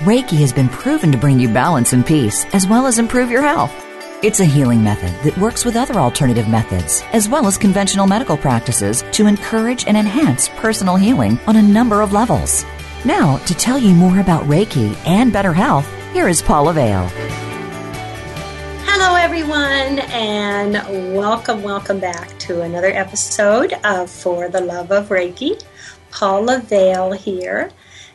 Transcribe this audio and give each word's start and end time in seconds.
Reiki 0.00 0.38
has 0.40 0.52
been 0.52 0.68
proven 0.68 1.12
to 1.12 1.18
bring 1.18 1.38
you 1.38 1.48
balance 1.48 1.92
and 1.92 2.04
peace, 2.04 2.44
as 2.46 2.66
well 2.66 2.88
as 2.88 2.98
improve 2.98 3.30
your 3.30 3.42
health. 3.42 3.72
It's 4.24 4.40
a 4.40 4.44
healing 4.44 4.82
method 4.82 5.14
that 5.22 5.38
works 5.38 5.64
with 5.64 5.76
other 5.76 6.00
alternative 6.00 6.48
methods, 6.48 7.04
as 7.12 7.28
well 7.28 7.46
as 7.46 7.56
conventional 7.56 8.08
medical 8.08 8.36
practices, 8.36 9.04
to 9.12 9.28
encourage 9.28 9.86
and 9.86 9.96
enhance 9.96 10.48
personal 10.56 10.96
healing 10.96 11.38
on 11.46 11.54
a 11.54 11.62
number 11.62 12.02
of 12.02 12.12
levels. 12.12 12.64
Now, 13.04 13.36
to 13.46 13.54
tell 13.54 13.78
you 13.78 13.94
more 13.94 14.18
about 14.18 14.42
Reiki 14.44 14.96
and 15.06 15.32
better 15.32 15.52
health, 15.52 15.88
here 16.12 16.26
is 16.26 16.42
Paula 16.42 16.72
Vale. 16.72 17.06
Hello, 18.82 19.14
everyone, 19.14 20.00
and 20.10 20.72
welcome, 21.14 21.62
welcome 21.62 22.00
back 22.00 22.36
to 22.40 22.62
another 22.62 22.90
episode 22.90 23.74
of 23.84 24.10
For 24.10 24.48
the 24.48 24.60
Love 24.60 24.90
of 24.90 25.10
Reiki. 25.10 25.62
Paula 26.10 26.58
Vale 26.58 27.12
here. 27.12 27.70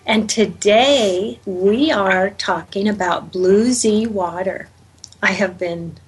And 0.10 0.28
today 0.28 1.40
we 1.46 1.92
are 1.92 2.32
talking 2.32 2.88
about 2.88 3.32
Blue 3.32 3.72
Z 3.72 4.08
water. 4.08 4.68
I 5.22 5.34
have 5.34 5.60
been 5.60 6.00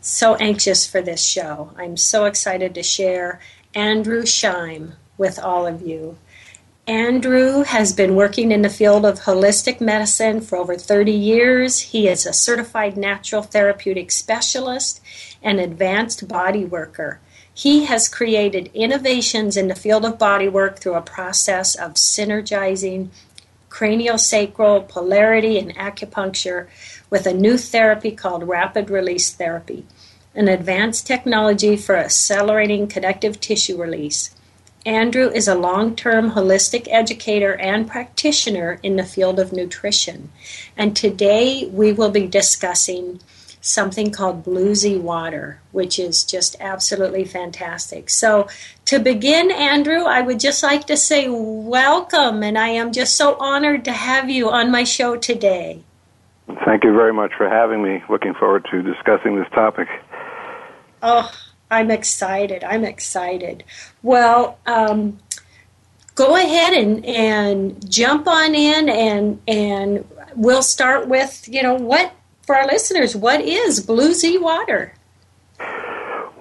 so 0.00 0.36
anxious 0.36 0.86
for 0.86 1.02
this 1.02 1.24
show. 1.24 1.72
I'm 1.76 1.96
so 1.96 2.26
excited 2.26 2.72
to 2.76 2.84
share 2.84 3.40
Andrew 3.74 4.22
Scheim 4.22 4.92
with 5.18 5.40
all 5.40 5.66
of 5.66 5.82
you. 5.82 6.18
Andrew 6.86 7.64
has 7.64 7.92
been 7.92 8.14
working 8.14 8.52
in 8.52 8.62
the 8.62 8.70
field 8.70 9.04
of 9.04 9.22
holistic 9.22 9.80
medicine 9.80 10.40
for 10.40 10.56
over 10.56 10.76
30 10.76 11.10
years. 11.10 11.80
He 11.80 12.06
is 12.06 12.26
a 12.26 12.32
certified 12.32 12.96
natural 12.96 13.42
therapeutic 13.42 14.12
specialist 14.12 15.00
and 15.42 15.58
advanced 15.58 16.28
body 16.28 16.64
worker. 16.64 17.18
He 17.58 17.86
has 17.86 18.06
created 18.06 18.70
innovations 18.74 19.56
in 19.56 19.68
the 19.68 19.74
field 19.74 20.04
of 20.04 20.18
bodywork 20.18 20.78
through 20.78 20.96
a 20.96 21.00
process 21.00 21.74
of 21.74 21.94
synergizing 21.94 23.08
craniosacral 23.70 24.86
polarity 24.86 25.58
and 25.58 25.74
acupuncture 25.74 26.66
with 27.08 27.26
a 27.26 27.32
new 27.32 27.56
therapy 27.56 28.10
called 28.10 28.46
rapid 28.46 28.90
release 28.90 29.32
therapy, 29.32 29.86
an 30.34 30.48
advanced 30.48 31.06
technology 31.06 31.78
for 31.78 31.96
accelerating 31.96 32.88
connective 32.88 33.40
tissue 33.40 33.80
release. 33.80 34.34
Andrew 34.84 35.30
is 35.30 35.48
a 35.48 35.54
long 35.54 35.96
term 35.96 36.32
holistic 36.32 36.86
educator 36.90 37.56
and 37.56 37.88
practitioner 37.88 38.78
in 38.82 38.96
the 38.96 39.02
field 39.02 39.40
of 39.40 39.54
nutrition. 39.54 40.30
And 40.76 40.94
today 40.94 41.66
we 41.72 41.94
will 41.94 42.10
be 42.10 42.26
discussing 42.26 43.20
something 43.66 44.10
called 44.10 44.44
Blue 44.44 44.74
Z 44.74 44.98
Water, 44.98 45.60
which 45.72 45.98
is 45.98 46.24
just 46.24 46.56
absolutely 46.60 47.24
fantastic. 47.24 48.08
So, 48.08 48.48
to 48.86 48.98
begin, 48.98 49.50
Andrew, 49.50 50.04
I 50.04 50.20
would 50.20 50.40
just 50.40 50.62
like 50.62 50.86
to 50.86 50.96
say 50.96 51.28
welcome, 51.28 52.42
and 52.42 52.56
I 52.56 52.68
am 52.68 52.92
just 52.92 53.16
so 53.16 53.36
honored 53.36 53.84
to 53.86 53.92
have 53.92 54.30
you 54.30 54.50
on 54.50 54.70
my 54.70 54.84
show 54.84 55.16
today. 55.16 55.82
Thank 56.64 56.84
you 56.84 56.92
very 56.92 57.12
much 57.12 57.32
for 57.36 57.48
having 57.48 57.82
me. 57.82 58.02
Looking 58.08 58.34
forward 58.34 58.66
to 58.70 58.82
discussing 58.82 59.36
this 59.36 59.48
topic. 59.52 59.88
Oh, 61.02 61.30
I'm 61.70 61.90
excited. 61.90 62.62
I'm 62.62 62.84
excited. 62.84 63.64
Well, 64.02 64.58
um, 64.66 65.18
go 66.14 66.36
ahead 66.36 66.72
and, 66.72 67.04
and 67.04 67.90
jump 67.90 68.26
on 68.26 68.54
in 68.54 68.88
and 68.88 69.40
and 69.46 70.04
we'll 70.34 70.62
start 70.62 71.08
with 71.08 71.46
you 71.48 71.62
know 71.62 71.74
what 71.74 72.12
for 72.46 72.56
our 72.56 72.66
listeners, 72.66 73.16
what 73.16 73.40
is 73.40 73.80
Blue 73.80 74.14
Z 74.14 74.38
water? 74.38 74.92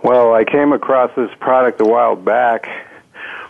Well, 0.03 0.35
I 0.35 0.43
came 0.43 0.71
across 0.71 1.11
this 1.15 1.31
product 1.39 1.81
a 1.81 1.85
while 1.85 2.15
back 2.15 2.69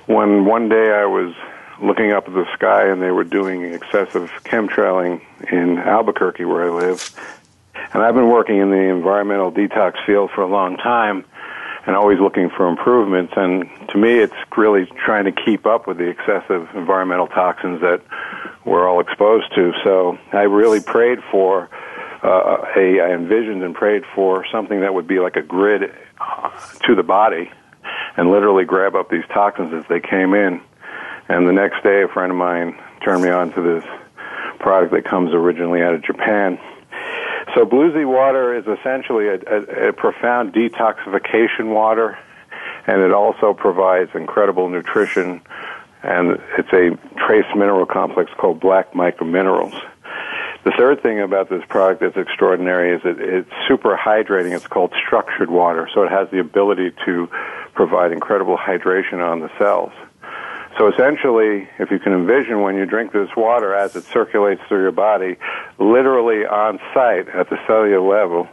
when 0.05 0.45
one 0.45 0.69
day 0.69 0.91
I 0.91 1.05
was 1.05 1.35
looking 1.81 2.13
up 2.13 2.27
at 2.29 2.33
the 2.33 2.45
sky 2.53 2.88
and 2.88 3.01
they 3.01 3.11
were 3.11 3.25
doing 3.25 3.63
excessive 3.63 4.31
chemtrailing 4.45 5.21
in 5.51 5.77
Albuquerque 5.77 6.45
where 6.45 6.67
I 6.67 6.69
live. 6.69 7.13
And 7.93 8.01
I've 8.01 8.16
been 8.16 8.29
working 8.29 8.57
in 8.57 8.69
the 8.69 8.77
environmental 8.77 9.51
detox 9.51 9.93
field 10.05 10.31
for 10.33 10.41
a 10.41 10.47
long 10.47 10.77
time 10.77 11.25
and 11.85 11.95
always 11.95 12.19
looking 12.19 12.49
for 12.49 12.69
improvements. 12.69 13.33
And 13.35 13.69
to 13.89 13.97
me, 13.97 14.19
it's 14.19 14.33
really 14.55 14.85
trying 15.05 15.25
to 15.25 15.33
keep 15.33 15.66
up 15.66 15.87
with 15.87 15.97
the 15.97 16.05
excessive 16.05 16.69
environmental 16.73 17.27
toxins 17.27 17.81
that 17.81 18.01
we're 18.63 18.87
all 18.87 19.01
exposed 19.01 19.53
to. 19.55 19.73
So 19.83 20.17
I 20.31 20.43
really 20.43 20.79
prayed 20.79 21.19
for 21.29 21.69
uh, 22.25 22.65
a, 22.75 23.01
I 23.01 23.13
envisioned 23.13 23.61
and 23.63 23.75
prayed 23.75 24.03
for 24.15 24.45
something 24.51 24.81
that 24.81 24.93
would 24.93 25.07
be 25.07 25.19
like 25.19 25.35
a 25.35 25.41
grid 25.41 25.91
uh, 26.19 26.49
to 26.85 26.95
the 26.95 27.03
body 27.03 27.51
and 28.17 28.31
literally 28.31 28.65
grab 28.65 28.95
up 28.95 29.09
these 29.09 29.23
toxins 29.33 29.73
as 29.73 29.83
they 29.89 29.99
came 29.99 30.33
in. 30.33 30.61
And 31.27 31.47
the 31.47 31.53
next 31.53 31.83
day, 31.83 32.03
a 32.03 32.07
friend 32.07 32.31
of 32.31 32.37
mine 32.37 32.77
turned 33.03 33.23
me 33.23 33.29
on 33.29 33.51
to 33.53 33.61
this 33.61 33.83
product 34.59 34.91
that 34.93 35.05
comes 35.05 35.33
originally 35.33 35.81
out 35.81 35.93
of 35.93 36.03
Japan. 36.03 36.59
So 37.53 37.65
Blue 37.65 37.93
Z 37.93 38.05
water 38.05 38.55
is 38.55 38.65
essentially 38.65 39.27
a, 39.27 39.35
a, 39.35 39.89
a 39.89 39.93
profound 39.93 40.53
detoxification 40.53 41.73
water, 41.73 42.17
and 42.87 43.01
it 43.01 43.11
also 43.11 43.53
provides 43.53 44.11
incredible 44.15 44.69
nutrition, 44.69 45.41
and 46.03 46.39
it's 46.57 46.73
a 46.73 46.97
trace 47.25 47.45
mineral 47.55 47.85
complex 47.85 48.31
called 48.37 48.59
black 48.59 48.95
mica 48.95 49.25
minerals. 49.25 49.73
The 50.65 50.71
third 50.71 51.03
thing 51.03 51.19
about 51.21 51.49
this 51.49 51.63
product 51.69 52.01
that's 52.01 52.17
extraordinary 52.17 52.95
is 52.95 53.03
that 53.03 53.19
it's 53.19 53.51
super 53.67 53.95
hydrating. 53.95 54.55
It's 54.55 54.65
called 54.65 54.91
structured 55.05 55.51
water, 55.51 55.87
so 55.93 56.01
it 56.01 56.09
has 56.09 56.27
the 56.31 56.39
ability 56.39 56.91
to 57.05 57.29
provide 57.75 58.11
incredible 58.11 58.57
hydration 58.57 59.23
on 59.23 59.41
the 59.41 59.51
cells. 59.59 59.91
So 60.79 60.91
essentially, 60.91 61.69
if 61.77 61.91
you 61.91 61.99
can 61.99 62.13
envision 62.13 62.61
when 62.61 62.75
you 62.75 62.87
drink 62.87 63.13
this 63.13 63.29
water 63.37 63.75
as 63.75 63.95
it 63.95 64.05
circulates 64.05 64.61
through 64.67 64.81
your 64.81 64.91
body, 64.91 65.37
literally 65.77 66.47
on 66.47 66.79
site 66.95 67.29
at 67.29 67.49
the 67.51 67.57
cellular 67.67 68.01
level, 68.01 68.47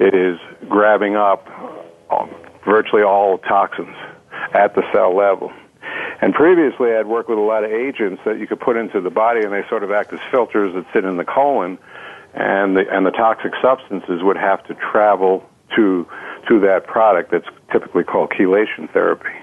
it 0.00 0.14
is 0.14 0.40
grabbing 0.70 1.16
up 1.16 1.46
virtually 2.64 3.02
all 3.02 3.36
toxins 3.36 3.94
at 4.54 4.74
the 4.74 4.82
cell 4.90 5.14
level. 5.14 5.52
And 6.22 6.32
previously, 6.32 6.94
I'd 6.94 7.08
worked 7.08 7.28
with 7.28 7.38
a 7.38 7.42
lot 7.42 7.64
of 7.64 7.72
agents 7.72 8.22
that 8.24 8.38
you 8.38 8.46
could 8.46 8.60
put 8.60 8.76
into 8.76 9.00
the 9.00 9.10
body, 9.10 9.40
and 9.42 9.52
they 9.52 9.68
sort 9.68 9.82
of 9.82 9.90
act 9.90 10.12
as 10.12 10.20
filters 10.30 10.72
that 10.74 10.86
sit 10.94 11.04
in 11.04 11.16
the 11.16 11.24
colon, 11.24 11.78
and 12.32 12.76
the 12.76 12.84
and 12.88 13.04
the 13.04 13.10
toxic 13.10 13.52
substances 13.60 14.22
would 14.22 14.36
have 14.36 14.62
to 14.68 14.74
travel 14.74 15.44
to 15.74 16.06
to 16.48 16.60
that 16.60 16.86
product 16.86 17.32
that's 17.32 17.48
typically 17.72 18.04
called 18.04 18.30
chelation 18.30 18.88
therapy. 18.92 19.34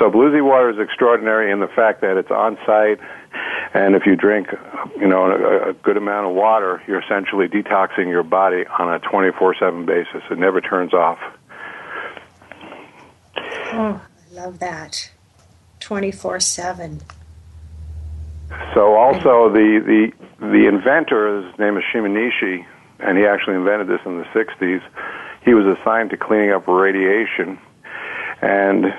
So 0.00 0.10
Blue 0.10 0.32
Z 0.32 0.40
water 0.40 0.70
is 0.70 0.78
extraordinary 0.80 1.52
in 1.52 1.60
the 1.60 1.68
fact 1.68 2.00
that 2.00 2.16
it's 2.16 2.32
on 2.32 2.58
site, 2.66 2.98
and 3.72 3.94
if 3.94 4.06
you 4.06 4.16
drink, 4.16 4.48
you 4.98 5.06
know, 5.06 5.30
a, 5.30 5.70
a 5.70 5.72
good 5.72 5.96
amount 5.96 6.26
of 6.26 6.34
water, 6.34 6.82
you're 6.88 7.00
essentially 7.00 7.46
detoxing 7.46 8.08
your 8.08 8.24
body 8.24 8.64
on 8.78 8.92
a 8.92 8.98
24/7 8.98 9.86
basis. 9.86 10.22
It 10.32 10.38
never 10.38 10.60
turns 10.60 10.92
off. 10.92 11.20
Oh, 13.36 14.00
I 14.02 14.34
love 14.34 14.58
that. 14.58 15.12
24 15.86 16.40
7. 16.40 17.00
So 18.74 18.96
also 18.96 19.48
the, 19.50 19.80
the 19.86 20.12
the 20.44 20.66
inventor, 20.66 21.46
his 21.46 21.58
name 21.60 21.76
is 21.76 21.84
Shimanishi, 21.94 22.66
and 22.98 23.16
he 23.16 23.24
actually 23.24 23.54
invented 23.54 23.86
this 23.86 24.00
in 24.04 24.18
the 24.18 24.24
60s. 24.24 24.82
He 25.44 25.54
was 25.54 25.78
assigned 25.78 26.10
to 26.10 26.16
cleaning 26.16 26.50
up 26.50 26.66
radiation, 26.66 27.60
and 28.42 28.92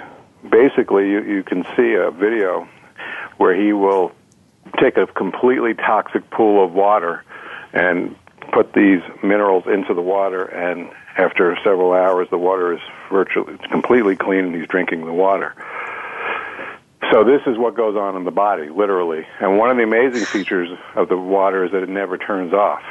basically 0.49 1.09
you, 1.09 1.23
you 1.23 1.43
can 1.43 1.65
see 1.75 1.95
a 1.95 2.09
video 2.09 2.69
where 3.35 3.53
he 3.53 3.73
will 3.73 4.13
take 4.79 4.95
a 4.95 5.07
completely 5.07 5.73
toxic 5.73 6.29
pool 6.29 6.63
of 6.63 6.71
water 6.71 7.21
and 7.73 8.15
put 8.53 8.71
these 8.71 9.01
minerals 9.21 9.65
into 9.67 9.93
the 9.93 10.01
water 10.01 10.45
and 10.45 10.89
after 11.17 11.57
several 11.65 11.91
hours 11.91 12.29
the 12.29 12.37
water 12.37 12.71
is 12.71 12.79
virtually 13.11 13.57
completely 13.69 14.15
clean 14.15 14.45
and 14.45 14.55
he's 14.55 14.67
drinking 14.67 15.05
the 15.05 15.11
water 15.11 15.53
so 17.11 17.23
this 17.23 17.41
is 17.45 17.57
what 17.57 17.75
goes 17.75 17.95
on 17.95 18.15
in 18.15 18.25
the 18.25 18.31
body, 18.31 18.69
literally. 18.69 19.25
And 19.39 19.57
one 19.57 19.69
of 19.69 19.77
the 19.77 19.83
amazing 19.83 20.25
features 20.33 20.69
of 20.95 21.09
the 21.09 21.17
water 21.17 21.65
is 21.65 21.71
that 21.71 21.83
it 21.83 21.89
never 21.89 22.17
turns 22.17 22.53
off. 22.53 22.83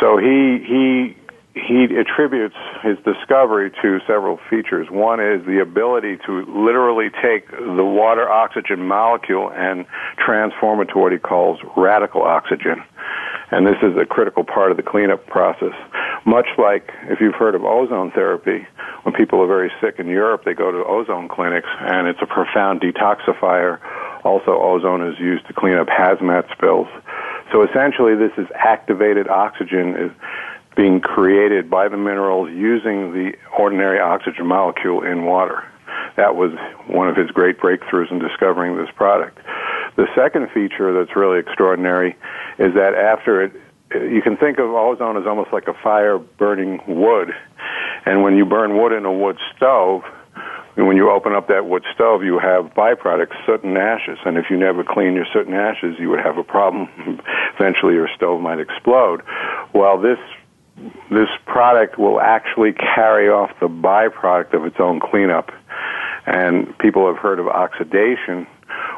So 0.00 0.16
he 0.16 0.58
he 0.66 1.16
he 1.54 1.84
attributes 1.96 2.56
his 2.82 2.98
discovery 3.04 3.70
to 3.82 4.00
several 4.06 4.40
features. 4.50 4.88
One 4.90 5.20
is 5.20 5.46
the 5.46 5.60
ability 5.60 6.18
to 6.26 6.44
literally 6.46 7.10
take 7.22 7.48
the 7.50 7.84
water 7.84 8.28
oxygen 8.28 8.82
molecule 8.88 9.52
and 9.52 9.86
transform 10.18 10.80
it 10.80 10.86
to 10.86 10.98
what 10.98 11.12
he 11.12 11.18
calls 11.18 11.60
radical 11.76 12.22
oxygen. 12.22 12.82
And 13.52 13.66
this 13.66 13.76
is 13.82 13.96
a 13.96 14.04
critical 14.04 14.42
part 14.42 14.72
of 14.72 14.76
the 14.76 14.82
cleanup 14.82 15.26
process. 15.26 15.74
Much 16.26 16.46
like 16.56 16.90
if 17.04 17.20
you've 17.20 17.34
heard 17.34 17.54
of 17.54 17.64
ozone 17.64 18.10
therapy, 18.12 18.66
when 19.02 19.14
people 19.14 19.40
are 19.42 19.46
very 19.46 19.70
sick 19.80 19.96
in 19.98 20.06
Europe, 20.08 20.42
they 20.44 20.54
go 20.54 20.72
to 20.72 20.82
ozone 20.84 21.28
clinics 21.28 21.68
and 21.80 22.08
it's 22.08 22.20
a 22.22 22.26
profound 22.26 22.80
detoxifier. 22.80 23.78
Also, 24.24 24.52
ozone 24.52 25.06
is 25.06 25.18
used 25.18 25.46
to 25.46 25.52
clean 25.52 25.74
up 25.74 25.86
hazmat 25.88 26.50
spills. 26.52 26.88
So 27.52 27.62
essentially, 27.62 28.14
this 28.14 28.32
is 28.38 28.46
activated 28.54 29.28
oxygen 29.28 29.96
is 29.96 30.10
being 30.76 31.00
created 31.00 31.68
by 31.68 31.88
the 31.88 31.96
minerals 31.96 32.50
using 32.50 33.12
the 33.12 33.34
ordinary 33.58 34.00
oxygen 34.00 34.46
molecule 34.46 35.04
in 35.04 35.24
water. 35.24 35.62
That 36.16 36.36
was 36.36 36.52
one 36.86 37.08
of 37.08 37.16
his 37.16 37.30
great 37.30 37.58
breakthroughs 37.58 38.10
in 38.10 38.18
discovering 38.18 38.76
this 38.76 38.88
product. 38.96 39.38
The 39.96 40.06
second 40.14 40.50
feature 40.50 40.92
that's 40.92 41.14
really 41.14 41.38
extraordinary 41.38 42.16
is 42.58 42.74
that 42.74 42.94
after 42.94 43.42
it, 43.42 43.52
you 43.94 44.20
can 44.22 44.36
think 44.36 44.58
of 44.58 44.70
ozone 44.70 45.16
as 45.16 45.26
almost 45.26 45.52
like 45.52 45.68
a 45.68 45.74
fire 45.74 46.18
burning 46.18 46.80
wood. 46.86 47.30
And 48.06 48.22
when 48.22 48.36
you 48.36 48.44
burn 48.44 48.76
wood 48.76 48.92
in 48.92 49.04
a 49.04 49.12
wood 49.12 49.38
stove, 49.56 50.02
when 50.76 50.96
you 50.96 51.10
open 51.10 51.32
up 51.34 51.48
that 51.48 51.66
wood 51.66 51.84
stove, 51.94 52.24
you 52.24 52.38
have 52.38 52.74
byproducts, 52.74 53.34
soot 53.46 53.62
and 53.62 53.78
ashes. 53.78 54.18
And 54.24 54.36
if 54.36 54.46
you 54.50 54.56
never 54.56 54.82
clean 54.82 55.14
your 55.14 55.26
soot 55.32 55.46
and 55.46 55.54
ashes, 55.54 55.96
you 55.98 56.10
would 56.10 56.20
have 56.20 56.36
a 56.36 56.42
problem. 56.42 56.88
Eventually, 57.58 57.94
your 57.94 58.08
stove 58.16 58.40
might 58.40 58.58
explode. 58.58 59.22
Well, 59.72 60.00
this 60.00 60.18
this 61.08 61.28
product 61.46 61.98
will 61.98 62.20
actually 62.20 62.72
carry 62.72 63.28
off 63.28 63.50
the 63.60 63.68
byproduct 63.68 64.54
of 64.54 64.64
its 64.64 64.76
own 64.80 64.98
cleanup. 64.98 65.52
And 66.26 66.76
people 66.78 67.06
have 67.06 67.18
heard 67.18 67.38
of 67.38 67.46
oxidation. 67.46 68.46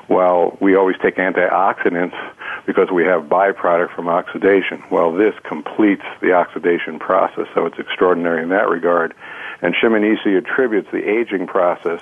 Well, 0.08 0.56
we 0.60 0.76
always 0.76 0.96
take 1.02 1.16
antioxidants 1.16 2.16
because 2.64 2.90
we 2.92 3.04
have 3.04 3.24
byproduct 3.24 3.94
from 3.94 4.08
oxidation. 4.08 4.82
Well, 4.90 5.12
this 5.12 5.34
completes 5.44 6.04
the 6.20 6.32
oxidation 6.32 6.98
process, 6.98 7.46
so 7.54 7.66
it's 7.66 7.78
extraordinary 7.78 8.42
in 8.42 8.50
that 8.50 8.68
regard. 8.68 9.14
And 9.62 9.74
Shimonishi 9.74 10.36
attributes 10.36 10.88
the 10.92 11.08
aging 11.08 11.46
process 11.46 12.00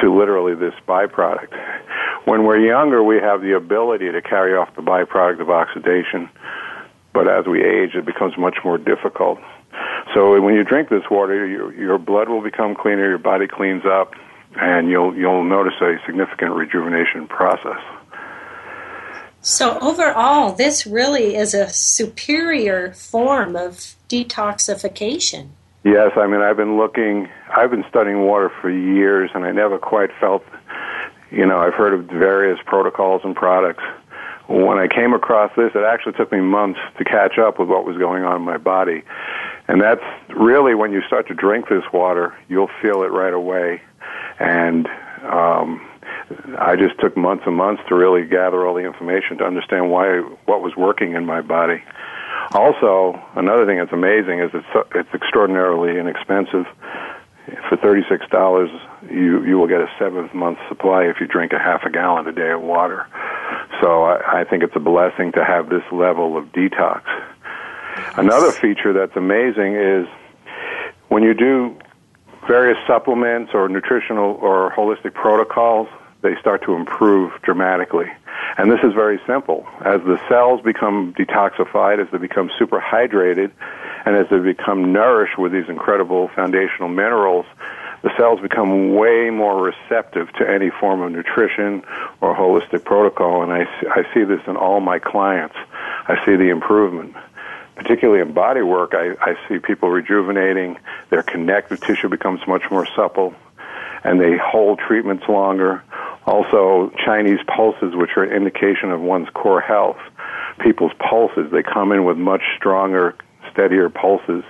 to 0.00 0.14
literally 0.14 0.54
this 0.54 0.74
byproduct. 0.86 1.52
When 2.24 2.44
we're 2.44 2.58
younger, 2.58 3.02
we 3.02 3.16
have 3.16 3.40
the 3.40 3.56
ability 3.56 4.12
to 4.12 4.22
carry 4.22 4.54
off 4.54 4.74
the 4.76 4.82
byproduct 4.82 5.40
of 5.40 5.50
oxidation 5.50 6.28
but 7.12 7.28
as 7.28 7.46
we 7.46 7.62
age, 7.62 7.94
it 7.94 8.06
becomes 8.06 8.36
much 8.38 8.58
more 8.64 8.78
difficult. 8.78 9.38
So 10.14 10.40
when 10.40 10.54
you 10.54 10.64
drink 10.64 10.88
this 10.88 11.02
water, 11.10 11.46
your, 11.46 11.72
your 11.74 11.98
blood 11.98 12.28
will 12.28 12.42
become 12.42 12.74
cleaner, 12.74 13.08
your 13.08 13.18
body 13.18 13.46
cleans 13.46 13.84
up, 13.84 14.14
and 14.56 14.88
you'll 14.88 15.14
you'll 15.16 15.44
notice 15.44 15.74
a 15.80 15.96
significant 16.06 16.52
rejuvenation 16.52 17.26
process. 17.26 17.80
So 19.42 19.78
overall, 19.80 20.52
this 20.52 20.86
really 20.86 21.34
is 21.34 21.54
a 21.54 21.70
superior 21.70 22.92
form 22.92 23.56
of 23.56 23.96
detoxification. 24.08 25.48
Yes, 25.82 26.12
I 26.16 26.26
mean 26.26 26.42
I've 26.42 26.58
been 26.58 26.76
looking, 26.76 27.28
I've 27.56 27.70
been 27.70 27.84
studying 27.88 28.22
water 28.22 28.50
for 28.60 28.70
years, 28.70 29.30
and 29.34 29.44
I 29.44 29.52
never 29.52 29.78
quite 29.78 30.10
felt, 30.20 30.44
you 31.30 31.46
know, 31.46 31.58
I've 31.58 31.74
heard 31.74 31.94
of 31.94 32.04
various 32.04 32.58
protocols 32.66 33.22
and 33.24 33.34
products 33.34 33.82
when 34.50 34.78
I 34.78 34.88
came 34.88 35.12
across 35.12 35.52
this, 35.56 35.70
it 35.76 35.84
actually 35.84 36.14
took 36.14 36.32
me 36.32 36.40
months 36.40 36.80
to 36.98 37.04
catch 37.04 37.38
up 37.38 37.60
with 37.60 37.68
what 37.68 37.84
was 37.84 37.96
going 37.96 38.24
on 38.24 38.36
in 38.36 38.42
my 38.42 38.58
body. 38.58 39.04
And 39.68 39.80
that's 39.80 40.02
really 40.28 40.74
when 40.74 40.90
you 40.90 41.02
start 41.02 41.28
to 41.28 41.34
drink 41.34 41.68
this 41.68 41.84
water, 41.92 42.34
you'll 42.48 42.70
feel 42.82 43.04
it 43.04 43.12
right 43.12 43.32
away. 43.32 43.80
And 44.40 44.88
um, 45.22 45.86
I 46.58 46.76
just 46.76 46.98
took 46.98 47.16
months 47.16 47.44
and 47.46 47.54
months 47.54 47.82
to 47.88 47.94
really 47.94 48.26
gather 48.26 48.66
all 48.66 48.74
the 48.74 48.84
information 48.84 49.38
to 49.38 49.44
understand 49.44 49.90
why 49.90 50.20
what 50.46 50.62
was 50.62 50.74
working 50.76 51.14
in 51.14 51.26
my 51.26 51.42
body. 51.42 51.82
Also, 52.52 53.20
another 53.36 53.66
thing 53.66 53.78
that's 53.78 53.92
amazing 53.92 54.40
is 54.40 54.50
it's 54.54 54.88
it's 54.94 55.14
extraordinarily 55.14 55.98
inexpensive. 56.00 56.66
For 57.68 57.76
thirty 57.76 58.02
six 58.08 58.26
dollars, 58.30 58.70
you 59.10 59.44
you 59.44 59.58
will 59.58 59.66
get 59.66 59.80
a 59.80 59.90
seventh 59.98 60.32
month 60.32 60.58
supply 60.68 61.04
if 61.04 61.20
you 61.20 61.26
drink 61.26 61.52
a 61.52 61.58
half 61.58 61.82
a 61.84 61.90
gallon 61.90 62.26
a 62.26 62.32
day 62.32 62.50
of 62.50 62.62
water. 62.62 63.06
So 63.80 64.04
I, 64.04 64.40
I 64.40 64.44
think 64.44 64.62
it's 64.62 64.76
a 64.76 64.80
blessing 64.80 65.32
to 65.32 65.44
have 65.44 65.68
this 65.68 65.82
level 65.92 66.36
of 66.36 66.46
detox. 66.52 67.02
Another 68.16 68.52
feature 68.52 68.92
that's 68.92 69.16
amazing 69.16 69.74
is 69.74 70.06
when 71.08 71.22
you 71.22 71.34
do 71.34 71.76
various 72.46 72.78
supplements 72.86 73.52
or 73.54 73.68
nutritional 73.68 74.38
or 74.40 74.72
holistic 74.72 75.14
protocols, 75.14 75.88
they 76.22 76.36
start 76.40 76.62
to 76.64 76.74
improve 76.74 77.32
dramatically. 77.42 78.06
And 78.58 78.70
this 78.70 78.80
is 78.82 78.92
very 78.94 79.20
simple. 79.26 79.66
As 79.84 80.00
the 80.02 80.20
cells 80.28 80.60
become 80.62 81.14
detoxified, 81.14 82.00
as 82.00 82.10
they 82.10 82.18
become 82.18 82.50
superhydrated, 82.60 83.50
and 84.04 84.16
as 84.16 84.26
they 84.30 84.38
become 84.38 84.92
nourished 84.92 85.38
with 85.38 85.52
these 85.52 85.68
incredible 85.68 86.28
foundational 86.28 86.88
minerals, 86.88 87.46
the 88.02 88.10
cells 88.16 88.40
become 88.40 88.94
way 88.94 89.28
more 89.30 89.62
receptive 89.62 90.32
to 90.34 90.48
any 90.48 90.70
form 90.70 91.02
of 91.02 91.12
nutrition 91.12 91.82
or 92.20 92.34
holistic 92.34 92.84
protocol. 92.84 93.42
And 93.42 93.52
I, 93.52 93.66
I 93.90 94.14
see 94.14 94.24
this 94.24 94.40
in 94.46 94.56
all 94.56 94.80
my 94.80 94.98
clients. 94.98 95.56
I 96.08 96.24
see 96.24 96.36
the 96.36 96.48
improvement. 96.48 97.14
Particularly 97.80 98.20
in 98.20 98.32
body 98.32 98.62
work, 98.62 98.92
I, 98.94 99.14
I 99.20 99.36
see 99.48 99.58
people 99.58 99.88
rejuvenating. 99.88 100.78
Their 101.08 101.22
connective 101.22 101.80
tissue 101.80 102.08
becomes 102.08 102.40
much 102.46 102.70
more 102.70 102.86
supple, 102.94 103.34
and 104.04 104.20
they 104.20 104.36
hold 104.36 104.78
treatments 104.78 105.24
longer. 105.28 105.82
Also, 106.26 106.92
Chinese 107.04 107.40
pulses, 107.46 107.96
which 107.96 108.10
are 108.16 108.22
an 108.22 108.32
indication 108.32 108.90
of 108.90 109.00
one's 109.00 109.28
core 109.30 109.60
health. 109.60 109.98
People's 110.60 110.92
pulses, 110.98 111.50
they 111.50 111.62
come 111.62 111.90
in 111.92 112.04
with 112.04 112.18
much 112.18 112.42
stronger, 112.58 113.16
steadier 113.50 113.88
pulses 113.88 114.44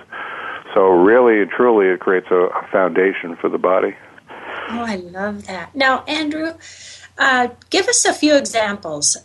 so 0.73 0.87
really 0.89 1.41
and 1.41 1.51
truly, 1.51 1.87
it 1.87 1.99
creates 1.99 2.27
a, 2.31 2.35
a 2.35 2.67
foundation 2.71 3.35
for 3.35 3.49
the 3.49 3.57
body. 3.57 3.95
Oh, 4.69 4.83
I 4.83 4.95
love 4.95 5.47
that. 5.47 5.75
Now, 5.75 6.03
Andrew, 6.05 6.53
uh, 7.17 7.49
give 7.69 7.87
us 7.87 8.05
a 8.05 8.13
few 8.13 8.35
examples 8.35 9.17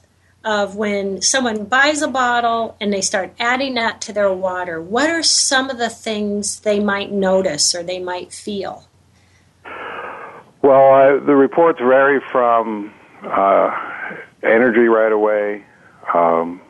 of 0.47 0.77
when 0.77 1.21
someone 1.21 1.65
buys 1.65 2.01
a 2.01 2.09
bottle 2.09 2.77
and 2.81 2.93
they 2.93 3.03
start 3.03 3.35
adding 3.39 3.75
that 3.75 4.01
to 4.03 4.13
their 4.13 4.33
water. 4.33 4.81
What 4.81 5.11
are 5.11 5.23
some 5.23 5.69
of 5.69 5.77
the 5.77 5.91
things 5.91 6.61
they 6.61 6.81
might 6.81 7.12
notice 7.12 7.75
or 7.75 7.83
they 7.83 7.99
might 7.99 8.33
feel? 8.33 8.88
Well, 10.62 10.95
uh, 10.95 11.25
the 11.25 11.35
reports 11.37 11.81
vary 11.81 12.21
from 12.33 12.95
uh, 13.23 13.71
energy 14.43 14.88
right 14.88 15.12
away. 15.12 15.65
Um, 16.15 16.62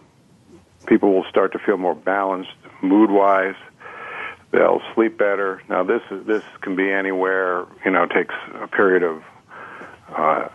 people 0.87 1.13
will 1.13 1.27
start 1.31 1.53
to 1.53 1.59
feel 1.61 1.77
more 1.77 1.95
balanced 1.95 2.51
mood 2.83 3.11
wise 3.11 3.55
they'll 4.53 4.81
sleep 4.95 5.19
better. 5.19 5.63
Now 5.69 5.85
this 5.85 6.03
this 6.11 6.43
can 6.63 6.77
be 6.77 6.91
anywhere. 6.91 7.67
You 7.85 7.91
know, 7.91 8.07
takes 8.07 8.35
a 8.55 8.67
period 8.67 9.03
of 9.03 9.23
uh, 10.17 10.49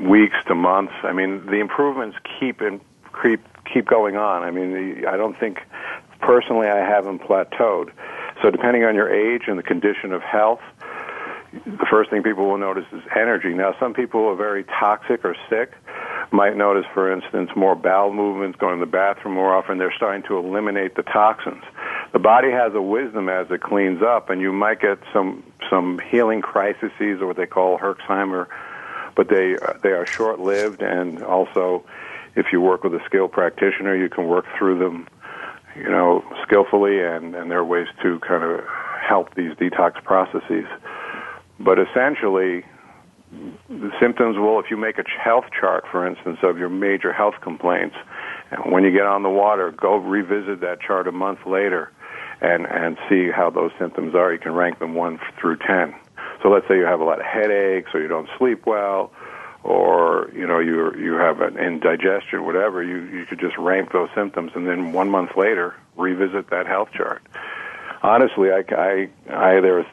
weeks 0.00 0.36
to 0.48 0.54
months. 0.54 0.92
I 1.02 1.12
mean, 1.12 1.46
the 1.46 1.60
improvements 1.60 2.16
keep 2.38 2.60
and 2.60 2.80
keep 3.22 3.40
keep 3.72 3.86
going 3.86 4.16
on. 4.16 4.42
I 4.42 4.50
mean, 4.50 5.04
I 5.06 5.16
don't 5.16 5.38
think 5.38 5.60
personally 6.20 6.68
I 6.68 6.78
haven't 6.78 7.20
plateaued. 7.20 7.90
So 8.42 8.50
depending 8.50 8.84
on 8.84 8.94
your 8.94 9.08
age 9.08 9.42
and 9.46 9.58
the 9.58 9.62
condition 9.62 10.12
of 10.12 10.22
health, 10.22 10.60
the 11.52 11.86
first 11.90 12.10
thing 12.10 12.22
people 12.22 12.48
will 12.48 12.58
notice 12.58 12.86
is 12.92 13.02
energy. 13.14 13.54
Now, 13.54 13.74
some 13.78 13.94
people 13.94 14.20
who 14.20 14.28
are 14.28 14.36
very 14.36 14.64
toxic 14.64 15.24
or 15.24 15.36
sick 15.50 15.72
might 16.32 16.56
notice, 16.56 16.86
for 16.94 17.12
instance, 17.12 17.50
more 17.54 17.74
bowel 17.74 18.12
movements, 18.12 18.58
going 18.58 18.78
to 18.78 18.84
the 18.84 18.90
bathroom 18.90 19.34
more 19.34 19.54
often. 19.54 19.78
They're 19.78 19.92
starting 19.94 20.22
to 20.28 20.38
eliminate 20.38 20.96
the 20.96 21.02
toxins 21.02 21.62
the 22.12 22.18
body 22.18 22.50
has 22.50 22.74
a 22.74 22.82
wisdom 22.82 23.28
as 23.28 23.50
it 23.50 23.62
cleans 23.62 24.02
up, 24.02 24.30
and 24.30 24.40
you 24.40 24.52
might 24.52 24.80
get 24.80 24.98
some 25.12 25.42
some 25.70 25.98
healing 26.10 26.42
crises 26.42 27.20
or 27.20 27.26
what 27.26 27.36
they 27.36 27.46
call 27.46 27.78
Herxheimer, 27.78 28.46
but 29.14 29.28
they 29.28 29.56
they 29.82 29.90
are 29.90 30.06
short 30.06 30.40
lived, 30.40 30.82
and 30.82 31.22
also 31.22 31.84
if 32.34 32.46
you 32.52 32.60
work 32.60 32.84
with 32.84 32.94
a 32.94 33.00
skilled 33.06 33.32
practitioner, 33.32 33.94
you 33.94 34.08
can 34.08 34.26
work 34.26 34.46
through 34.58 34.78
them, 34.78 35.06
you 35.76 35.90
know, 35.90 36.24
skillfully, 36.42 37.00
and 37.00 37.34
and 37.34 37.50
there 37.50 37.58
are 37.58 37.64
ways 37.64 37.88
to 38.02 38.18
kind 38.20 38.42
of 38.42 38.64
help 39.06 39.34
these 39.34 39.52
detox 39.54 40.02
processes. 40.04 40.66
But 41.60 41.78
essentially, 41.78 42.64
the 43.68 43.90
symptoms 44.00 44.36
will, 44.36 44.60
if 44.60 44.70
you 44.70 44.76
make 44.76 44.98
a 44.98 45.04
health 45.08 45.44
chart, 45.58 45.84
for 45.90 46.06
instance, 46.06 46.38
of 46.42 46.58
your 46.58 46.68
major 46.68 47.12
health 47.12 47.34
complaints, 47.40 47.96
and 48.50 48.72
when 48.72 48.84
you 48.84 48.90
get 48.90 49.06
on 49.06 49.22
the 49.22 49.30
water, 49.30 49.70
go 49.70 49.96
revisit 49.96 50.60
that 50.60 50.80
chart 50.80 51.06
a 51.08 51.12
month 51.12 51.46
later 51.46 51.90
and 52.40 52.66
and 52.66 52.98
see 53.08 53.30
how 53.30 53.50
those 53.50 53.70
symptoms 53.78 54.14
are. 54.14 54.32
You 54.32 54.38
can 54.38 54.52
rank 54.52 54.78
them 54.78 54.94
one 54.94 55.20
through 55.40 55.58
ten. 55.58 55.94
So 56.42 56.48
let's 56.50 56.66
say 56.68 56.76
you 56.76 56.84
have 56.84 57.00
a 57.00 57.04
lot 57.04 57.20
of 57.20 57.26
headaches, 57.26 57.90
or 57.94 58.00
you 58.00 58.08
don't 58.08 58.28
sleep 58.38 58.66
well, 58.66 59.12
or 59.62 60.30
you 60.34 60.46
know 60.46 60.58
you 60.58 60.92
you 60.96 61.14
have 61.14 61.40
an 61.40 61.56
indigestion, 61.56 62.44
whatever. 62.44 62.82
You 62.82 63.02
you 63.04 63.26
could 63.26 63.38
just 63.38 63.56
rank 63.58 63.92
those 63.92 64.08
symptoms, 64.14 64.52
and 64.54 64.66
then 64.66 64.92
one 64.92 65.08
month 65.08 65.30
later 65.36 65.74
revisit 65.96 66.50
that 66.50 66.66
health 66.66 66.88
chart. 66.92 67.22
honestly, 68.02 68.50
I, 68.50 68.64
I, 68.74 69.08
I 69.30 69.60
there 69.60 69.78
are 69.78 69.86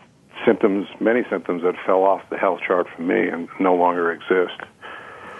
symptoms, 0.45 0.87
many 0.99 1.23
symptoms 1.29 1.63
that 1.63 1.75
fell 1.85 2.03
off 2.03 2.21
the 2.29 2.37
health 2.37 2.61
chart 2.65 2.87
for 2.95 3.01
me 3.01 3.27
and 3.27 3.47
no 3.59 3.75
longer 3.75 4.11
exist. 4.11 4.59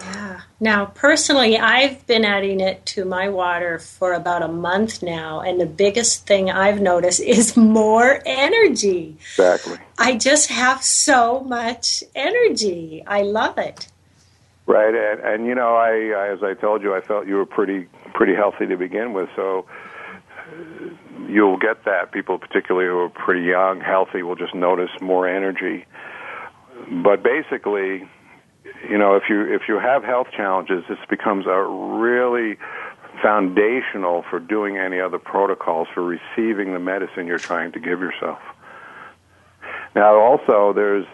Yeah. 0.01 0.41
Now, 0.59 0.85
personally, 0.87 1.57
I've 1.57 2.05
been 2.07 2.23
adding 2.25 2.59
it 2.59 2.85
to 2.87 3.05
my 3.05 3.29
water 3.29 3.79
for 3.79 4.13
about 4.13 4.41
a 4.41 4.47
month 4.47 5.03
now, 5.03 5.41
and 5.41 5.59
the 5.59 5.65
biggest 5.65 6.25
thing 6.25 6.49
I've 6.49 6.81
noticed 6.81 7.19
is 7.21 7.57
more 7.57 8.21
energy. 8.25 9.17
Exactly. 9.19 9.77
I 9.97 10.15
just 10.17 10.49
have 10.49 10.83
so 10.83 11.41
much 11.41 12.03
energy. 12.15 13.03
I 13.05 13.23
love 13.23 13.57
it. 13.57 13.87
Right, 14.65 14.93
and, 14.93 15.19
and 15.21 15.45
you 15.47 15.55
know, 15.55 15.75
I, 15.75 16.11
I 16.15 16.31
as 16.31 16.43
I 16.43 16.53
told 16.53 16.83
you, 16.83 16.93
I 16.93 17.01
felt 17.01 17.27
you 17.27 17.35
were 17.35 17.45
pretty 17.45 17.87
pretty 18.13 18.35
healthy 18.35 18.67
to 18.67 18.77
begin 18.77 19.13
with, 19.13 19.29
so 19.35 19.65
you'll 21.27 21.57
get 21.57 21.85
that. 21.85 22.11
People, 22.11 22.37
particularly 22.37 22.87
who 22.87 22.99
are 22.99 23.09
pretty 23.09 23.41
young, 23.41 23.81
healthy, 23.81 24.21
will 24.21 24.35
just 24.35 24.53
notice 24.53 24.91
more 25.01 25.27
energy. 25.27 25.85
But 27.03 27.23
basically, 27.23 28.07
you 28.89 28.97
know, 28.97 29.15
if 29.15 29.23
you 29.29 29.53
if 29.53 29.63
you 29.67 29.77
have 29.79 30.03
health 30.03 30.27
challenges, 30.35 30.83
this 30.89 30.97
becomes 31.09 31.45
a 31.47 31.63
really 31.63 32.57
foundational 33.21 34.23
for 34.29 34.39
doing 34.39 34.77
any 34.77 34.99
other 34.99 35.19
protocols 35.19 35.87
for 35.93 36.03
receiving 36.03 36.73
the 36.73 36.79
medicine 36.79 37.27
you're 37.27 37.37
trying 37.37 37.71
to 37.73 37.79
give 37.79 37.99
yourself. 37.99 38.39
Now, 39.95 40.19
also, 40.19 40.73
there's 40.73 41.05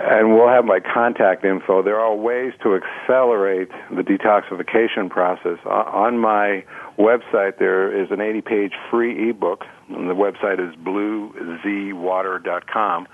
and 0.00 0.34
we'll 0.34 0.48
have 0.48 0.64
my 0.64 0.80
contact 0.80 1.44
info. 1.44 1.80
There 1.82 2.00
are 2.00 2.12
ways 2.14 2.54
to 2.64 2.74
accelerate 2.74 3.70
the 3.90 4.02
detoxification 4.02 5.08
process. 5.08 5.58
On 5.64 6.18
my 6.18 6.64
website, 6.98 7.58
there 7.58 8.02
is 8.02 8.10
an 8.10 8.20
80 8.20 8.40
page 8.40 8.72
free 8.90 9.30
ebook, 9.30 9.64
and 9.88 10.10
the 10.10 10.14
website 10.14 10.58
is 10.58 10.74
bluezwater.com 10.76 13.06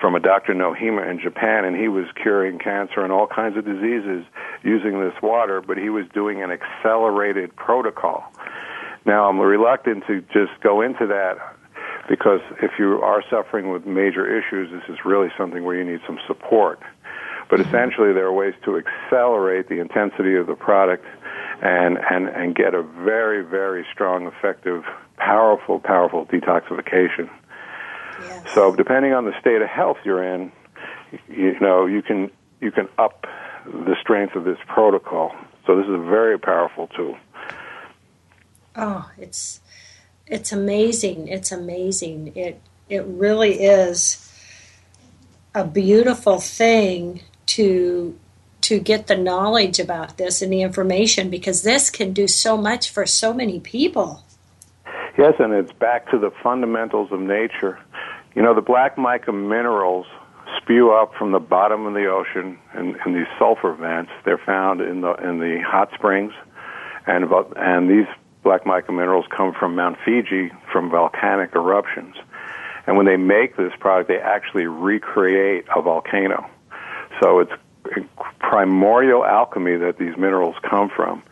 from 0.00 0.14
a 0.14 0.20
Dr. 0.20 0.54
Nohima 0.54 1.02
in 1.02 1.20
Japan, 1.20 1.64
and 1.64 1.76
he 1.76 1.88
was 1.88 2.06
curing 2.20 2.58
cancer 2.58 3.00
and 3.00 3.12
all 3.12 3.26
kinds 3.26 3.56
of 3.56 3.64
diseases 3.64 4.24
using 4.62 5.00
this 5.00 5.14
water, 5.22 5.60
but 5.60 5.78
he 5.78 5.88
was 5.88 6.04
doing 6.12 6.42
an 6.42 6.50
accelerated 6.50 7.54
protocol. 7.56 8.24
Now, 9.06 9.28
I'm 9.28 9.38
reluctant 9.38 10.04
to 10.06 10.20
just 10.32 10.60
go 10.62 10.80
into 10.80 11.06
that 11.06 11.36
because 12.08 12.40
if 12.62 12.72
you 12.78 13.00
are 13.02 13.22
suffering 13.30 13.70
with 13.70 13.86
major 13.86 14.26
issues, 14.26 14.70
this 14.70 14.82
is 14.88 15.04
really 15.04 15.28
something 15.38 15.64
where 15.64 15.76
you 15.76 15.84
need 15.84 16.00
some 16.06 16.18
support. 16.26 16.80
But 17.48 17.60
mm-hmm. 17.60 17.68
essentially, 17.68 18.12
there 18.12 18.26
are 18.26 18.32
ways 18.32 18.54
to 18.64 18.78
accelerate 18.78 19.68
the 19.68 19.80
intensity 19.80 20.36
of 20.36 20.46
the 20.46 20.54
product 20.54 21.04
and, 21.62 21.98
and, 22.10 22.28
and 22.28 22.54
get 22.54 22.74
a 22.74 22.82
very, 22.82 23.42
very 23.44 23.86
strong, 23.92 24.26
effective, 24.26 24.84
powerful, 25.16 25.78
powerful 25.80 26.26
detoxification. 26.26 27.30
Yes. 28.20 28.54
So, 28.54 28.74
depending 28.74 29.12
on 29.12 29.24
the 29.24 29.38
state 29.40 29.62
of 29.62 29.68
health 29.68 29.98
you're 30.04 30.22
in, 30.22 30.52
you 31.28 31.58
know, 31.60 31.86
you 31.86 32.02
can 32.02 32.30
you 32.60 32.70
can 32.70 32.88
up 32.98 33.26
the 33.64 33.96
strength 34.00 34.34
of 34.36 34.44
this 34.44 34.58
protocol. 34.66 35.34
So, 35.66 35.76
this 35.76 35.86
is 35.86 35.94
a 35.94 35.98
very 35.98 36.38
powerful 36.38 36.88
tool. 36.88 37.16
Oh, 38.76 39.10
it's 39.18 39.60
it's 40.26 40.52
amazing. 40.52 41.28
It's 41.28 41.52
amazing. 41.52 42.32
It 42.34 42.60
it 42.88 43.04
really 43.06 43.62
is 43.62 44.20
a 45.54 45.64
beautiful 45.64 46.40
thing 46.40 47.20
to 47.46 48.18
to 48.62 48.78
get 48.78 49.08
the 49.08 49.16
knowledge 49.16 49.78
about 49.78 50.16
this 50.16 50.40
and 50.40 50.50
the 50.50 50.62
information 50.62 51.28
because 51.28 51.62
this 51.62 51.90
can 51.90 52.14
do 52.14 52.26
so 52.26 52.56
much 52.56 52.90
for 52.90 53.04
so 53.04 53.34
many 53.34 53.60
people. 53.60 54.24
Yes, 55.18 55.34
and 55.38 55.52
it's 55.52 55.72
back 55.72 56.10
to 56.10 56.18
the 56.18 56.30
fundamentals 56.42 57.12
of 57.12 57.20
nature. 57.20 57.78
You 58.34 58.42
know, 58.42 58.54
the 58.54 58.62
black 58.62 58.98
mica 58.98 59.32
minerals 59.32 60.06
spew 60.60 60.92
up 60.92 61.14
from 61.14 61.32
the 61.32 61.38
bottom 61.38 61.86
of 61.86 61.94
the 61.94 62.06
ocean 62.06 62.58
in, 62.74 62.96
in 63.06 63.14
these 63.14 63.26
sulfur 63.38 63.74
vents. 63.74 64.10
They're 64.24 64.38
found 64.38 64.80
in 64.80 65.00
the 65.00 65.12
in 65.14 65.38
the 65.38 65.60
hot 65.64 65.90
springs, 65.94 66.32
and 67.06 67.24
about 67.24 67.52
and 67.56 67.88
these 67.88 68.06
black 68.42 68.66
mica 68.66 68.92
minerals 68.92 69.26
come 69.34 69.54
from 69.58 69.76
Mount 69.76 69.98
Fuji 70.04 70.50
from 70.72 70.90
volcanic 70.90 71.54
eruptions. 71.54 72.16
And 72.86 72.96
when 72.96 73.06
they 73.06 73.16
make 73.16 73.56
this 73.56 73.72
product, 73.80 74.08
they 74.08 74.18
actually 74.18 74.66
recreate 74.66 75.64
a 75.74 75.80
volcano. 75.80 76.46
So 77.22 77.38
it's 77.40 77.52
primordial 78.40 79.24
alchemy 79.24 79.76
that 79.76 79.98
these 79.98 80.16
minerals 80.16 80.56
come 80.68 80.90
from. 80.94 81.22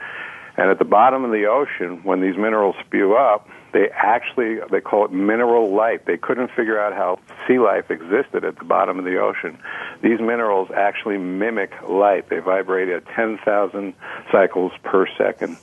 And 0.56 0.70
at 0.70 0.78
the 0.78 0.84
bottom 0.84 1.24
of 1.24 1.30
the 1.30 1.46
ocean, 1.46 2.02
when 2.04 2.20
these 2.20 2.36
minerals 2.36 2.76
spew 2.86 3.14
up, 3.16 3.48
they 3.72 3.88
actually 3.90 4.58
they 4.70 4.80
call 4.80 5.04
it 5.04 5.12
mineral 5.12 5.74
light. 5.74 6.06
They 6.06 6.16
couldn't 6.16 6.48
figure 6.48 6.78
out 6.80 6.92
how 6.92 7.18
sea 7.46 7.58
life 7.58 7.90
existed 7.90 8.44
at 8.44 8.58
the 8.58 8.64
bottom 8.64 8.98
of 8.98 9.04
the 9.04 9.18
ocean. 9.18 9.58
These 10.02 10.20
minerals 10.20 10.68
actually 10.74 11.18
mimic 11.18 11.72
light. 11.88 12.28
They 12.28 12.38
vibrate 12.38 12.88
at 12.88 13.06
10,000 13.14 13.94
cycles 14.30 14.72
per 14.82 15.06
second 15.16 15.56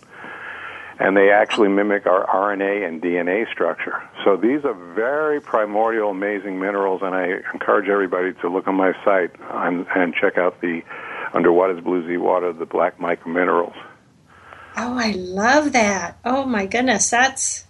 and 1.00 1.16
they 1.16 1.32
actually 1.32 1.70
mimic 1.70 2.06
our 2.06 2.28
RNA 2.28 2.86
and 2.86 3.02
DNA 3.02 3.50
structure. 3.52 4.04
So 4.26 4.36
these 4.36 4.66
are 4.66 4.74
very 4.74 5.40
primordial, 5.40 6.10
amazing 6.10 6.60
minerals, 6.60 7.02
and 7.02 7.16
I 7.16 7.40
encourage 7.54 7.88
everybody 7.88 8.34
to 8.42 8.50
look 8.50 8.68
on 8.68 8.76
my 8.76 8.92
site 9.06 9.32
and, 9.50 9.88
and 9.96 10.14
check 10.14 10.38
out 10.38 10.60
the 10.60 10.82
under 11.34 11.54
what 11.54 11.72
is 11.72 11.80
Blue 11.82 12.06
Z 12.06 12.18
Water, 12.18 12.52
the 12.52 12.66
black 12.66 13.00
mica 13.00 13.30
minerals. 13.30 13.76
Oh, 14.76 14.98
I 14.98 15.12
love 15.12 15.72
that! 15.72 16.18
Oh 16.26 16.46
my 16.46 16.66
goodness, 16.66 17.10
that's 17.10 17.66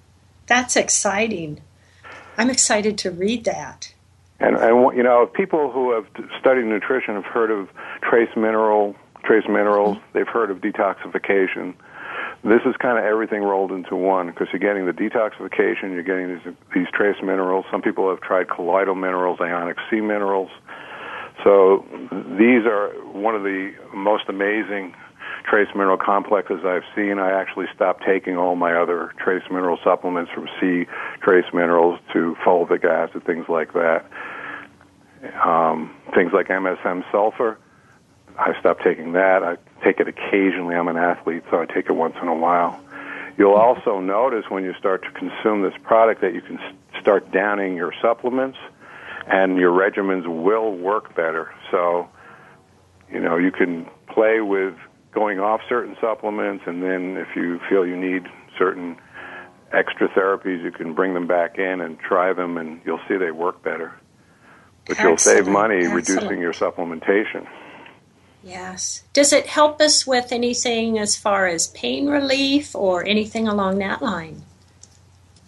that's 0.49 0.75
exciting. 0.75 1.61
I'm 2.37 2.49
excited 2.49 2.97
to 2.99 3.11
read 3.11 3.45
that. 3.45 3.93
And, 4.41 4.57
and 4.57 4.97
you 4.97 5.03
know, 5.03 5.25
people 5.27 5.71
who 5.71 5.93
have 5.93 6.05
studied 6.39 6.65
nutrition 6.65 7.15
have 7.15 7.25
heard 7.25 7.51
of 7.51 7.69
trace 8.01 8.35
mineral, 8.35 8.95
trace 9.23 9.47
minerals. 9.47 9.97
Mm-hmm. 9.97 10.17
They've 10.17 10.27
heard 10.27 10.51
of 10.51 10.57
detoxification 10.57 11.75
this 12.43 12.61
is 12.65 12.75
kind 12.79 12.97
of 12.97 13.03
everything 13.03 13.41
rolled 13.41 13.71
into 13.71 13.95
one 13.95 14.27
because 14.27 14.47
you're 14.53 14.59
getting 14.59 14.85
the 14.85 14.93
detoxification, 14.93 15.91
you're 15.91 16.03
getting 16.03 16.35
these, 16.35 16.53
these 16.73 16.87
trace 16.93 17.17
minerals. 17.21 17.65
Some 17.69 17.81
people 17.81 18.09
have 18.09 18.21
tried 18.21 18.49
colloidal 18.49 18.95
minerals, 18.95 19.39
ionic 19.41 19.77
sea 19.89 19.99
minerals. 19.99 20.49
So 21.43 21.85
these 22.11 22.65
are 22.65 22.89
one 23.11 23.35
of 23.35 23.43
the 23.43 23.73
most 23.93 24.23
amazing 24.29 24.95
trace 25.43 25.69
mineral 25.75 25.97
complexes 25.97 26.65
I've 26.65 26.83
seen. 26.95 27.19
I 27.19 27.31
actually 27.31 27.67
stopped 27.75 28.03
taking 28.05 28.37
all 28.37 28.55
my 28.55 28.73
other 28.73 29.13
trace 29.17 29.43
mineral 29.49 29.79
supplements 29.83 30.31
from 30.31 30.47
sea 30.59 30.85
trace 31.21 31.45
minerals 31.53 31.99
to 32.13 32.35
fulvic 32.45 32.83
acid, 32.83 33.25
things 33.25 33.47
like 33.49 33.73
that. 33.73 34.05
Um, 35.45 35.95
things 36.13 36.31
like 36.33 36.47
MSM 36.47 37.03
sulfur. 37.11 37.57
I 38.37 38.57
stopped 38.59 38.83
taking 38.83 39.13
that. 39.13 39.43
I 39.43 39.57
take 39.83 39.99
it 39.99 40.07
occasionally. 40.07 40.75
I'm 40.75 40.87
an 40.87 40.97
athlete, 40.97 41.43
so 41.51 41.59
I 41.59 41.65
take 41.65 41.89
it 41.89 41.93
once 41.93 42.15
in 42.21 42.27
a 42.29 42.35
while. 42.35 42.79
You'll 43.37 43.53
also 43.53 43.99
notice 43.99 44.45
when 44.49 44.63
you 44.63 44.73
start 44.75 45.03
to 45.03 45.11
consume 45.11 45.61
this 45.61 45.73
product 45.83 46.21
that 46.21 46.33
you 46.33 46.41
can 46.41 46.59
start 46.99 47.31
downing 47.31 47.75
your 47.75 47.93
supplements 48.01 48.57
and 49.27 49.57
your 49.57 49.71
regimens 49.71 50.25
will 50.27 50.73
work 50.73 51.15
better. 51.15 51.53
So, 51.71 52.09
you 53.11 53.19
know, 53.19 53.37
you 53.37 53.51
can 53.51 53.89
play 54.07 54.41
with 54.41 54.75
going 55.11 55.39
off 55.39 55.61
certain 55.67 55.95
supplements 55.99 56.63
and 56.67 56.83
then 56.83 57.17
if 57.17 57.35
you 57.35 57.59
feel 57.69 57.85
you 57.85 57.97
need 57.97 58.23
certain 58.57 58.97
extra 59.71 60.07
therapies, 60.09 60.63
you 60.63 60.71
can 60.71 60.93
bring 60.93 61.13
them 61.13 61.27
back 61.27 61.57
in 61.57 61.81
and 61.81 61.99
try 61.99 62.33
them 62.33 62.57
and 62.57 62.81
you'll 62.85 62.99
see 63.07 63.17
they 63.17 63.31
work 63.31 63.63
better. 63.63 63.93
But 64.85 64.97
Excellent. 64.99 65.09
you'll 65.09 65.17
save 65.17 65.47
money 65.47 65.77
Excellent. 65.85 66.07
reducing 66.07 66.39
your 66.39 66.53
supplementation. 66.53 67.47
Yes. 68.43 69.03
Does 69.13 69.33
it 69.33 69.47
help 69.47 69.81
us 69.81 70.07
with 70.07 70.31
anything 70.31 70.97
as 70.97 71.15
far 71.15 71.47
as 71.47 71.67
pain 71.67 72.07
relief 72.07 72.75
or 72.75 73.05
anything 73.05 73.47
along 73.47 73.79
that 73.79 74.01
line? 74.01 74.43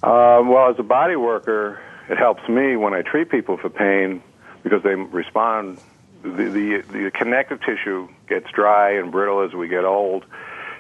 Uh, 0.03 0.41
well, 0.43 0.69
as 0.69 0.75
a 0.77 0.83
body 0.83 1.15
worker, 1.15 1.79
it 2.09 2.17
helps 2.17 2.47
me 2.49 2.75
when 2.75 2.93
I 2.93 3.01
treat 3.01 3.29
people 3.29 3.57
for 3.57 3.69
pain 3.69 4.21
because 4.63 4.83
they 4.83 4.95
respond. 4.95 5.79
The, 6.23 6.29
the, 6.29 6.83
the 6.91 7.11
connective 7.13 7.59
tissue 7.61 8.07
gets 8.27 8.49
dry 8.51 8.91
and 8.91 9.11
brittle 9.11 9.41
as 9.41 9.53
we 9.53 9.67
get 9.67 9.85
old. 9.85 10.25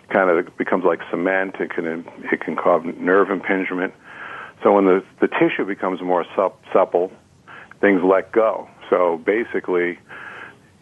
Kind 0.09 0.29
of 0.29 0.57
becomes 0.57 0.83
like 0.83 0.99
cement. 1.09 1.55
It 1.59 1.71
can 1.71 1.85
it 1.85 2.41
can 2.41 2.55
cause 2.55 2.83
nerve 2.97 3.29
impingement. 3.29 3.93
So 4.61 4.73
when 4.73 4.85
the 4.85 5.03
the 5.19 5.27
tissue 5.27 5.65
becomes 5.65 6.01
more 6.01 6.25
supple, 6.73 7.11
things 7.79 8.01
let 8.03 8.31
go. 8.31 8.69
So 8.89 9.17
basically, 9.17 9.99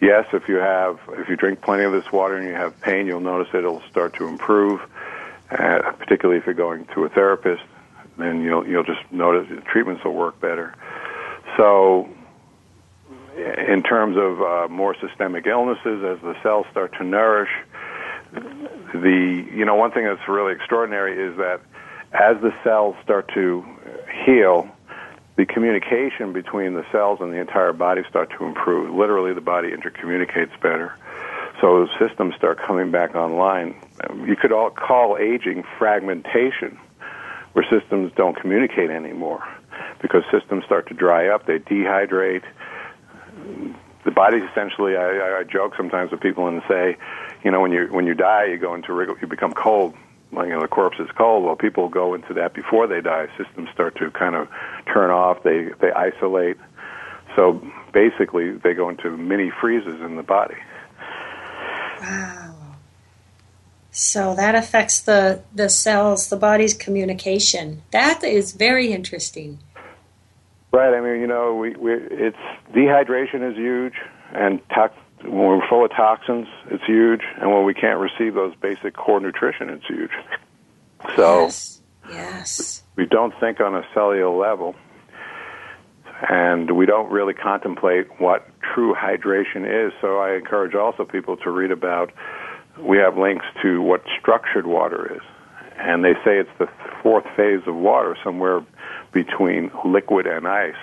yes, 0.01 0.25
if 0.33 0.49
you 0.49 0.55
have 0.55 0.99
if 1.09 1.29
you 1.29 1.35
drink 1.35 1.61
plenty 1.61 1.83
of 1.83 1.91
this 1.91 2.11
water 2.11 2.35
and 2.37 2.47
you 2.47 2.55
have 2.55 2.79
pain, 2.81 3.05
you'll 3.05 3.19
notice 3.19 3.53
it'll 3.53 3.83
start 3.89 4.15
to 4.15 4.27
improve. 4.27 4.81
Uh, 5.51 5.93
particularly 5.97 6.39
if 6.39 6.45
you're 6.45 6.53
going 6.53 6.85
to 6.93 7.05
a 7.05 7.09
therapist, 7.09 7.63
then 8.19 8.41
you'll 8.41 8.67
you'll 8.67 8.83
just 8.83 9.01
notice 9.11 9.49
the 9.49 9.61
treatments 9.61 10.03
will 10.03 10.13
work 10.13 10.39
better. 10.39 10.75
So, 11.57 12.07
in 13.67 13.84
terms 13.84 14.17
of 14.17 14.41
uh, 14.41 14.67
more 14.69 14.96
systemic 15.00 15.48
illnesses, 15.48 16.03
as 16.03 16.22
the 16.22 16.36
cells 16.43 16.65
start 16.72 16.93
to 16.98 17.03
nourish, 17.03 17.50
the 18.31 19.48
you 19.53 19.65
know 19.65 19.75
one 19.75 19.91
thing 19.91 20.05
that's 20.05 20.27
really 20.27 20.53
extraordinary 20.53 21.17
is 21.17 21.38
that 21.38 21.62
as 22.12 22.41
the 22.41 22.53
cells 22.63 22.96
start 23.03 23.29
to 23.34 23.63
heal, 24.25 24.67
the 25.38 25.46
communication 25.46 26.34
between 26.34 26.74
the 26.74 26.86
cells 26.91 27.19
and 27.22 27.31
the 27.31 27.38
entire 27.38 27.74
body 27.74 28.01
start 28.10 28.29
to 28.38 28.46
improve. 28.46 28.93
Literally, 28.93 29.34
the 29.34 29.41
body 29.41 29.69
intercommunicates 29.72 30.60
better. 30.62 30.96
So 31.62 31.88
systems 32.00 32.36
start 32.36 32.60
coming 32.60 32.91
back 32.91 33.15
online. 33.15 33.75
You 34.25 34.36
could 34.36 34.51
all 34.51 34.69
call 34.69 35.17
aging 35.17 35.63
fragmentation, 35.77 36.79
where 37.53 37.65
systems 37.69 38.12
don't 38.15 38.36
communicate 38.36 38.89
anymore 38.89 39.43
because 40.01 40.24
systems 40.31 40.63
start 40.65 40.88
to 40.88 40.93
dry 40.93 41.27
up, 41.27 41.46
they 41.46 41.60
dehydrate. 41.60 42.43
The 44.05 44.12
body 44.12 44.38
essentially, 44.38 44.96
I, 44.96 45.39
I 45.39 45.43
joke 45.43 45.75
sometimes 45.75 46.12
with 46.12 46.22
people 46.22 46.48
and 46.48 46.62
say, 46.67 46.98
you 47.43 47.51
know, 47.51 47.60
when 47.60 47.72
you 47.72 47.88
when 47.91 48.08
you 48.08 48.13
die, 48.13 48.46
you 48.46 48.58
go 48.58 48.74
into 48.74 48.93
you 49.22 49.27
become 49.27 49.53
cold. 49.53 49.96
Well, 50.31 50.46
you 50.46 50.53
know, 50.53 50.62
the 50.62 50.67
corpse 50.67 51.00
is 51.00 51.10
cold. 51.17 51.43
Well, 51.43 51.55
people 51.55 51.89
go 51.89 52.13
into 52.13 52.34
that 52.36 52.53
before 52.53 52.88
they 52.88 53.01
die. 53.01 53.27
Systems 53.38 53.69
start 53.74 53.98
to 53.98 54.12
kind 54.12 54.36
of 54.36 54.48
turn 54.91 55.10
off. 55.10 55.43
They 55.43 55.69
they 55.79 55.91
isolate. 55.91 56.58
So 57.36 57.62
basically, 57.93 58.51
they 58.51 58.74
go 58.74 58.89
into 58.89 59.15
mini 59.17 59.51
freezes 59.62 60.01
in 60.01 60.15
the 60.15 60.24
body. 60.24 60.58
Wow. 62.01 62.55
So 63.91 64.36
that 64.36 64.55
affects 64.55 65.01
the 65.01 65.41
the 65.53 65.69
cells, 65.69 66.29
the 66.29 66.38
body's 66.38 66.74
communication. 66.74 67.81
That 67.91 68.24
is 68.24 68.53
very 68.53 68.91
interesting. 68.91 69.60
Right. 70.71 70.93
I 70.93 71.01
mean, 71.01 71.19
you 71.19 71.27
know, 71.27 71.55
we, 71.55 71.75
we 71.75 71.93
it's 71.93 72.38
dehydration 72.73 73.49
is 73.49 73.57
huge, 73.57 73.95
and 74.33 74.59
tox, 74.69 74.93
when 75.23 75.33
we're 75.33 75.67
full 75.67 75.83
of 75.83 75.91
toxins, 75.91 76.47
it's 76.69 76.83
huge, 76.85 77.21
and 77.41 77.51
when 77.51 77.65
we 77.65 77.73
can't 77.73 77.99
receive 77.99 78.35
those 78.35 78.53
basic 78.55 78.95
core 78.95 79.19
nutrition, 79.19 79.69
it's 79.69 79.85
huge. 79.88 80.11
So, 81.15 81.45
yes, 81.45 81.81
yes. 82.09 82.83
we 82.95 83.05
don't 83.05 83.33
think 83.39 83.59
on 83.59 83.73
a 83.73 83.83
cellular 83.93 84.29
level, 84.29 84.75
and 86.29 86.77
we 86.77 86.85
don't 86.85 87.11
really 87.11 87.33
contemplate 87.33 88.07
what 88.19 88.47
true 88.61 88.93
hydration 88.93 89.88
is. 89.88 89.91
So, 90.01 90.19
I 90.19 90.35
encourage 90.35 90.75
also 90.75 91.03
people 91.03 91.35
to 91.38 91.49
read 91.49 91.71
about. 91.71 92.11
We 92.79 92.97
have 92.99 93.17
links 93.17 93.45
to 93.63 93.81
what 93.81 94.03
structured 94.19 94.67
water 94.67 95.15
is, 95.15 95.21
and 95.79 96.03
they 96.03 96.13
say 96.25 96.39
it's 96.39 96.50
the 96.59 96.67
fourth 97.01 97.25
phase 97.36 97.62
of 97.65 97.75
water, 97.75 98.17
somewhere 98.24 98.65
between 99.13 99.71
liquid 99.86 100.27
and 100.27 100.48
ice. 100.48 100.75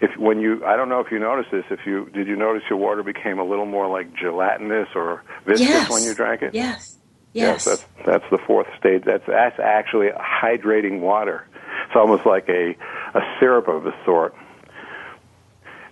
If 0.00 0.16
when 0.16 0.40
you, 0.40 0.64
I 0.64 0.76
don't 0.76 0.88
know 0.88 1.00
if 1.00 1.10
you 1.10 1.18
noticed 1.18 1.50
this. 1.50 1.64
If 1.70 1.80
you 1.86 2.08
did, 2.10 2.26
you 2.26 2.36
notice 2.36 2.62
your 2.70 2.78
water 2.78 3.02
became 3.02 3.38
a 3.38 3.44
little 3.44 3.66
more 3.66 3.88
like 3.88 4.14
gelatinous 4.14 4.88
or 4.94 5.22
viscous 5.44 5.68
yes. 5.68 5.90
when 5.90 6.02
you 6.02 6.14
drank 6.14 6.42
it. 6.42 6.54
Yes. 6.54 6.96
Yes. 7.34 7.64
yes 7.64 7.64
that's 7.64 8.06
that's 8.06 8.30
the 8.30 8.38
fourth 8.38 8.68
stage. 8.78 9.02
That's 9.04 9.26
that's 9.26 9.58
actually 9.60 10.08
hydrating 10.08 11.00
water. 11.00 11.46
It's 11.86 11.96
almost 11.96 12.24
like 12.24 12.48
a 12.48 12.76
a 13.14 13.20
syrup 13.38 13.68
of 13.68 13.86
a 13.86 13.94
sort, 14.04 14.34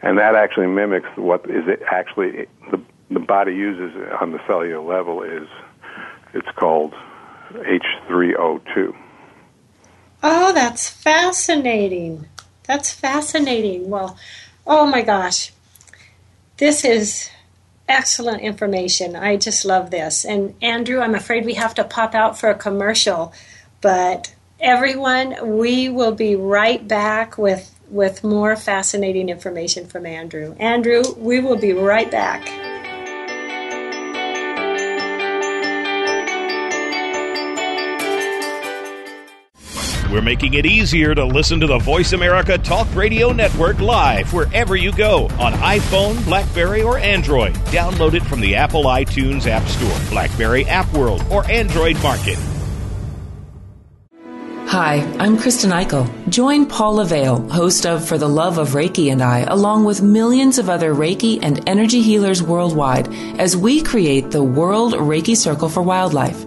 and 0.02 0.18
that 0.18 0.34
actually 0.34 0.68
mimics 0.68 1.08
what 1.16 1.44
is 1.50 1.68
it 1.68 1.82
actually 1.90 2.46
the 2.70 2.80
the 3.10 3.20
body 3.20 3.52
uses 3.52 3.94
on 4.20 4.32
the 4.32 4.40
cellular 4.46 4.82
level 4.82 5.22
is 5.22 5.46
it's 6.34 6.48
called 6.56 6.94
H3O2. 7.56 8.94
Oh, 10.22 10.52
that's 10.52 10.88
fascinating. 10.88 12.26
That's 12.64 12.90
fascinating. 12.90 13.90
Well, 13.90 14.18
oh 14.66 14.86
my 14.86 15.02
gosh. 15.02 15.52
This 16.56 16.84
is 16.84 17.30
excellent 17.88 18.42
information. 18.42 19.14
I 19.14 19.36
just 19.36 19.64
love 19.64 19.90
this. 19.90 20.24
And 20.24 20.54
Andrew, 20.62 21.00
I'm 21.00 21.14
afraid 21.14 21.44
we 21.44 21.54
have 21.54 21.74
to 21.74 21.84
pop 21.84 22.14
out 22.14 22.38
for 22.38 22.48
a 22.48 22.54
commercial, 22.54 23.32
but 23.80 24.34
everyone, 24.58 25.58
we 25.58 25.88
will 25.88 26.12
be 26.12 26.34
right 26.34 26.86
back 26.86 27.38
with 27.38 27.72
with 27.88 28.24
more 28.24 28.56
fascinating 28.56 29.28
information 29.28 29.86
from 29.86 30.06
Andrew. 30.06 30.56
Andrew, 30.58 31.04
we 31.18 31.38
will 31.38 31.56
be 31.56 31.72
right 31.72 32.10
back. 32.10 32.75
We're 40.16 40.22
making 40.22 40.54
it 40.54 40.64
easier 40.64 41.14
to 41.14 41.26
listen 41.26 41.60
to 41.60 41.66
the 41.66 41.76
Voice 41.76 42.14
America 42.14 42.56
Talk 42.56 42.86
Radio 42.94 43.32
Network 43.32 43.80
live 43.80 44.32
wherever 44.32 44.74
you 44.74 44.90
go 44.90 45.26
on 45.38 45.52
iPhone, 45.52 46.24
Blackberry, 46.24 46.80
or 46.80 46.96
Android. 46.96 47.52
Download 47.66 48.14
it 48.14 48.22
from 48.22 48.40
the 48.40 48.54
Apple 48.54 48.84
iTunes 48.84 49.46
App 49.46 49.68
Store, 49.68 50.08
Blackberry 50.08 50.64
App 50.64 50.90
World, 50.94 51.22
or 51.30 51.44
Android 51.50 52.02
Market. 52.02 52.38
Hi, 54.68 55.02
I'm 55.18 55.36
Kristen 55.36 55.70
Eichel. 55.70 56.08
Join 56.30 56.64
Paula 56.64 57.04
Vale, 57.04 57.46
host 57.50 57.84
of 57.84 58.08
For 58.08 58.16
the 58.16 58.26
Love 58.26 58.56
of 58.56 58.70
Reiki 58.70 59.12
and 59.12 59.20
I, 59.20 59.40
along 59.40 59.84
with 59.84 60.00
millions 60.00 60.58
of 60.58 60.70
other 60.70 60.94
Reiki 60.94 61.40
and 61.42 61.68
energy 61.68 62.00
healers 62.00 62.42
worldwide, 62.42 63.12
as 63.38 63.54
we 63.54 63.82
create 63.82 64.30
the 64.30 64.42
World 64.42 64.94
Reiki 64.94 65.36
Circle 65.36 65.68
for 65.68 65.82
Wildlife 65.82 66.46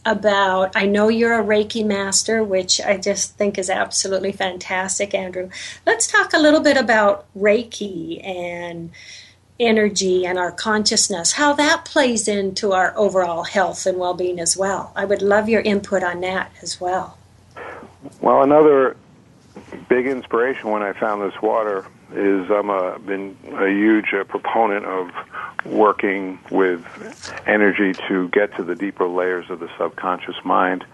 about. 0.05 0.75
I 0.75 0.87
know 0.87 1.09
you're 1.09 1.39
a 1.39 1.45
Reiki 1.45 1.87
master, 1.87 2.43
which 2.43 2.81
I 2.81 2.97
just 2.97 3.37
think 3.37 3.57
is 3.57 3.71
absolutely 3.71 4.33
fantastic, 4.33 5.15
Andrew. 5.15 5.49
Let's 5.87 6.09
talk 6.09 6.33
a 6.33 6.39
little 6.39 6.61
bit 6.61 6.77
about 6.77 7.27
Reiki 7.39 8.27
and 8.27 8.91
energy 9.61 10.27
and 10.27 10.39
our 10.39 10.51
consciousness, 10.51 11.33
how 11.33 11.53
that 11.53 11.85
plays 11.85 12.27
into 12.27 12.73
our 12.73 12.97
overall 12.97 13.45
health 13.45 13.87
and 13.87 13.99
well 13.99 14.15
being 14.15 14.41
as 14.41 14.57
well. 14.57 14.93
I 14.97 15.05
would 15.05 15.23
love 15.23 15.49
your 15.49 15.61
input 15.61 16.03
on 16.03 16.23
that 16.23 16.51
as 16.63 16.81
well. 16.81 17.17
Well, 18.21 18.43
another 18.43 18.97
big 19.89 20.07
inspiration 20.07 20.71
when 20.71 20.83
I 20.83 20.95
found 20.95 21.23
this 21.23 21.41
water 21.41 21.87
is 22.15 22.51
I'm 22.51 22.71
a 22.71 22.99
been 22.99 23.37
a 23.53 23.69
huge 23.69 24.13
uh, 24.13 24.25
proponent 24.25 24.85
of 24.85 25.11
working 25.65 26.39
with 26.51 26.85
energy 27.47 27.93
to 28.09 28.29
get 28.29 28.57
to 28.57 28.65
the 28.65 28.75
deeper 28.75 29.07
layers 29.07 29.49
of 29.51 29.61
the 29.61 29.69
subconscious 29.79 30.37
mind. 30.45 30.85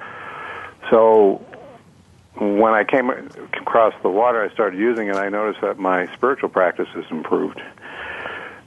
So 0.90 1.44
when 2.38 2.74
I 2.74 2.84
came 2.84 3.10
across 3.10 3.94
the 4.02 4.10
water, 4.10 4.42
I 4.42 4.52
started 4.52 4.78
using 4.78 5.08
it. 5.08 5.10
And 5.10 5.18
I 5.18 5.28
noticed 5.28 5.60
that 5.62 5.78
my 5.78 6.12
spiritual 6.14 6.48
practices 6.48 7.04
improved. 7.10 7.60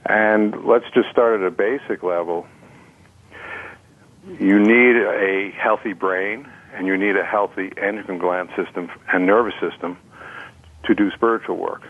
And 0.06 0.64
let's 0.64 0.86
just 0.92 1.10
start 1.10 1.40
at 1.40 1.46
a 1.46 1.50
basic 1.50 2.02
level. 2.02 2.46
You 4.38 4.58
need 4.58 4.96
a 4.96 5.50
healthy 5.56 5.92
brain, 5.92 6.48
and 6.74 6.86
you 6.86 6.96
need 6.96 7.16
a 7.16 7.24
healthy 7.24 7.70
endocrine 7.76 8.18
gland 8.18 8.50
system 8.56 8.90
and 9.12 9.26
nervous 9.26 9.54
system 9.60 9.98
to 10.84 10.94
do 10.94 11.10
spiritual 11.12 11.56
work. 11.56 11.82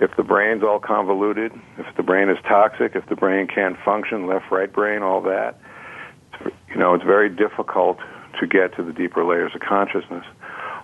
If 0.00 0.16
the 0.16 0.22
brain's 0.22 0.62
all 0.62 0.80
convoluted, 0.80 1.52
if 1.78 1.96
the 1.96 2.02
brain 2.02 2.30
is 2.30 2.38
toxic, 2.48 2.96
if 2.96 3.06
the 3.06 3.16
brain 3.16 3.46
can't 3.46 3.76
function, 3.84 4.26
left, 4.26 4.50
right 4.50 4.72
brain, 4.72 5.02
all 5.02 5.20
that, 5.22 5.58
you 6.68 6.76
know, 6.76 6.94
it's 6.94 7.04
very 7.04 7.28
difficult 7.28 7.98
to 8.40 8.46
get 8.46 8.74
to 8.76 8.82
the 8.82 8.92
deeper 8.92 9.24
layers 9.24 9.54
of 9.54 9.60
consciousness. 9.60 10.24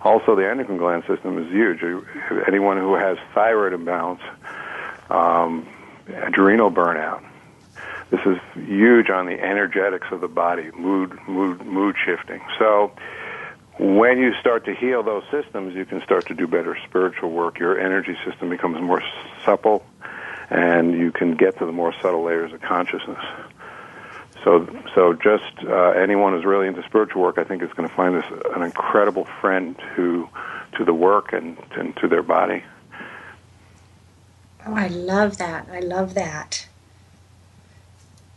Also, 0.03 0.37
the 0.37 0.49
endocrine 0.49 0.77
gland 0.77 1.05
system 1.07 1.39
is 1.39 1.51
huge. 1.51 1.83
Anyone 2.47 2.77
who 2.77 2.95
has 2.95 3.17
thyroid 3.35 3.73
imbalance, 3.73 4.21
um, 5.09 5.67
adrenal 6.09 6.71
burnout, 6.71 7.25
this 8.11 8.21
is 8.27 8.37
huge 8.55 9.11
on 9.11 9.27
the 9.27 9.41
energetics 9.41 10.07
of 10.13 10.21
the 10.21 10.29
body, 10.29 10.71
mood, 10.79 11.19
mood, 11.27 11.65
mood 11.65 11.97
shifting. 12.05 12.41
So, 12.59 12.93
when 13.79 14.19
you 14.19 14.33
start 14.41 14.65
to 14.65 14.75
heal 14.75 15.03
those 15.03 15.25
systems, 15.31 15.75
you 15.75 15.85
can 15.85 16.03
start 16.03 16.27
to 16.27 16.35
do 16.35 16.47
better 16.47 16.77
spiritual 16.89 17.31
work. 17.31 17.59
Your 17.59 17.79
energy 17.79 18.17
system 18.25 18.49
becomes 18.49 18.81
more 18.81 19.03
supple, 19.45 19.85
and 20.49 20.93
you 20.93 21.13
can 21.13 21.37
get 21.37 21.59
to 21.59 21.67
the 21.67 21.73
more 21.73 21.95
subtle 22.01 22.23
layers 22.25 22.53
of 22.53 22.63
consciousness. 22.63 23.23
So, 24.45 24.67
so 24.95 25.13
just 25.13 25.65
uh, 25.65 25.91
anyone 25.91 26.33
who's 26.33 26.45
really 26.45 26.69
into 26.69 26.83
spiritual 26.85 27.21
work, 27.21 27.37
I 27.37 27.45
think, 27.45 27.63
is 27.63 27.73
going 27.73 27.89
to 27.89 27.95
find 27.95 28.15
this 28.15 28.25
an 28.55 28.63
incredible 28.63 29.27
friend 29.41 29.77
to 29.97 30.29
to 30.77 30.85
the 30.85 30.95
work 30.95 31.33
and, 31.33 31.57
and 31.73 31.97
to 31.97 32.07
their 32.07 32.23
body. 32.23 32.63
Oh, 34.67 34.75
I 34.75 34.89
love 34.89 35.39
that! 35.39 35.69
I 35.71 35.81
love 35.81 36.15
that. 36.15 36.69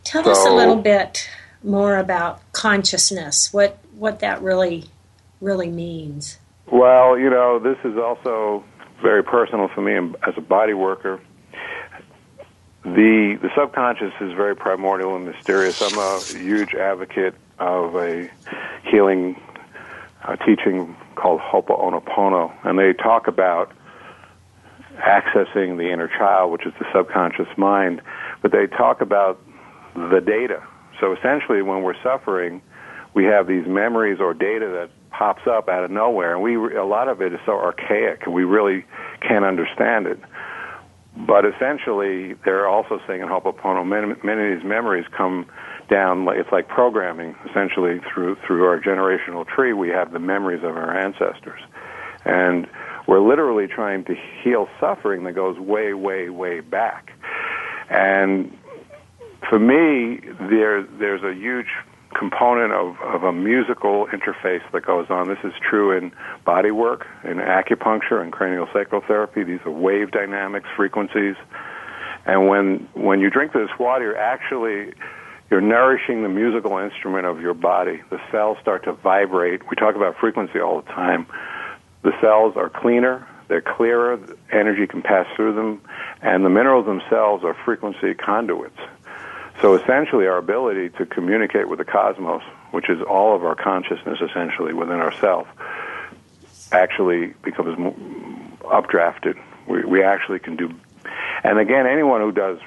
Tell 0.04 0.24
so, 0.24 0.32
us 0.32 0.46
a 0.46 0.50
little 0.50 0.76
bit 0.76 1.28
more 1.62 1.96
about 1.96 2.40
consciousness. 2.52 3.52
What 3.52 3.78
what 3.94 4.20
that 4.20 4.42
really 4.42 4.86
really 5.40 5.70
means. 5.70 6.38
Well, 6.70 7.18
you 7.18 7.30
know, 7.30 7.58
this 7.58 7.78
is 7.84 7.96
also 7.98 8.64
very 9.02 9.24
personal 9.24 9.68
for 9.68 9.80
me 9.80 10.14
as 10.26 10.34
a 10.36 10.40
body 10.40 10.74
worker 10.74 11.20
the 12.84 13.38
the 13.42 13.50
subconscious 13.54 14.12
is 14.20 14.32
very 14.32 14.56
primordial 14.56 15.16
and 15.16 15.26
mysterious. 15.26 15.82
I'm 15.82 15.98
a 15.98 16.20
huge 16.22 16.74
advocate 16.74 17.34
of 17.58 17.94
a 17.94 18.30
healing 18.90 19.40
uh, 20.24 20.36
teaching 20.36 20.96
called 21.14 21.40
Ho'oponopono, 21.40 22.52
and 22.64 22.78
they 22.78 22.92
talk 22.94 23.26
about 23.26 23.72
accessing 24.96 25.76
the 25.76 25.90
inner 25.92 26.08
child, 26.08 26.52
which 26.52 26.66
is 26.66 26.72
the 26.78 26.86
subconscious 26.92 27.48
mind, 27.56 28.00
but 28.42 28.50
they 28.50 28.66
talk 28.66 29.00
about 29.00 29.40
the 29.94 30.20
data. 30.20 30.62
So 31.00 31.12
essentially, 31.12 31.62
when 31.62 31.82
we're 31.82 32.00
suffering, 32.02 32.62
we 33.12 33.24
have 33.24 33.46
these 33.46 33.66
memories 33.66 34.20
or 34.20 34.32
data 34.32 34.66
that 34.68 34.90
pops 35.10 35.46
up 35.46 35.68
out 35.68 35.84
of 35.84 35.90
nowhere, 35.90 36.34
and 36.34 36.42
we 36.42 36.56
a 36.76 36.84
lot 36.84 37.08
of 37.08 37.20
it 37.20 37.32
is 37.32 37.40
so 37.46 37.52
archaic, 37.52 38.22
and 38.24 38.34
we 38.34 38.44
really 38.44 38.84
can't 39.20 39.44
understand 39.44 40.06
it. 40.06 40.18
But 41.16 41.44
essentially, 41.44 42.34
they're 42.44 42.68
also 42.68 43.00
saying 43.06 43.20
in 43.20 43.28
Ho'oponopono, 43.28 43.86
many, 43.86 44.14
many 44.22 44.52
of 44.52 44.58
these 44.58 44.68
memories 44.68 45.04
come 45.16 45.46
down. 45.90 46.26
It's 46.30 46.52
like 46.52 46.68
programming. 46.68 47.34
Essentially, 47.50 48.00
through 48.12 48.36
through 48.46 48.64
our 48.64 48.80
generational 48.80 49.46
tree, 49.46 49.72
we 49.72 49.88
have 49.88 50.12
the 50.12 50.20
memories 50.20 50.62
of 50.62 50.76
our 50.76 50.96
ancestors, 50.96 51.60
and 52.24 52.68
we're 53.06 53.20
literally 53.20 53.66
trying 53.66 54.04
to 54.04 54.14
heal 54.42 54.68
suffering 54.78 55.24
that 55.24 55.32
goes 55.32 55.58
way, 55.58 55.94
way, 55.94 56.30
way 56.30 56.60
back. 56.60 57.12
And 57.88 58.56
for 59.48 59.58
me, 59.58 60.20
there 60.48 60.84
there's 60.84 61.24
a 61.24 61.34
huge 61.34 61.66
component 62.14 62.72
of, 62.72 63.00
of 63.00 63.22
a 63.22 63.32
musical 63.32 64.06
interface 64.08 64.62
that 64.72 64.84
goes 64.84 65.06
on. 65.10 65.28
This 65.28 65.38
is 65.44 65.52
true 65.68 65.96
in 65.96 66.12
body 66.44 66.70
work, 66.70 67.06
in 67.24 67.36
acupuncture, 67.36 68.20
and 68.22 68.32
cranial 68.32 68.68
sacral 68.72 69.02
therapy. 69.06 69.44
These 69.44 69.60
are 69.64 69.70
wave 69.70 70.10
dynamics, 70.10 70.68
frequencies. 70.76 71.36
And 72.26 72.48
when 72.48 72.88
when 72.94 73.20
you 73.20 73.30
drink 73.30 73.52
this 73.52 73.70
water, 73.78 74.04
you're 74.04 74.18
actually 74.18 74.92
you're 75.50 75.60
nourishing 75.60 76.22
the 76.22 76.28
musical 76.28 76.78
instrument 76.78 77.26
of 77.26 77.40
your 77.40 77.54
body. 77.54 78.02
The 78.10 78.20
cells 78.30 78.58
start 78.60 78.84
to 78.84 78.92
vibrate. 78.92 79.68
We 79.68 79.76
talk 79.76 79.96
about 79.96 80.16
frequency 80.18 80.60
all 80.60 80.82
the 80.82 80.88
time. 80.88 81.26
The 82.02 82.12
cells 82.20 82.56
are 82.56 82.70
cleaner, 82.70 83.26
they're 83.48 83.60
clearer, 83.60 84.18
energy 84.52 84.86
can 84.86 85.02
pass 85.02 85.26
through 85.36 85.54
them, 85.54 85.82
and 86.22 86.44
the 86.44 86.48
minerals 86.48 86.86
themselves 86.86 87.44
are 87.44 87.54
frequency 87.64 88.14
conduits. 88.14 88.78
So 89.60 89.74
essentially, 89.74 90.26
our 90.26 90.38
ability 90.38 90.88
to 90.90 91.04
communicate 91.04 91.68
with 91.68 91.78
the 91.78 91.84
cosmos, 91.84 92.42
which 92.70 92.88
is 92.88 93.02
all 93.02 93.36
of 93.36 93.44
our 93.44 93.54
consciousness 93.54 94.18
essentially 94.20 94.72
within 94.72 95.00
ourselves, 95.00 95.48
actually 96.72 97.34
becomes 97.42 97.76
updrafted. 98.62 99.38
We, 99.68 99.84
we 99.84 100.02
actually 100.02 100.38
can 100.38 100.56
do. 100.56 100.74
And 101.44 101.58
again, 101.58 101.86
anyone 101.86 102.20
who 102.22 102.32
does 102.32 102.58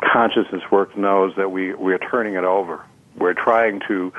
consciousness 0.00 0.62
work 0.70 0.96
knows 0.96 1.34
that 1.36 1.50
we, 1.50 1.74
we're 1.74 1.98
turning 1.98 2.34
it 2.34 2.44
over. 2.44 2.84
We're 3.16 3.34
trying 3.34 3.80
to 3.88 4.12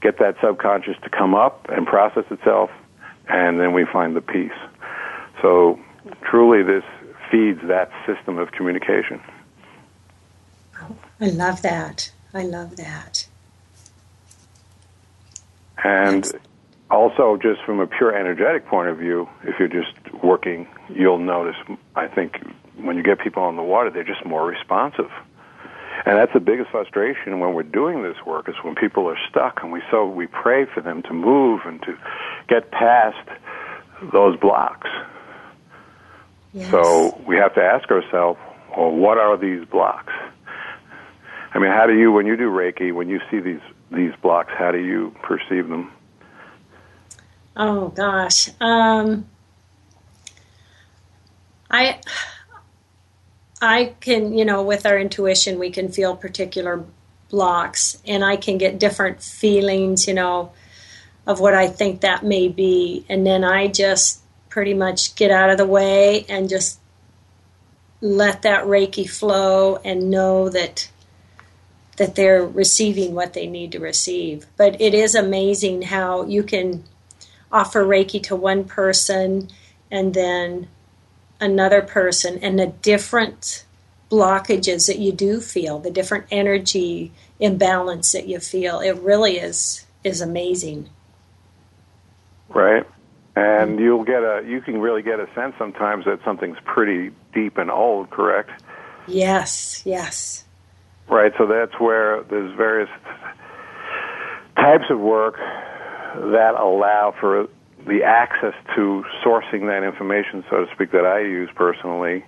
get 0.00 0.18
that 0.18 0.36
subconscious 0.42 0.96
to 1.04 1.10
come 1.10 1.34
up 1.34 1.66
and 1.68 1.86
process 1.86 2.24
itself, 2.30 2.70
and 3.28 3.60
then 3.60 3.72
we 3.72 3.84
find 3.84 4.16
the 4.16 4.20
peace. 4.20 4.50
So 5.40 5.78
truly, 6.22 6.62
this 6.62 6.84
feeds 7.30 7.60
that 7.68 7.92
system 8.06 8.38
of 8.38 8.50
communication. 8.52 9.20
I 11.20 11.26
love 11.28 11.62
that. 11.62 12.10
I 12.32 12.42
love 12.44 12.76
that. 12.76 13.26
And 15.82 16.30
also, 16.90 17.36
just 17.36 17.62
from 17.64 17.80
a 17.80 17.86
pure 17.86 18.14
energetic 18.14 18.66
point 18.66 18.88
of 18.88 18.98
view, 18.98 19.28
if 19.44 19.58
you're 19.58 19.68
just 19.68 19.92
working, 20.22 20.68
you'll 20.88 21.18
notice, 21.18 21.56
I 21.94 22.08
think, 22.08 22.38
when 22.76 22.96
you 22.96 23.02
get 23.02 23.20
people 23.20 23.42
on 23.42 23.56
the 23.56 23.62
water, 23.62 23.90
they're 23.90 24.04
just 24.04 24.24
more 24.24 24.46
responsive. 24.46 25.10
And 26.06 26.16
that's 26.16 26.32
the 26.32 26.40
biggest 26.40 26.70
frustration 26.70 27.40
when 27.40 27.52
we're 27.52 27.62
doing 27.62 28.02
this 28.02 28.16
work 28.26 28.48
is 28.48 28.54
when 28.62 28.74
people 28.74 29.06
are 29.06 29.18
stuck 29.28 29.62
and 29.62 29.70
we 29.70 29.82
so 29.90 30.06
we 30.06 30.26
pray 30.26 30.64
for 30.64 30.80
them 30.80 31.02
to 31.02 31.12
move 31.12 31.60
and 31.66 31.82
to 31.82 31.96
get 32.48 32.70
past 32.70 33.28
those 34.12 34.38
blocks. 34.38 34.88
Yes. 36.52 36.70
So 36.70 37.20
we 37.26 37.36
have 37.36 37.54
to 37.54 37.62
ask 37.62 37.90
ourselves, 37.90 38.40
well, 38.76 38.90
what 38.90 39.18
are 39.18 39.36
these 39.36 39.66
blocks? 39.66 40.12
I 41.52 41.58
mean, 41.58 41.72
how 41.72 41.86
do 41.86 41.98
you, 41.98 42.12
when 42.12 42.26
you 42.26 42.36
do 42.36 42.50
Reiki, 42.50 42.92
when 42.94 43.08
you 43.08 43.20
see 43.30 43.40
these 43.40 43.60
these 43.90 44.12
blocks, 44.22 44.52
how 44.56 44.70
do 44.70 44.78
you 44.78 45.14
perceive 45.22 45.68
them? 45.68 45.92
Oh 47.56 47.88
gosh, 47.88 48.48
um, 48.60 49.26
I 51.68 51.98
I 53.60 53.94
can, 54.00 54.32
you 54.36 54.44
know, 54.44 54.62
with 54.62 54.86
our 54.86 54.98
intuition, 54.98 55.58
we 55.58 55.70
can 55.70 55.90
feel 55.90 56.16
particular 56.16 56.84
blocks, 57.30 58.00
and 58.06 58.24
I 58.24 58.36
can 58.36 58.58
get 58.58 58.78
different 58.78 59.22
feelings, 59.22 60.06
you 60.06 60.14
know, 60.14 60.52
of 61.26 61.40
what 61.40 61.54
I 61.54 61.66
think 61.66 62.00
that 62.00 62.24
may 62.24 62.48
be, 62.48 63.04
and 63.08 63.26
then 63.26 63.42
I 63.44 63.66
just 63.66 64.20
pretty 64.48 64.74
much 64.74 65.14
get 65.16 65.30
out 65.30 65.50
of 65.50 65.58
the 65.58 65.66
way 65.66 66.24
and 66.28 66.48
just 66.48 66.80
let 68.00 68.42
that 68.42 68.64
Reiki 68.64 69.08
flow 69.08 69.76
and 69.84 70.10
know 70.10 70.48
that 70.48 70.90
that 72.00 72.14
they're 72.14 72.46
receiving 72.46 73.14
what 73.14 73.34
they 73.34 73.46
need 73.46 73.70
to 73.72 73.78
receive. 73.78 74.46
But 74.56 74.80
it 74.80 74.94
is 74.94 75.14
amazing 75.14 75.82
how 75.82 76.24
you 76.24 76.42
can 76.42 76.82
offer 77.52 77.84
Reiki 77.84 78.22
to 78.22 78.34
one 78.34 78.64
person 78.64 79.50
and 79.90 80.14
then 80.14 80.68
another 81.42 81.82
person 81.82 82.38
and 82.38 82.58
the 82.58 82.68
different 82.68 83.66
blockages 84.10 84.86
that 84.86 84.98
you 84.98 85.12
do 85.12 85.42
feel, 85.42 85.78
the 85.78 85.90
different 85.90 86.24
energy 86.30 87.12
imbalance 87.38 88.12
that 88.12 88.26
you 88.26 88.40
feel. 88.40 88.80
It 88.80 88.96
really 88.96 89.36
is 89.36 89.84
is 90.02 90.22
amazing. 90.22 90.88
Right. 92.48 92.86
And 93.36 93.78
you'll 93.78 94.04
get 94.04 94.22
a 94.22 94.42
you 94.46 94.62
can 94.62 94.80
really 94.80 95.02
get 95.02 95.20
a 95.20 95.28
sense 95.34 95.54
sometimes 95.58 96.06
that 96.06 96.20
something's 96.24 96.56
pretty 96.64 97.14
deep 97.34 97.58
and 97.58 97.70
old, 97.70 98.08
correct? 98.08 98.62
Yes, 99.06 99.82
yes. 99.84 100.46
Right, 101.10 101.32
so 101.36 101.46
that's 101.46 101.78
where 101.80 102.22
there's 102.24 102.56
various 102.56 102.88
types 104.56 104.84
of 104.90 105.00
work 105.00 105.36
that 105.36 106.54
allow 106.56 107.14
for 107.18 107.48
the 107.86 108.04
access 108.04 108.54
to 108.76 109.04
sourcing 109.24 109.66
that 109.66 109.82
information, 109.84 110.44
so 110.48 110.64
to 110.64 110.72
speak, 110.74 110.92
that 110.92 111.04
I 111.04 111.20
use 111.20 111.50
personally. 111.54 112.24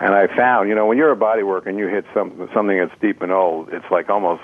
And 0.00 0.12
I 0.12 0.26
found, 0.36 0.68
you 0.68 0.74
know, 0.74 0.86
when 0.86 0.98
you're 0.98 1.12
a 1.12 1.16
body 1.16 1.44
worker 1.44 1.70
and 1.70 1.78
you 1.78 1.88
hit 1.88 2.04
some, 2.12 2.48
something 2.52 2.76
that's 2.76 3.00
deep 3.00 3.22
and 3.22 3.32
old, 3.32 3.70
it's 3.72 3.86
like 3.90 4.10
almost 4.10 4.42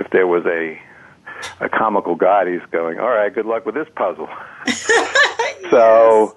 if 0.00 0.10
there 0.10 0.26
was 0.26 0.44
a 0.46 0.80
a 1.60 1.68
comical 1.68 2.14
god. 2.14 2.46
He's 2.46 2.60
going, 2.70 2.98
all 2.98 3.10
right, 3.10 3.32
good 3.32 3.46
luck 3.46 3.66
with 3.66 3.74
this 3.74 3.88
puzzle. 3.94 4.28
so, 5.70 6.34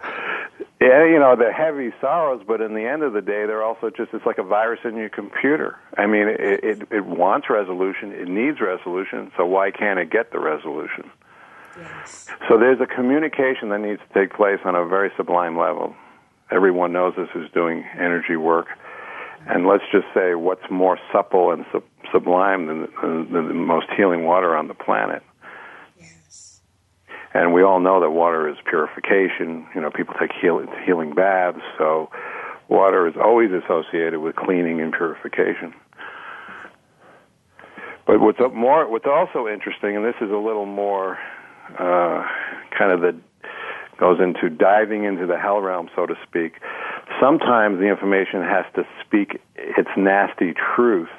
yeah, 0.81 1.05
you 1.05 1.19
know, 1.19 1.35
they're 1.37 1.53
heavy 1.53 1.93
sorrows, 2.01 2.41
but 2.45 2.59
in 2.59 2.73
the 2.73 2.85
end 2.85 3.03
of 3.03 3.13
the 3.13 3.21
day, 3.21 3.45
they're 3.45 3.63
also 3.63 3.91
just, 3.91 4.13
it's 4.13 4.25
like 4.25 4.39
a 4.39 4.43
virus 4.43 4.79
in 4.83 4.95
your 4.95 5.09
computer. 5.09 5.77
I 5.95 6.07
mean, 6.07 6.27
it, 6.27 6.63
it, 6.63 6.87
it 6.91 7.05
wants 7.05 7.49
resolution, 7.49 8.11
it 8.11 8.27
needs 8.27 8.59
resolution, 8.59 9.31
so 9.37 9.45
why 9.45 9.69
can't 9.69 9.99
it 9.99 10.09
get 10.09 10.31
the 10.31 10.39
resolution? 10.39 11.11
Yes. 11.77 12.27
So 12.49 12.57
there's 12.57 12.81
a 12.81 12.87
communication 12.87 13.69
that 13.69 13.79
needs 13.79 14.01
to 14.07 14.19
take 14.19 14.33
place 14.35 14.59
on 14.65 14.75
a 14.75 14.85
very 14.85 15.11
sublime 15.15 15.57
level. 15.57 15.95
Everyone 16.49 16.91
knows 16.91 17.13
this 17.15 17.29
is 17.35 17.49
doing 17.53 17.85
energy 17.97 18.35
work. 18.35 18.67
And 19.47 19.65
let's 19.67 19.83
just 19.91 20.05
say 20.13 20.35
what's 20.35 20.69
more 20.69 20.99
supple 21.11 21.51
and 21.51 21.65
sub- 21.71 21.83
sublime 22.11 22.67
than, 22.67 22.87
than, 23.01 23.31
than 23.31 23.47
the 23.47 23.53
most 23.53 23.87
healing 23.95 24.25
water 24.25 24.55
on 24.55 24.67
the 24.67 24.73
planet. 24.73 25.23
And 27.33 27.53
we 27.53 27.63
all 27.63 27.79
know 27.79 28.01
that 28.01 28.11
water 28.11 28.49
is 28.49 28.57
purification. 28.65 29.65
You 29.73 29.81
know, 29.81 29.89
people 29.89 30.15
take 30.19 30.31
heal- 30.41 30.65
healing 30.85 31.13
baths, 31.13 31.61
so 31.77 32.09
water 32.67 33.07
is 33.07 33.15
always 33.15 33.51
associated 33.51 34.19
with 34.19 34.35
cleaning 34.35 34.81
and 34.81 34.91
purification. 34.91 35.73
But 38.05 38.19
what's 38.19 38.39
more, 38.53 38.89
what's 38.89 39.05
also 39.05 39.47
interesting, 39.47 39.95
and 39.95 40.03
this 40.03 40.15
is 40.19 40.31
a 40.31 40.37
little 40.37 40.65
more 40.65 41.17
uh, 41.77 42.27
kind 42.77 42.91
of 42.91 43.01
the 43.01 43.15
goes 44.01 44.19
into 44.19 44.49
diving 44.49 45.03
into 45.03 45.27
the 45.27 45.37
hell 45.37 45.61
realm, 45.61 45.87
so 45.95 46.07
to 46.07 46.15
speak. 46.27 46.53
Sometimes 47.21 47.77
the 47.79 47.85
information 47.85 48.41
has 48.41 48.65
to 48.73 48.83
speak 49.05 49.39
its 49.55 49.89
nasty 49.95 50.53
truth, 50.75 51.09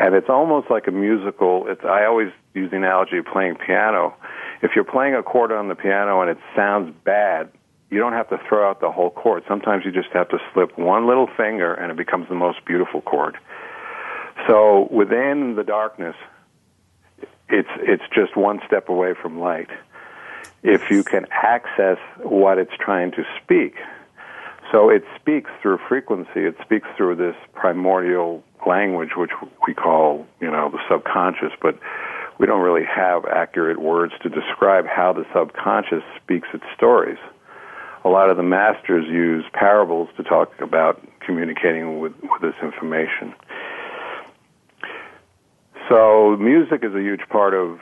and 0.00 0.14
it's 0.14 0.30
almost 0.30 0.70
like 0.70 0.86
a 0.86 0.90
musical. 0.90 1.66
It's 1.68 1.84
I 1.84 2.06
always 2.06 2.32
use 2.54 2.70
the 2.70 2.78
analogy 2.78 3.18
of 3.18 3.26
playing 3.26 3.56
piano. 3.56 4.14
If 4.62 4.72
you're 4.74 4.84
playing 4.84 5.14
a 5.14 5.22
chord 5.22 5.52
on 5.52 5.68
the 5.68 5.74
piano 5.74 6.22
and 6.22 6.30
it 6.30 6.38
sounds 6.56 6.94
bad, 7.04 7.50
you 7.90 7.98
don't 7.98 8.14
have 8.14 8.28
to 8.30 8.40
throw 8.48 8.68
out 8.68 8.80
the 8.80 8.90
whole 8.90 9.10
chord. 9.10 9.44
Sometimes 9.46 9.84
you 9.84 9.92
just 9.92 10.08
have 10.12 10.28
to 10.30 10.38
slip 10.52 10.78
one 10.78 11.06
little 11.06 11.28
finger 11.36 11.74
and 11.74 11.92
it 11.92 11.98
becomes 11.98 12.28
the 12.28 12.34
most 12.34 12.64
beautiful 12.64 13.02
chord. 13.02 13.36
So 14.48 14.88
within 14.90 15.54
the 15.54 15.64
darkness, 15.64 16.16
it's 17.50 17.68
it's 17.76 18.04
just 18.14 18.36
one 18.36 18.60
step 18.66 18.88
away 18.88 19.12
from 19.20 19.38
light. 19.38 19.68
If 20.62 20.90
you 20.90 21.04
can 21.04 21.26
access 21.30 21.98
what 22.22 22.56
it's 22.56 22.72
trying 22.78 23.12
to 23.12 23.24
speak, 23.42 23.76
so 24.72 24.88
it 24.88 25.04
speaks 25.20 25.50
through 25.60 25.78
frequency. 25.88 26.46
It 26.46 26.56
speaks 26.62 26.88
through 26.96 27.16
this 27.16 27.36
primordial 27.52 28.42
language, 28.66 29.10
which 29.16 29.32
we 29.66 29.74
call 29.74 30.26
you 30.40 30.50
know 30.50 30.70
the 30.70 30.78
subconscious, 30.88 31.52
but 31.60 31.78
we 32.38 32.46
don't 32.46 32.62
really 32.62 32.86
have 32.86 33.26
accurate 33.26 33.78
words 33.78 34.14
to 34.22 34.28
describe 34.30 34.86
how 34.86 35.12
the 35.12 35.26
subconscious 35.34 36.02
speaks 36.22 36.48
its 36.54 36.64
stories. 36.74 37.18
A 38.02 38.08
lot 38.08 38.30
of 38.30 38.38
the 38.38 38.42
masters 38.42 39.04
use 39.06 39.44
parables 39.52 40.08
to 40.16 40.22
talk 40.22 40.58
about 40.60 41.06
communicating 41.20 42.00
with, 42.00 42.14
with 42.22 42.40
this 42.40 42.54
information. 42.62 43.34
So 45.90 46.36
music 46.38 46.82
is 46.82 46.94
a 46.94 47.00
huge 47.00 47.28
part 47.28 47.52
of, 47.52 47.78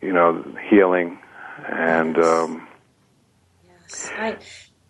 you 0.00 0.12
know, 0.12 0.44
healing, 0.70 1.18
and 1.66 2.16
um, 2.18 2.68
yes, 3.66 4.12
I, 4.16 4.36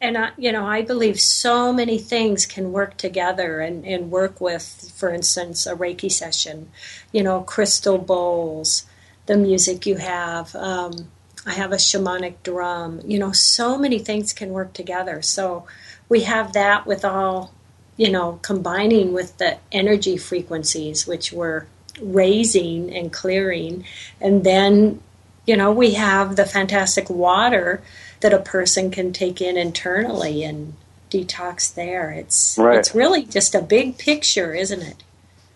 and 0.00 0.16
I, 0.16 0.30
you 0.38 0.52
know, 0.52 0.66
I 0.66 0.82
believe 0.82 1.20
so 1.20 1.72
many 1.72 1.98
things 1.98 2.46
can 2.46 2.72
work 2.72 2.96
together 2.96 3.60
and 3.60 3.84
and 3.84 4.10
work 4.10 4.40
with, 4.40 4.92
for 4.96 5.12
instance, 5.12 5.66
a 5.66 5.74
Reiki 5.74 6.10
session, 6.10 6.70
you 7.12 7.22
know, 7.22 7.42
crystal 7.42 7.98
bowls, 7.98 8.86
the 9.26 9.36
music 9.36 9.86
you 9.86 9.96
have. 9.96 10.54
Um, 10.54 11.08
I 11.46 11.54
have 11.54 11.72
a 11.72 11.76
shamanic 11.76 12.34
drum. 12.42 13.00
You 13.04 13.18
know, 13.18 13.32
so 13.32 13.76
many 13.76 13.98
things 13.98 14.32
can 14.32 14.50
work 14.50 14.72
together. 14.72 15.22
So 15.22 15.66
we 16.08 16.22
have 16.22 16.52
that 16.52 16.86
with 16.86 17.04
all, 17.04 17.52
you 17.96 18.10
know, 18.10 18.38
combining 18.42 19.12
with 19.12 19.38
the 19.38 19.58
energy 19.72 20.16
frequencies, 20.16 21.06
which 21.06 21.32
we're 21.32 21.66
raising 22.00 22.94
and 22.94 23.12
clearing. 23.12 23.84
And 24.20 24.44
then, 24.44 25.00
you 25.46 25.56
know, 25.56 25.72
we 25.72 25.94
have 25.94 26.36
the 26.36 26.44
fantastic 26.44 27.10
water 27.10 27.82
that 28.20 28.32
a 28.32 28.38
person 28.38 28.90
can 28.90 29.12
take 29.12 29.40
in 29.40 29.56
internally 29.56 30.44
and 30.44 30.74
detox 31.10 31.74
there. 31.74 32.10
It's 32.10 32.58
right. 32.58 32.78
it's 32.78 32.94
really 32.94 33.24
just 33.24 33.54
a 33.54 33.62
big 33.62 33.98
picture, 33.98 34.54
isn't 34.54 34.82
it? 34.82 35.04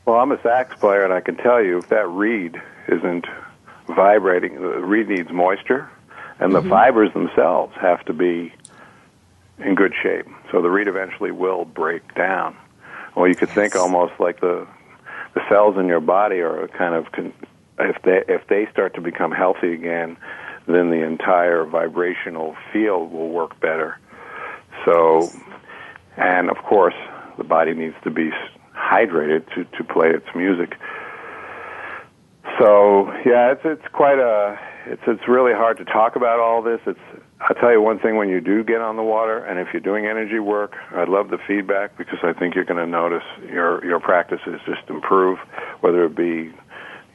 Well, 0.04 0.18
I'm 0.18 0.32
a 0.32 0.42
sax 0.42 0.74
player, 0.78 1.04
and 1.04 1.12
I 1.12 1.20
can 1.20 1.36
tell 1.36 1.62
you 1.62 1.78
if 1.78 1.88
that 1.88 2.08
reed 2.08 2.60
isn't 2.88 3.26
vibrating, 3.86 4.60
the 4.60 4.80
reed 4.80 5.08
needs 5.08 5.30
moisture, 5.30 5.88
and 6.40 6.54
the 6.54 6.60
mm-hmm. 6.60 6.70
fibers 6.70 7.12
themselves 7.12 7.74
have 7.80 8.04
to 8.06 8.12
be 8.12 8.52
in 9.58 9.74
good 9.74 9.92
shape. 10.02 10.26
So 10.50 10.60
the 10.60 10.70
reed 10.70 10.88
eventually 10.88 11.30
will 11.30 11.64
break 11.64 12.14
down. 12.14 12.56
Well, 13.14 13.28
you 13.28 13.34
could 13.34 13.48
yes. 13.48 13.54
think 13.54 13.76
almost 13.76 14.14
like 14.18 14.40
the 14.40 14.66
the 15.34 15.40
cells 15.48 15.76
in 15.78 15.86
your 15.86 16.00
body 16.00 16.40
are 16.40 16.68
kind 16.68 16.94
of 16.94 17.10
con- 17.12 17.32
if 17.78 18.02
they 18.02 18.22
if 18.28 18.46
they 18.48 18.66
start 18.70 18.94
to 18.94 19.00
become 19.00 19.32
healthy 19.32 19.72
again, 19.72 20.16
then 20.66 20.90
the 20.90 21.04
entire 21.04 21.64
vibrational 21.64 22.56
field 22.72 23.12
will 23.12 23.30
work 23.30 23.58
better. 23.60 23.98
So, 24.84 25.30
and 26.16 26.50
of 26.50 26.56
course, 26.58 26.94
the 27.38 27.44
body 27.44 27.74
needs 27.74 27.96
to 28.04 28.10
be 28.10 28.30
hydrated 28.74 29.52
to 29.54 29.64
to 29.76 29.84
play 29.84 30.10
its 30.10 30.26
music. 30.34 30.74
So, 32.58 33.10
yeah, 33.24 33.52
it's 33.52 33.62
it's 33.64 33.88
quite 33.92 34.18
a 34.18 34.58
it's 34.86 35.02
it's 35.06 35.28
really 35.28 35.52
hard 35.52 35.78
to 35.78 35.84
talk 35.84 36.16
about 36.16 36.40
all 36.40 36.62
this. 36.62 36.80
It's 36.86 37.00
I'll 37.40 37.56
tell 37.56 37.72
you 37.72 37.80
one 37.80 37.98
thing 37.98 38.16
when 38.16 38.28
you 38.28 38.40
do 38.40 38.62
get 38.62 38.80
on 38.80 38.96
the 38.96 39.02
water, 39.02 39.38
and 39.44 39.58
if 39.58 39.68
you're 39.72 39.80
doing 39.80 40.06
energy 40.06 40.38
work, 40.38 40.76
I'd 40.94 41.08
love 41.08 41.30
the 41.30 41.38
feedback 41.38 41.98
because 41.98 42.20
I 42.22 42.32
think 42.32 42.54
you're 42.54 42.64
going 42.64 42.84
to 42.84 42.86
notice 42.86 43.24
your 43.50 43.84
your 43.84 44.00
practices 44.00 44.60
just 44.64 44.88
improve, 44.88 45.38
whether 45.80 46.04
it 46.04 46.14
be 46.16 46.52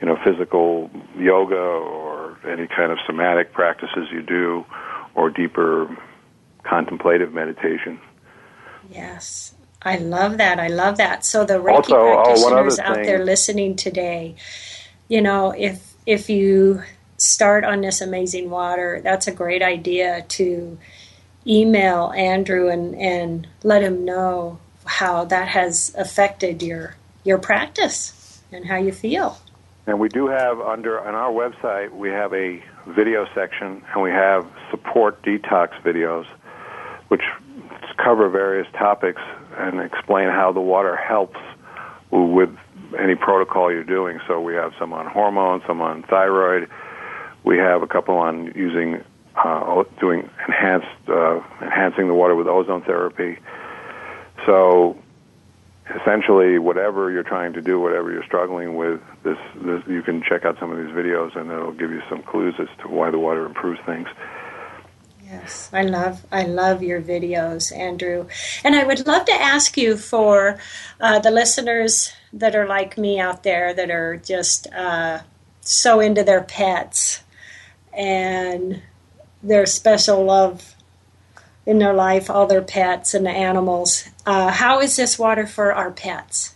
you 0.02 0.08
know 0.08 0.18
physical 0.26 0.90
yoga 1.18 1.56
or 1.56 2.27
any 2.46 2.68
kind 2.68 2.92
of 2.92 2.98
somatic 3.06 3.54
practices 3.54 4.08
you 4.12 4.22
do, 4.22 4.66
or 5.16 5.30
deeper 5.30 5.96
contemplative 6.64 7.34
meditation. 7.34 8.00
Yes, 8.90 9.54
I 9.82 9.98
love 9.98 10.38
that. 10.38 10.60
I 10.60 10.68
love 10.68 10.98
that. 10.98 11.26
So 11.26 11.46
the 11.46 11.56
Reiki 11.56 11.76
also, 11.76 11.96
oh, 11.96 12.24
practitioners 12.24 12.80
oh, 12.80 12.84
out 12.84 12.96
there 13.04 13.24
listening 13.24 13.76
today, 13.76 14.36
you 15.08 15.22
know, 15.22 15.52
if 15.52 15.94
if 16.06 16.30
you 16.30 16.84
start 17.18 17.64
on 17.64 17.82
this 17.82 18.02
amazing 18.02 18.50
water, 18.50 19.02
that's 19.04 19.28
a 19.28 19.32
great 19.32 19.62
idea 19.62 20.24
to 20.30 20.78
email 21.46 22.12
Andrew 22.16 22.70
and, 22.70 22.96
and 22.96 23.48
let 23.64 23.82
him 23.82 24.06
know 24.06 24.60
how 24.86 25.26
that 25.26 25.48
has 25.50 25.94
affected 25.98 26.62
your 26.62 26.96
your 27.24 27.38
practice 27.38 28.42
and 28.52 28.66
how 28.66 28.78
you 28.78 28.92
feel. 28.92 29.38
And 29.88 30.02
we 30.02 30.10
do 30.10 30.28
have 30.28 30.60
under 30.60 31.00
on 31.00 31.16
our 31.16 31.32
website 31.32 31.92
we 31.92 32.10
have 32.10 32.34
a 32.34 32.62
video 32.88 33.26
section 33.34 33.82
and 33.94 34.04
we 34.04 34.12
have 34.12 34.46
support 34.70 35.24
detox 35.24 35.82
videos 35.82 36.26
which 37.08 37.22
cover 37.98 38.28
various 38.28 38.68
topics 38.74 39.22
and 39.58 39.80
explain 39.80 40.28
how 40.28 40.52
the 40.52 40.60
water 40.60 40.98
helps 40.98 41.40
with 42.12 42.50
any 43.00 43.16
protocol 43.16 43.72
you're 43.72 43.84
doing. 43.86 44.20
So 44.28 44.42
we 44.42 44.56
have 44.56 44.74
some 44.78 44.92
on 44.92 45.08
hormones, 45.08 45.64
some 45.66 45.82
on 45.82 46.04
thyroid, 46.04 46.70
we 47.46 47.58
have 47.58 47.82
a 47.82 47.88
couple 47.88 48.18
on 48.18 48.52
using 48.56 49.02
uh, 49.38 49.84
doing 50.02 50.30
enhanced 50.48 50.88
uh, 51.08 51.40
enhancing 51.62 52.08
the 52.08 52.14
water 52.14 52.36
with 52.36 52.48
ozone 52.48 52.82
therapy. 52.82 53.40
So 54.46 54.98
essentially, 55.96 56.60
whatever 56.60 57.12
you're 57.12 57.24
trying 57.24 57.54
to 57.54 57.62
do, 57.62 57.80
whatever 57.80 58.12
you're 58.12 58.26
struggling 58.26 58.76
with, 58.76 59.02
this, 59.24 59.38
this 59.56 59.82
you 59.88 60.02
can 60.02 60.22
check 60.22 60.46
out 60.46 60.58
some 60.60 60.72
of 60.72 60.78
these 60.78 60.94
videos, 60.94 61.36
and 61.36 61.52
it'll 61.52 61.72
give 61.72 61.92
you 61.92 62.02
some 62.10 62.22
clues 62.24 62.56
as 62.60 62.68
to 62.82 62.88
why 62.88 63.10
the 63.10 63.20
water 63.20 63.46
improves 63.46 63.80
things. 63.86 64.08
Yes, 65.30 65.70
I 65.74 65.82
love 65.82 66.26
I 66.32 66.44
love 66.44 66.82
your 66.82 67.02
videos, 67.02 67.76
Andrew, 67.76 68.28
and 68.64 68.76
I 68.76 68.86
would 68.86 69.06
love 69.06 69.26
to 69.26 69.34
ask 69.34 69.78
you 69.78 69.98
for 69.98 70.58
uh, 71.02 71.20
the 71.20 71.32
listeners 71.32 72.14
that 72.32 72.56
are 72.56 72.66
like 72.66 72.98
me 72.98 73.20
out 73.20 73.44
there 73.44 73.74
that 73.74 73.92
are 73.92 74.16
just 74.16 74.68
uh, 74.74 75.20
so 75.60 76.00
into 76.00 76.24
their 76.24 76.44
pets 76.44 77.24
and 77.92 78.82
their 79.44 79.66
special 79.66 80.24
love 80.24 80.77
in 81.68 81.80
their 81.80 81.94
life, 81.94 82.30
all 82.30 82.48
their 82.48 82.62
pets 82.62 83.14
and 83.14 83.26
the 83.26 83.30
animals. 83.30 84.10
Uh, 84.26 84.50
how 84.50 84.80
is 84.80 84.96
this 84.96 85.20
water 85.20 85.46
for 85.46 85.74
our 85.74 85.92
pets? 85.92 86.56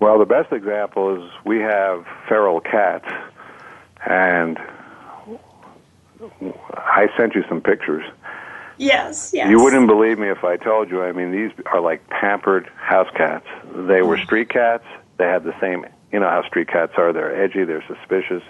Well, 0.00 0.18
the 0.18 0.24
best 0.24 0.50
example 0.50 1.16
is 1.16 1.30
we 1.44 1.58
have 1.58 2.06
feral 2.26 2.60
cats, 2.60 3.06
and 4.06 4.58
I 6.74 7.08
sent 7.18 7.34
you 7.34 7.44
some 7.48 7.60
pictures. 7.60 8.04
Yes, 8.78 9.32
yes. 9.34 9.50
You 9.50 9.60
wouldn't 9.60 9.88
believe 9.88 10.18
me 10.18 10.28
if 10.30 10.42
I 10.42 10.56
told 10.56 10.88
you. 10.88 11.02
I 11.02 11.12
mean, 11.12 11.30
these 11.30 11.50
are 11.66 11.80
like 11.80 12.08
pampered 12.08 12.70
house 12.76 13.08
cats. 13.14 13.46
They 13.74 14.02
were 14.02 14.16
mm. 14.16 14.24
street 14.24 14.48
cats. 14.48 14.84
They 15.18 15.26
had 15.26 15.44
the 15.44 15.54
same, 15.60 15.84
you 16.12 16.20
know 16.20 16.30
how 16.30 16.46
street 16.46 16.68
cats 16.68 16.92
are. 16.96 17.12
They're 17.12 17.44
edgy. 17.44 17.64
They're 17.64 17.84
suspicious. 17.86 18.42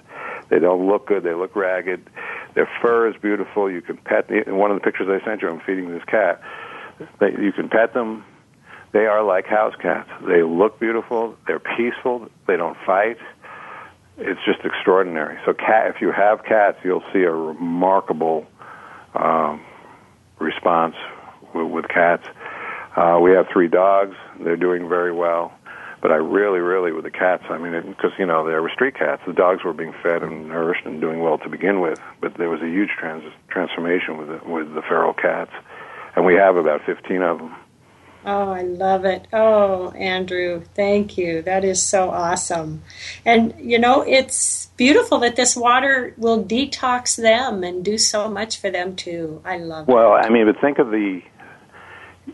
They 0.51 0.59
don't 0.59 0.87
look 0.87 1.07
good. 1.07 1.23
They 1.23 1.35
look 1.35 1.55
ragged. 1.55 2.09
Their 2.55 2.69
fur 2.81 3.09
is 3.09 3.17
beautiful. 3.21 3.71
You 3.71 3.83
can 3.83 3.99
pet. 3.99 4.31
In 4.31 4.57
one 4.57 4.71
of 4.71 4.77
the 4.77 4.85
pictures 4.85 5.09
I 5.09 5.25
sent 5.25 5.43
you, 5.43 5.49
I'm 5.49 5.61
feeding 5.61 5.91
this 5.91 6.05
cat. 6.05 6.41
They, 7.21 7.31
you 7.33 7.53
can 7.53 7.69
pet 7.69 7.95
them. 7.95 8.25
They 8.93 9.07
are 9.07 9.23
like 9.23 9.47
house 9.47 9.75
cats. 9.81 10.09
They 10.27 10.43
look 10.43 10.81
beautiful. 10.81 11.37
They're 11.47 11.61
peaceful. 11.61 12.29
They 12.47 12.57
don't 12.57 12.77
fight. 12.87 13.19
It's 14.17 14.41
just 14.45 14.61
extraordinary. 14.65 15.39
So, 15.45 15.53
cat. 15.53 15.95
If 15.95 16.01
you 16.01 16.11
have 16.11 16.45
cats, 16.45 16.79
you'll 16.83 17.05
see 17.13 17.23
a 17.23 17.31
remarkable 17.31 18.47
um, 19.15 19.61
response 20.41 20.97
with, 21.55 21.71
with 21.71 21.89
cats. 21.89 22.25
Uh, 22.97 23.19
we 23.23 23.33
have 23.33 23.47
three 23.53 23.69
dogs. 23.69 24.17
They're 24.41 24.57
doing 24.57 24.89
very 24.89 25.13
well. 25.13 25.53
But 26.01 26.13
I 26.13 26.17
really, 26.17 26.61
really, 26.61 26.93
with 26.93 27.05
the 27.05 27.11
cats, 27.11 27.45
I 27.51 27.59
mean, 27.59 27.73
because, 27.91 28.13
you 28.19 28.27
know, 28.27 28.47
they 28.47 28.55
were 28.55 28.71
street 28.71 28.95
cats. 28.95 29.23
The 29.27 29.33
dogs 29.33 29.65
were 29.65 29.73
being 29.73 29.93
fed 30.03 30.23
and 30.23 30.49
nourished 30.49 30.87
and 30.87 31.01
doing 31.01 31.21
well 31.21 31.39
to 31.39 31.49
begin 31.49 31.81
with. 31.81 32.01
But 32.21 32.35
there 32.35 32.49
was 32.49 32.61
a 32.63 32.69
huge 32.69 32.91
trans- 32.91 33.33
transformation 33.49 34.17
with 34.17 34.29
the, 34.29 34.49
with 34.49 34.75
the 34.75 34.83
feral 34.83 35.13
cats. 35.13 35.51
And 36.15 36.25
we 36.25 36.35
have 36.35 36.57
about 36.57 36.83
15 36.87 37.23
of 37.23 37.39
them. 37.39 37.55
Oh, 38.25 38.51
I 38.51 38.63
love 38.63 39.05
it. 39.05 39.27
Oh, 39.33 39.91
Andrew, 39.93 40.63
thank 40.75 41.17
you. 41.17 41.41
That 41.43 41.65
is 41.65 41.83
so 41.83 42.11
awesome. 42.11 42.83
And, 43.25 43.55
you 43.59 43.79
know, 43.79 44.03
it's 44.03 44.67
beautiful 44.77 45.19
that 45.21 45.37
this 45.37 45.57
water 45.57 46.15
will 46.17 46.45
detox 46.45 47.17
them 47.17 47.65
and 47.65 47.85
do 47.85 47.97
so 47.97 48.29
much 48.29 48.61
for 48.61 48.71
them, 48.71 48.97
too. 48.97 49.41
I 49.45 49.59
love 49.59 49.89
well, 49.89 49.99
it. 49.99 50.11
Well, 50.11 50.25
I 50.25 50.29
mean, 50.29 50.47
but 50.47 50.61
think 50.61 50.79
of 50.79 50.91
the, 50.91 51.23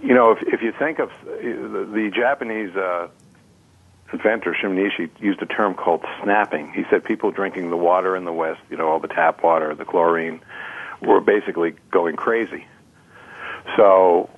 you 0.02 0.14
know, 0.14 0.32
if, 0.32 0.38
if 0.42 0.62
you 0.62 0.72
think 0.78 0.98
of 0.98 1.10
the, 1.24 1.88
the 1.92 2.10
Japanese 2.14 2.74
uh, 2.74 3.08
inventor, 4.14 4.54
Shimonishi, 4.54 5.10
used 5.20 5.42
a 5.42 5.46
term 5.46 5.74
called 5.74 6.04
snapping. 6.22 6.72
He 6.72 6.84
said 6.90 7.04
people 7.04 7.30
drinking 7.30 7.70
the 7.70 7.76
water 7.76 8.16
in 8.16 8.24
the 8.24 8.32
West, 8.32 8.60
you 8.70 8.76
know, 8.76 8.88
all 8.88 9.00
the 9.00 9.08
tap 9.08 9.42
water, 9.42 9.74
the 9.74 9.84
chlorine, 9.84 10.40
were 11.02 11.20
basically 11.20 11.74
going 11.90 12.16
crazy. 12.16 12.66
So 13.76 14.30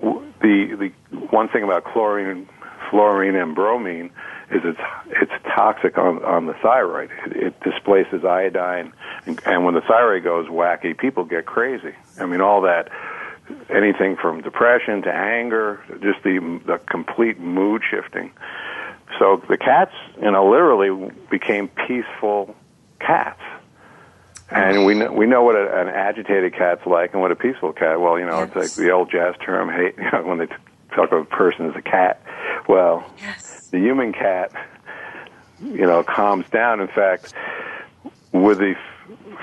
the 0.00 0.92
the 1.10 1.16
one 1.30 1.48
thing 1.48 1.62
about 1.64 1.84
chlorine, 1.84 2.48
fluorine, 2.90 3.34
and 3.34 3.54
bromine 3.54 4.10
is 4.50 4.60
it's 4.64 4.80
it's 5.08 5.32
toxic 5.54 5.96
on 5.96 6.22
on 6.24 6.46
the 6.46 6.54
thyroid. 6.54 7.10
It, 7.26 7.36
it 7.36 7.60
displaces 7.60 8.24
iodine, 8.24 8.92
and, 9.26 9.40
and 9.46 9.64
when 9.64 9.74
the 9.74 9.80
thyroid 9.80 10.24
goes 10.24 10.48
wacky, 10.48 10.96
people 10.96 11.24
get 11.24 11.46
crazy. 11.46 11.94
I 12.20 12.26
mean, 12.26 12.40
all 12.40 12.60
that 12.62 12.90
anything 13.70 14.16
from 14.16 14.42
depression 14.42 15.02
to 15.02 15.12
anger, 15.12 15.82
just 16.02 16.22
the 16.22 16.60
the 16.66 16.78
complete 16.90 17.38
mood 17.38 17.82
shifting. 17.88 18.30
So 19.18 19.42
the 19.48 19.56
cats, 19.56 19.94
you 20.20 20.30
know, 20.30 20.50
literally 20.50 21.10
became 21.30 21.68
peaceful 21.68 22.54
cats. 23.00 23.40
And 24.50 24.84
we 24.84 24.94
know, 24.94 25.10
we 25.10 25.26
know 25.26 25.42
what 25.42 25.56
a, 25.56 25.80
an 25.80 25.88
agitated 25.88 26.54
cat's 26.54 26.86
like 26.86 27.12
and 27.12 27.22
what 27.22 27.32
a 27.32 27.36
peaceful 27.36 27.72
cat. 27.72 28.00
Well, 28.00 28.18
you 28.18 28.26
know, 28.26 28.38
yes. 28.38 28.48
it's 28.48 28.56
like 28.56 28.86
the 28.86 28.92
old 28.92 29.10
jazz 29.10 29.34
term, 29.44 29.68
hey, 29.68 29.92
you 29.98 30.10
know, 30.10 30.22
when 30.22 30.38
they 30.38 30.46
talk 30.94 31.12
of 31.12 31.22
a 31.22 31.24
person 31.24 31.68
as 31.68 31.76
a 31.76 31.82
cat. 31.82 32.20
Well, 32.68 33.04
yes. 33.18 33.68
the 33.70 33.78
human 33.78 34.12
cat, 34.12 34.52
you 35.60 35.86
know, 35.86 36.02
calms 36.02 36.48
down. 36.50 36.80
In 36.80 36.88
fact, 36.88 37.34
with 38.32 38.58
the 38.58 38.74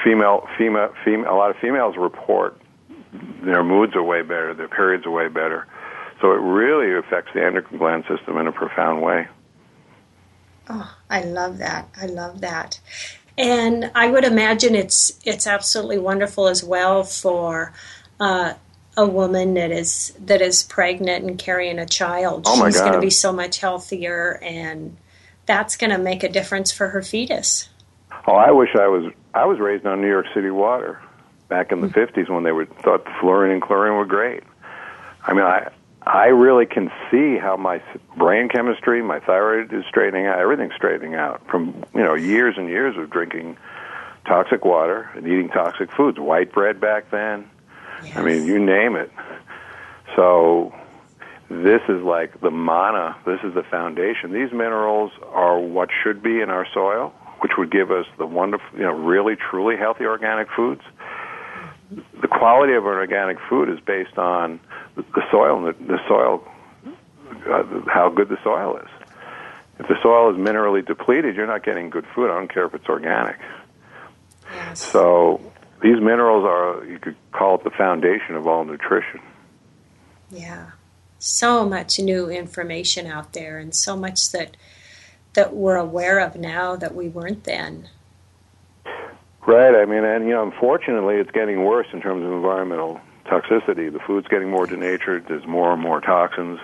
female, 0.04 0.48
female, 0.58 0.94
female, 1.04 1.34
a 1.34 1.36
lot 1.36 1.50
of 1.50 1.58
females 1.58 1.98
report 1.98 2.62
their 3.44 3.64
moods 3.64 3.96
are 3.96 4.04
way 4.04 4.22
better, 4.22 4.54
their 4.54 4.68
periods 4.68 5.06
are 5.06 5.12
way 5.12 5.28
better. 5.28 5.68
So 6.22 6.32
it 6.32 6.40
really 6.40 6.98
affects 6.98 7.32
the 7.34 7.44
endocrine 7.44 7.80
gland 7.80 8.06
system 8.08 8.38
in 8.38 8.48
a 8.48 8.52
profound 8.52 9.02
way. 9.02 9.28
Oh, 10.74 10.96
I 11.10 11.24
love 11.24 11.58
that. 11.58 11.90
I 12.00 12.06
love 12.06 12.42
that. 12.42 12.80
And 13.38 13.92
I 13.94 14.10
would 14.10 14.24
imagine 14.24 14.74
it's 14.76 15.20
it's 15.26 15.48
absolutely 15.48 15.98
wonderful 15.98 16.48
as 16.48 16.64
well 16.64 17.04
for 17.04 17.74
uh, 18.20 18.54
a 18.96 19.06
woman 19.06 19.56
that 19.56 19.72
is 19.72 20.14
that 20.20 20.42
is 20.42 20.64
pregnant 20.64 21.26
and 21.26 21.38
carrying 21.38 21.78
a 21.78 21.86
child. 21.86 22.44
Oh 22.48 22.66
She's 22.66 22.80
going 22.80 22.94
to 22.94 23.00
be 23.00 23.10
so 23.10 23.34
much 23.34 23.60
healthier, 23.60 24.40
and 24.42 24.96
that's 25.46 25.76
going 25.76 25.92
to 25.92 25.98
make 25.98 26.24
a 26.24 26.30
difference 26.30 26.72
for 26.72 26.90
her 26.90 27.02
fetus. 27.02 27.70
Oh, 28.28 28.36
I 28.36 28.52
wish 28.52 28.70
I 28.76 28.88
was 28.88 29.12
I 29.34 29.46
was 29.46 29.60
raised 29.60 29.86
on 29.86 30.02
New 30.02 30.10
York 30.10 30.28
City 30.34 30.52
water 30.52 31.02
back 31.50 31.72
in 31.72 31.82
the 31.82 31.88
mm-hmm. 31.88 32.20
50s 32.22 32.30
when 32.30 32.44
they 32.44 32.52
were 32.54 32.66
thought 32.66 33.06
fluorine 33.20 33.52
and 33.52 33.62
chlorine 33.62 33.96
were 33.96 34.06
great. 34.06 34.44
I 35.26 35.34
mean, 35.34 35.44
I 35.44 35.70
I 36.04 36.28
really 36.28 36.66
can 36.66 36.92
see 37.12 37.38
how 37.38 37.58
my 37.58 37.82
brain 38.18 38.50
chemistry, 38.50 39.02
my 39.04 39.20
thyroid 39.20 39.72
is 39.72 39.84
straightening 39.88 40.26
out, 40.26 40.40
everything's 40.40 40.74
straightening 40.76 41.16
out 41.16 41.46
from, 41.48 41.84
you 41.94 42.02
know, 42.02 42.16
years 42.16 42.56
and 42.58 42.68
years 42.68 42.98
of 42.98 43.10
drinking 43.12 43.58
toxic 44.26 44.66
water 44.66 45.10
and 45.16 45.28
eating 45.28 45.50
toxic 45.50 45.92
foods, 45.92 46.20
white 46.20 46.52
bread 46.52 46.82
back 46.82 47.12
then. 47.12 47.50
Yes. 48.04 48.18
I 48.18 48.24
mean, 48.24 48.46
you 48.46 48.58
name 48.58 48.96
it. 48.96 49.12
So 50.16 50.74
this 51.50 51.82
is 51.88 52.02
like 52.02 52.42
the 52.42 52.52
mana, 52.52 53.16
this 53.26 53.40
is 53.44 53.54
the 53.54 53.64
foundation. 53.64 54.32
These 54.32 54.52
minerals 54.52 55.12
are 55.30 55.60
what 55.60 55.90
should 56.04 56.24
be 56.24 56.42
in 56.42 56.50
our 56.50 56.66
soil, 56.74 57.14
which 57.42 57.54
would 57.58 57.72
give 57.72 57.92
us 57.92 58.08
the 58.18 58.26
wonderful, 58.26 58.68
you 58.78 58.84
know, 58.84 58.94
really 58.94 59.36
truly 59.36 59.78
healthy 59.78 60.06
organic 60.06 60.48
foods. 60.56 60.82
The 61.92 62.28
quality 62.28 62.74
of 62.74 62.86
an 62.86 62.92
organic 62.92 63.38
food 63.50 63.70
is 63.70 63.80
based 63.80 64.18
on 64.18 64.60
the 64.96 65.24
soil, 65.30 65.62
the, 65.62 65.74
the 65.74 66.00
soil, 66.08 66.48
uh, 67.50 67.64
how 67.88 68.10
good 68.10 68.30
the 68.30 68.38
soil 68.44 68.78
is. 68.78 68.90
If 69.80 69.88
the 69.88 69.96
soil 70.02 70.32
is 70.32 70.38
minerally 70.38 70.86
depleted, 70.86 71.36
you're 71.36 71.48
not 71.48 71.64
getting 71.64 71.90
good 71.90 72.06
food. 72.14 72.30
I 72.30 72.36
don't 72.36 72.54
care 72.54 72.66
if 72.66 72.74
it's 72.74 72.88
organic. 72.88 73.38
Yes. 74.54 74.80
So 74.80 75.42
these 75.82 76.00
minerals 76.00 76.46
are, 76.46 76.86
you 76.86 77.00
could 77.00 77.16
call 77.32 77.56
it 77.56 77.64
the 77.64 77.72
foundation 77.72 78.36
of 78.36 78.48
all 78.48 78.64
nutrition. 78.64 79.20
Yeah. 80.30 80.72
So 81.20 81.68
much 81.68 82.00
new 82.00 82.30
information 82.30 83.08
out 83.08 83.34
there 83.34 83.58
and 83.58 83.76
so 83.76 83.96
much 83.96 84.32
that 84.32 84.56
that 85.34 85.54
we're 85.54 85.78
aware 85.78 86.20
of 86.20 86.36
now 86.36 86.76
that 86.76 86.94
we 86.94 87.08
weren't 87.08 87.46
then. 87.46 87.88
Right. 89.46 89.76
I 89.76 89.86
mean, 89.86 90.04
and 90.04 90.26
you 90.26 90.32
know, 90.32 90.44
unfortunately, 90.44 91.16
it's 91.16 91.32
getting 91.32 91.64
worse 91.64 91.88
in 91.94 92.02
terms 92.02 92.24
of 92.24 92.32
environmental 92.32 93.02
toxicity. 93.26 93.92
The 93.92 94.00
food's 94.06 94.28
getting 94.28 94.50
more 94.50 94.68
denatured. 94.68 95.26
There's 95.28 95.46
more 95.46 95.74
and 95.74 95.82
more 95.82 96.02
toxins. 96.02 96.60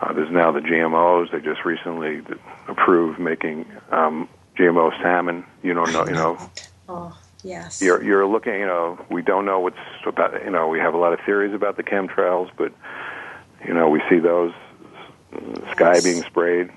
Uh, 0.00 0.12
there's 0.12 0.30
now 0.30 0.50
the 0.50 0.60
GMOs. 0.60 1.30
They 1.30 1.40
just 1.40 1.64
recently 1.64 2.22
approved 2.66 3.20
making 3.20 3.66
um, 3.90 4.28
GMO 4.58 4.90
salmon. 5.02 5.44
You 5.62 5.74
don't 5.74 5.92
know, 5.92 6.06
you 6.06 6.12
know. 6.12 6.50
Oh, 6.88 7.16
yes. 7.44 7.80
You're 7.80 8.02
you're 8.02 8.26
looking. 8.26 8.54
You 8.54 8.66
know, 8.66 9.02
we 9.08 9.22
don't 9.22 9.46
know 9.46 9.60
what's 9.60 9.78
about. 10.04 10.44
You 10.44 10.50
know, 10.50 10.68
we 10.68 10.78
have 10.80 10.92
a 10.94 10.98
lot 10.98 11.12
of 11.12 11.20
theories 11.24 11.54
about 11.54 11.76
the 11.76 11.82
chemtrails, 11.82 12.50
but 12.58 12.72
you 13.64 13.72
know, 13.72 13.88
we 13.88 14.02
see 14.10 14.18
those 14.18 14.52
sky 15.70 15.94
yes. 15.94 16.04
being 16.04 16.22
sprayed. 16.24 16.70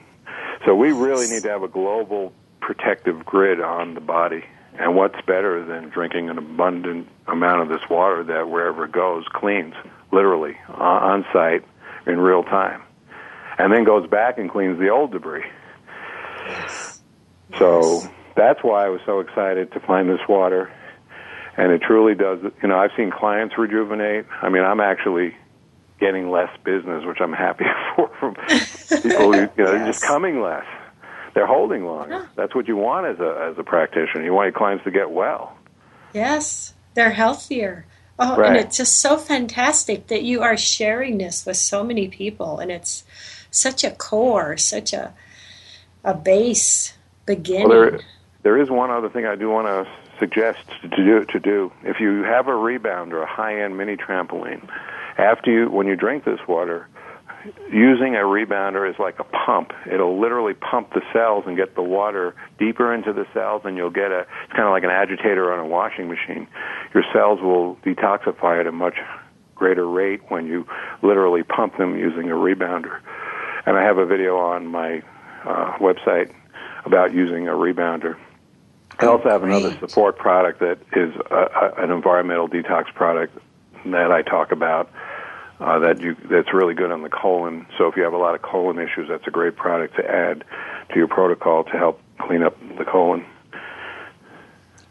So 0.64 0.76
we 0.76 0.92
really 0.92 1.28
need 1.28 1.44
to 1.44 1.50
have 1.50 1.64
a 1.64 1.68
global 1.68 2.34
protective 2.62 3.26
grid 3.26 3.60
on 3.60 3.96
the 3.96 4.00
body. 4.00 4.46
And 4.78 4.96
what's 4.96 5.20
better 5.26 5.64
than 5.64 5.90
drinking 5.90 6.30
an 6.30 6.38
abundant 6.38 7.08
amount 7.28 7.62
of 7.62 7.70
this 7.70 7.90
water 7.90 8.24
that 8.26 8.50
wherever 8.50 8.86
it 8.86 8.92
goes 8.92 9.26
cleans, 9.34 9.74
literally, 10.12 10.58
on 10.68 11.26
site 11.32 11.64
in 12.06 12.20
real 12.20 12.44
time, 12.44 12.82
and 13.58 13.72
then 13.72 13.84
goes 13.84 14.08
back 14.08 14.38
and 14.38 14.52
cleans 14.52 14.78
the 14.80 14.90
old 14.90 15.12
debris. 15.12 15.46
Yes. 16.46 17.02
So 17.58 18.04
that's 18.36 18.64
why 18.64 18.86
I 18.86 18.90
was 18.90 19.02
so 19.06 19.22
excited 19.22 19.72
to 19.72 19.80
find 19.80 20.10
this 20.10 20.20
water, 20.28 20.72
and 21.56 21.72
it 21.72 21.82
truly 21.82 22.16
does. 22.16 22.40
You 22.62 22.68
know, 22.68 22.78
I've 22.78 22.92
seen 22.98 23.12
clients 23.12 23.58
rejuvenate. 23.58 24.26
I 24.42 24.50
mean, 24.50 24.64
I'm 24.64 24.82
actually 24.82 25.36
getting 26.02 26.30
less 26.30 26.50
business, 26.66 27.06
which 27.06 27.22
I'm 27.22 27.34
happy 27.34 27.66
for 27.96 28.10
from 28.20 28.36
people. 28.36 29.34
Who, 29.34 29.50
you 29.58 29.64
know, 29.64 29.74
yes. 29.74 29.88
just 29.88 30.04
coming 30.04 30.42
less 30.42 30.66
they're 31.36 31.46
holding 31.46 31.86
longer. 31.86 32.14
Yeah. 32.16 32.26
That's 32.36 32.56
what 32.56 32.68
you 32.68 32.78
want 32.78 33.06
as 33.06 33.20
a 33.20 33.50
as 33.52 33.60
a 33.60 33.64
practitioner. 33.64 34.24
You 34.24 34.34
want 34.34 34.48
your 34.48 34.58
clients 34.58 34.86
to 34.86 34.92
get 34.92 35.12
well. 35.12 35.56
Yes, 36.14 36.74
they're 36.96 37.12
healthier. 37.12 37.86
Oh, 38.18 38.38
right. 38.38 38.48
and 38.48 38.58
it's 38.58 38.78
just 38.78 39.02
so 39.02 39.18
fantastic 39.18 40.08
that 40.08 40.24
you 40.24 40.42
are 40.42 40.56
sharing 40.56 41.18
this 41.18 41.46
with 41.46 41.58
so 41.58 41.84
many 41.84 42.08
people, 42.08 42.60
and 42.60 42.72
it's 42.72 43.04
such 43.52 43.84
a 43.84 43.92
core, 43.92 44.56
such 44.56 44.94
a 44.94 45.14
a 46.06 46.14
base 46.14 46.94
beginning. 47.26 47.68
Well, 47.68 47.92
there, 47.92 48.00
there 48.44 48.62
is 48.62 48.70
one 48.70 48.90
other 48.90 49.10
thing 49.10 49.26
I 49.26 49.36
do 49.36 49.50
want 49.50 49.68
to 49.68 49.92
suggest 50.18 50.60
to 50.84 50.88
do. 50.88 51.26
To 51.26 51.40
do, 51.40 51.74
if 51.84 52.00
you 52.00 52.24
have 52.24 52.48
a 52.48 52.56
rebound 52.56 53.12
or 53.12 53.22
a 53.22 53.28
high 53.28 53.62
end 53.62 53.78
mini 53.78 53.98
trampoline, 53.98 54.70
after 55.18 55.52
you 55.52 55.70
when 55.70 55.86
you 55.86 55.98
drink 55.98 56.24
this 56.24 56.40
water, 56.48 56.88
using 57.72 58.16
a 58.16 58.20
rebounder 58.20 58.90
is 58.90 58.98
like 59.00 59.20
a 59.20 59.24
pump. 59.24 59.72
It'll 59.92 60.20
literally 60.20 60.54
pump 60.54 60.94
the 60.94 61.02
cells 61.14 61.44
and 61.48 61.56
get 61.58 61.76
the 61.76 61.84
water 61.84 62.36
deeper 62.60 62.94
into 62.94 63.14
the 63.14 63.26
cells, 63.34 63.64
and 63.66 63.78
you'll 63.78 63.90
get 63.90 64.12
a. 64.12 64.20
It's 64.20 64.54
kind 64.54 64.66
of 64.66 64.72
like 64.72 64.84
an 64.84 64.90
agitator 64.90 65.54
on 65.54 65.60
a 65.60 65.68
washing 65.68 66.08
machine. 66.08 66.48
Your 66.94 67.04
cells 67.14 67.42
will 67.42 67.76
detoxify 67.78 68.60
at 68.60 68.68
a 68.68 68.72
much 68.72 68.96
greater 69.56 69.88
rate 69.88 70.22
when 70.30 70.46
you 70.46 70.68
literally 71.02 71.44
pump 71.44 71.78
them 71.78 71.98
using 71.98 72.30
a 72.30 72.36
rebounder. 72.36 73.00
And 73.66 73.78
I 73.78 73.84
have 73.84 73.98
a 73.98 74.06
video 74.06 74.38
on 74.38 74.68
my 74.68 75.02
uh, 75.46 75.78
website 75.80 76.34
about 76.86 77.14
using 77.14 77.48
a 77.48 77.52
rebounder. 77.52 78.18
I 79.00 79.08
also 79.08 79.30
have 79.30 79.44
another 79.44 79.78
support 79.80 80.18
product 80.18 80.60
that 80.60 80.78
is 80.94 81.14
a, 81.30 81.36
a, 81.36 81.84
an 81.84 81.92
environmental 81.92 82.48
detox 82.48 82.94
product 82.94 83.38
that 83.86 84.12
I 84.12 84.22
talk 84.22 84.52
about. 84.52 84.90
Uh, 85.60 85.80
that 85.80 86.02
you 86.02 86.16
that's 86.30 86.54
really 86.54 86.74
good 86.74 86.92
on 86.92 87.02
the 87.02 87.10
colon. 87.10 87.66
So 87.78 87.88
if 87.88 87.96
you 87.96 88.04
have 88.04 88.14
a 88.14 88.18
lot 88.18 88.36
of 88.36 88.42
colon 88.42 88.78
issues, 88.78 89.08
that's 89.08 89.26
a 89.26 89.32
great 89.32 89.56
product 89.56 89.96
to 89.96 90.04
add 90.06 90.44
to 90.90 90.96
your 90.96 91.08
protocol 91.08 91.64
to 91.64 91.72
help 91.72 92.02
clean 92.20 92.44
up 92.44 92.58
the 92.78 92.84
colon. 92.84 93.26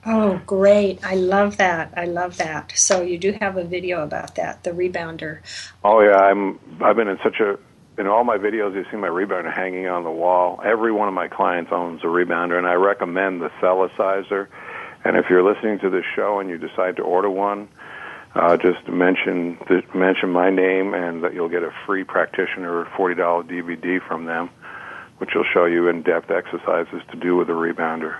Oh, 0.07 0.41
great. 0.47 1.05
I 1.05 1.15
love 1.15 1.57
that. 1.57 1.93
I 1.97 2.05
love 2.05 2.37
that. 2.37 2.73
So 2.77 3.03
you 3.03 3.19
do 3.19 3.33
have 3.41 3.57
a 3.57 3.65
video 3.65 4.03
about 4.03 4.35
that, 4.35 4.63
the 4.63 4.71
rebounder. 4.71 5.41
Oh 5.83 6.01
yeah, 6.01 6.17
I'm. 6.17 6.59
I've 6.83 6.97
been 6.97 7.09
in 7.09 7.19
such 7.23 7.41
a. 7.41 7.59
In 7.97 8.07
all 8.07 8.25
my 8.25 8.39
videos, 8.39 8.75
you 8.75 8.85
see 8.91 8.97
my 8.97 9.09
rebounder 9.09 9.55
hanging 9.55 9.87
on 9.87 10.03
the 10.03 10.11
wall. 10.11 10.61
Every 10.65 10.93
one 10.93 11.09
of 11.09 11.15
my 11.15 11.29
clients 11.29 11.71
owns 11.73 12.03
a 12.03 12.07
rebounder, 12.07 12.59
and 12.59 12.67
I 12.67 12.73
recommend 12.75 13.41
the 13.41 13.51
Cellerciser. 13.61 14.49
And 15.05 15.17
if 15.17 15.27
you're 15.31 15.45
listening 15.45 15.79
to 15.81 15.91
this 15.91 16.05
show 16.17 16.41
and 16.41 16.51
you 16.51 16.59
decide 16.59 16.97
to 16.97 17.03
order 17.03 17.31
one, 17.31 17.69
uh, 18.35 18.57
just 18.57 18.89
mention 18.89 19.59
the, 19.69 19.83
mention 19.95 20.31
my 20.31 20.51
name, 20.51 20.95
and 20.95 21.23
that 21.23 21.35
you'll 21.35 21.49
get 21.49 21.63
a 21.63 21.73
free 21.87 22.05
practitioner 22.05 22.85
forty 22.97 23.15
dollar 23.15 23.43
DVD 23.45 24.01
from 24.07 24.25
them, 24.25 24.51
which 25.19 25.31
will 25.35 25.45
show 25.45 25.65
you 25.65 25.89
in 25.89 26.03
depth 26.03 26.31
exercises 26.31 27.03
to 27.11 27.17
do 27.17 27.37
with 27.37 27.49
a 27.49 27.53
rebounder. 27.53 28.19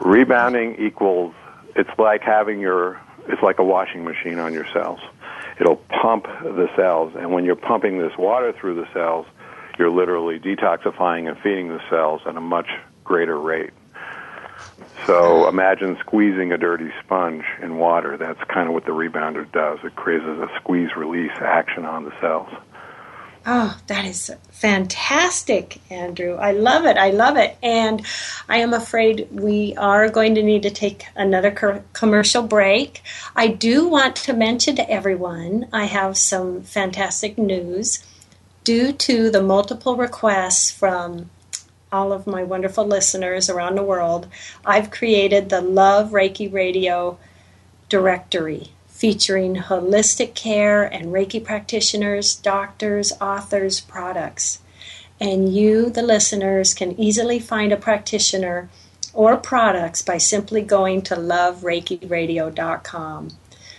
Rebounding 0.00 0.76
equals 0.76 1.34
it's 1.76 1.90
like 1.98 2.22
having 2.22 2.60
your 2.60 3.00
it's 3.28 3.42
like 3.42 3.58
a 3.58 3.64
washing 3.64 4.04
machine 4.04 4.38
on 4.38 4.52
your 4.52 4.66
cells. 4.72 5.00
It'll 5.60 5.76
pump 5.76 6.24
the 6.24 6.68
cells, 6.74 7.12
and 7.16 7.32
when 7.32 7.44
you're 7.44 7.56
pumping 7.56 7.98
this 7.98 8.16
water 8.16 8.52
through 8.52 8.76
the 8.76 8.88
cells, 8.94 9.26
you're 9.78 9.90
literally 9.90 10.38
detoxifying 10.38 11.28
and 11.28 11.38
feeding 11.38 11.68
the 11.68 11.80
cells 11.90 12.22
at 12.26 12.36
a 12.36 12.40
much 12.40 12.68
greater 13.04 13.38
rate. 13.38 13.70
So 15.06 15.48
imagine 15.48 15.96
squeezing 16.00 16.52
a 16.52 16.58
dirty 16.58 16.90
sponge 17.02 17.44
in 17.62 17.76
water. 17.78 18.16
That's 18.16 18.42
kind 18.44 18.68
of 18.68 18.74
what 18.74 18.84
the 18.84 18.92
rebounder 18.92 19.50
does. 19.52 19.78
It 19.84 19.96
creates 19.96 20.24
a 20.24 20.48
squeeze 20.60 20.94
release 20.96 21.32
action 21.40 21.84
on 21.84 22.04
the 22.04 22.12
cells. 22.20 22.48
Oh, 23.46 23.78
that 23.86 24.04
is 24.04 24.30
fantastic, 24.50 25.80
Andrew. 25.90 26.34
I 26.34 26.52
love 26.52 26.84
it. 26.84 26.98
I 26.98 27.10
love 27.10 27.38
it. 27.38 27.56
And 27.62 28.04
I 28.48 28.58
am 28.58 28.74
afraid 28.74 29.28
we 29.30 29.74
are 29.76 30.10
going 30.10 30.34
to 30.34 30.42
need 30.42 30.62
to 30.64 30.70
take 30.70 31.06
another 31.16 31.50
co- 31.50 31.82
commercial 31.94 32.42
break. 32.42 33.02
I 33.34 33.46
do 33.48 33.88
want 33.88 34.16
to 34.16 34.34
mention 34.34 34.76
to 34.76 34.90
everyone 34.90 35.68
I 35.72 35.84
have 35.86 36.18
some 36.18 36.62
fantastic 36.62 37.38
news. 37.38 38.04
Due 38.62 38.92
to 38.92 39.30
the 39.30 39.42
multiple 39.42 39.96
requests 39.96 40.70
from 40.70 41.30
all 41.92 42.12
of 42.12 42.26
my 42.26 42.42
wonderful 42.42 42.86
listeners 42.86 43.50
around 43.50 43.76
the 43.76 43.82
world, 43.82 44.26
I've 44.64 44.90
created 44.90 45.48
the 45.48 45.60
Love 45.60 46.10
Reiki 46.10 46.52
Radio 46.52 47.18
directory 47.88 48.72
featuring 48.86 49.56
holistic 49.56 50.34
care 50.34 50.84
and 50.84 51.06
Reiki 51.06 51.42
practitioners, 51.42 52.36
doctors, 52.36 53.14
authors, 53.20 53.80
products. 53.80 54.58
And 55.18 55.54
you, 55.54 55.88
the 55.88 56.02
listeners, 56.02 56.74
can 56.74 57.00
easily 57.00 57.38
find 57.38 57.72
a 57.72 57.78
practitioner 57.78 58.68
or 59.14 59.38
products 59.38 60.02
by 60.02 60.18
simply 60.18 60.60
going 60.60 61.00
to 61.02 61.16
lovereikiradio.com. 61.16 63.30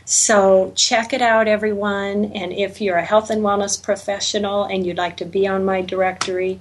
So 0.05 0.73
check 0.75 1.13
it 1.13 1.21
out, 1.21 1.47
everyone. 1.47 2.31
And 2.33 2.51
if 2.51 2.81
you're 2.81 2.97
a 2.97 3.05
health 3.05 3.29
and 3.29 3.43
wellness 3.43 3.81
professional 3.81 4.65
and 4.65 4.85
you'd 4.85 4.97
like 4.97 5.15
to 5.17 5.25
be 5.25 5.47
on 5.47 5.63
my 5.63 5.81
directory, 5.81 6.59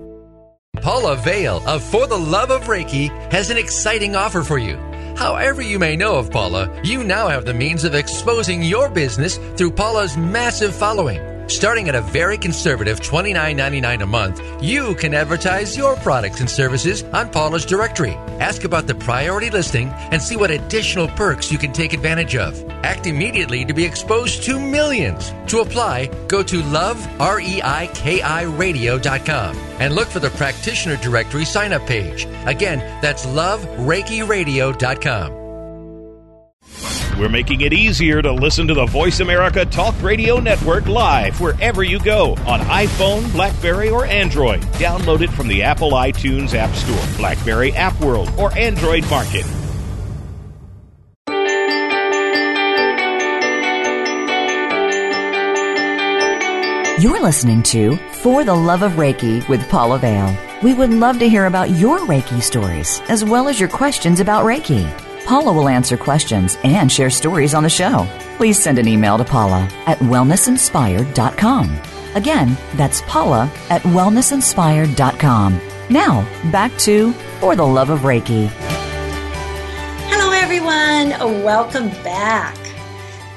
Paula 0.81 1.17
Vale 1.17 1.61
of 1.67 1.83
For 1.83 2.07
the 2.07 2.17
Love 2.17 2.51
of 2.51 2.63
Reiki 2.63 3.09
has 3.31 3.49
an 3.49 3.57
exciting 3.57 4.15
offer 4.15 4.43
for 4.43 4.57
you. 4.57 4.77
However, 5.17 5.61
you 5.61 5.77
may 5.77 5.95
know 5.95 6.15
of 6.15 6.31
Paula, 6.31 6.81
you 6.83 7.03
now 7.03 7.27
have 7.27 7.45
the 7.45 7.53
means 7.53 7.83
of 7.83 7.95
exposing 7.95 8.63
your 8.63 8.87
business 8.87 9.37
through 9.57 9.71
Paula's 9.71 10.15
massive 10.15 10.73
following. 10.73 11.38
Starting 11.49 11.89
at 11.89 11.95
a 11.95 12.01
very 12.01 12.37
conservative 12.37 13.01
$29.99 13.01 14.03
a 14.03 14.05
month, 14.05 14.39
you 14.61 14.93
can 14.93 15.15
advertise 15.15 15.75
your 15.75 15.95
products 15.95 16.41
and 16.41 16.49
services 16.49 17.03
on 17.05 17.27
Paula's 17.27 17.65
directory. 17.65 18.13
Ask 18.39 18.65
about 18.65 18.85
the 18.85 18.93
priority 18.93 19.49
listing 19.49 19.89
and 20.11 20.21
see 20.21 20.35
what 20.35 20.51
additional 20.51 21.07
perks 21.07 21.51
you 21.51 21.57
can 21.57 21.73
take 21.73 21.93
advantage 21.93 22.35
of. 22.35 22.63
Act 22.83 23.07
immediately 23.07 23.65
to 23.65 23.73
be 23.73 23.83
exposed 23.83 24.43
to 24.43 24.59
millions. 24.59 25.33
To 25.47 25.61
apply, 25.61 26.05
go 26.27 26.43
to 26.43 26.61
lovereikiradio.com 26.61 29.57
and 29.79 29.95
look 29.95 30.07
for 30.07 30.19
the 30.19 30.29
practitioner 30.29 30.97
directory 30.97 31.45
sign 31.45 31.73
up 31.73 31.87
page. 31.87 32.27
Again, 32.45 32.77
that's 33.01 33.25
lovereikiradio.com. 33.25 35.48
We're 37.19 37.27
making 37.27 37.59
it 37.61 37.73
easier 37.73 38.21
to 38.21 38.31
listen 38.31 38.65
to 38.69 38.73
the 38.73 38.85
Voice 38.85 39.19
America 39.19 39.65
Talk 39.65 39.93
Radio 40.01 40.39
Network 40.39 40.87
live 40.87 41.41
wherever 41.41 41.83
you 41.83 41.99
go 41.99 42.31
on 42.47 42.61
iPhone, 42.61 43.29
Blackberry, 43.33 43.89
or 43.89 44.05
Android. 44.05 44.61
Download 44.79 45.19
it 45.19 45.29
from 45.29 45.49
the 45.49 45.61
Apple 45.61 45.91
iTunes 45.91 46.53
App 46.53 46.73
Store, 46.73 47.17
Blackberry 47.17 47.73
App 47.73 47.99
World, 47.99 48.31
or 48.37 48.57
Android 48.57 49.03
Market. 49.09 49.45
You're 57.01 57.21
listening 57.21 57.63
to 57.63 57.97
For 58.13 58.45
the 58.45 58.55
Love 58.55 58.81
of 58.81 58.93
Reiki 58.93 59.45
with 59.49 59.67
Paula 59.67 59.99
Vale. 59.99 60.37
We 60.63 60.73
would 60.73 60.93
love 60.93 61.19
to 61.19 61.27
hear 61.27 61.47
about 61.47 61.69
your 61.71 61.99
Reiki 61.99 62.41
stories 62.41 63.01
as 63.09 63.25
well 63.25 63.49
as 63.49 63.59
your 63.59 63.69
questions 63.69 64.21
about 64.21 64.45
Reiki. 64.45 65.08
Paula 65.29 65.53
will 65.53 65.69
answer 65.69 65.95
questions 65.95 66.57
and 66.63 66.91
share 66.91 67.11
stories 67.11 67.53
on 67.53 67.61
the 67.61 67.69
show. 67.69 68.07
Please 68.37 68.57
send 68.57 68.79
an 68.79 68.87
email 68.87 69.15
to 69.15 69.23
Paula 69.23 69.69
at 69.85 69.99
wellnessinspired.com. 69.99 71.79
Again, 72.15 72.57
that's 72.73 73.03
Paula 73.03 73.43
at 73.69 73.83
wellnessinspired.com. 73.83 75.61
Now, 75.91 76.21
back 76.51 76.75
to 76.79 77.13
For 77.41 77.55
the 77.55 77.63
Love 77.63 77.91
of 77.91 77.99
Reiki. 77.99 78.47
Hello, 80.07 80.31
everyone. 80.31 81.43
Welcome 81.43 81.89
back. 82.03 82.57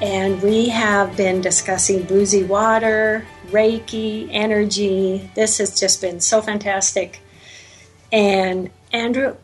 And 0.01 0.41
we 0.41 0.69
have 0.69 1.15
been 1.15 1.41
discussing 1.41 2.01
Blue 2.05 2.25
Z 2.25 2.45
Water, 2.45 3.23
Reiki, 3.49 4.29
energy. 4.31 5.29
This 5.35 5.59
has 5.59 5.79
just 5.79 6.01
been 6.01 6.21
so 6.21 6.41
fantastic. 6.41 7.19
And 8.11 8.71
Andrew, 8.91 9.35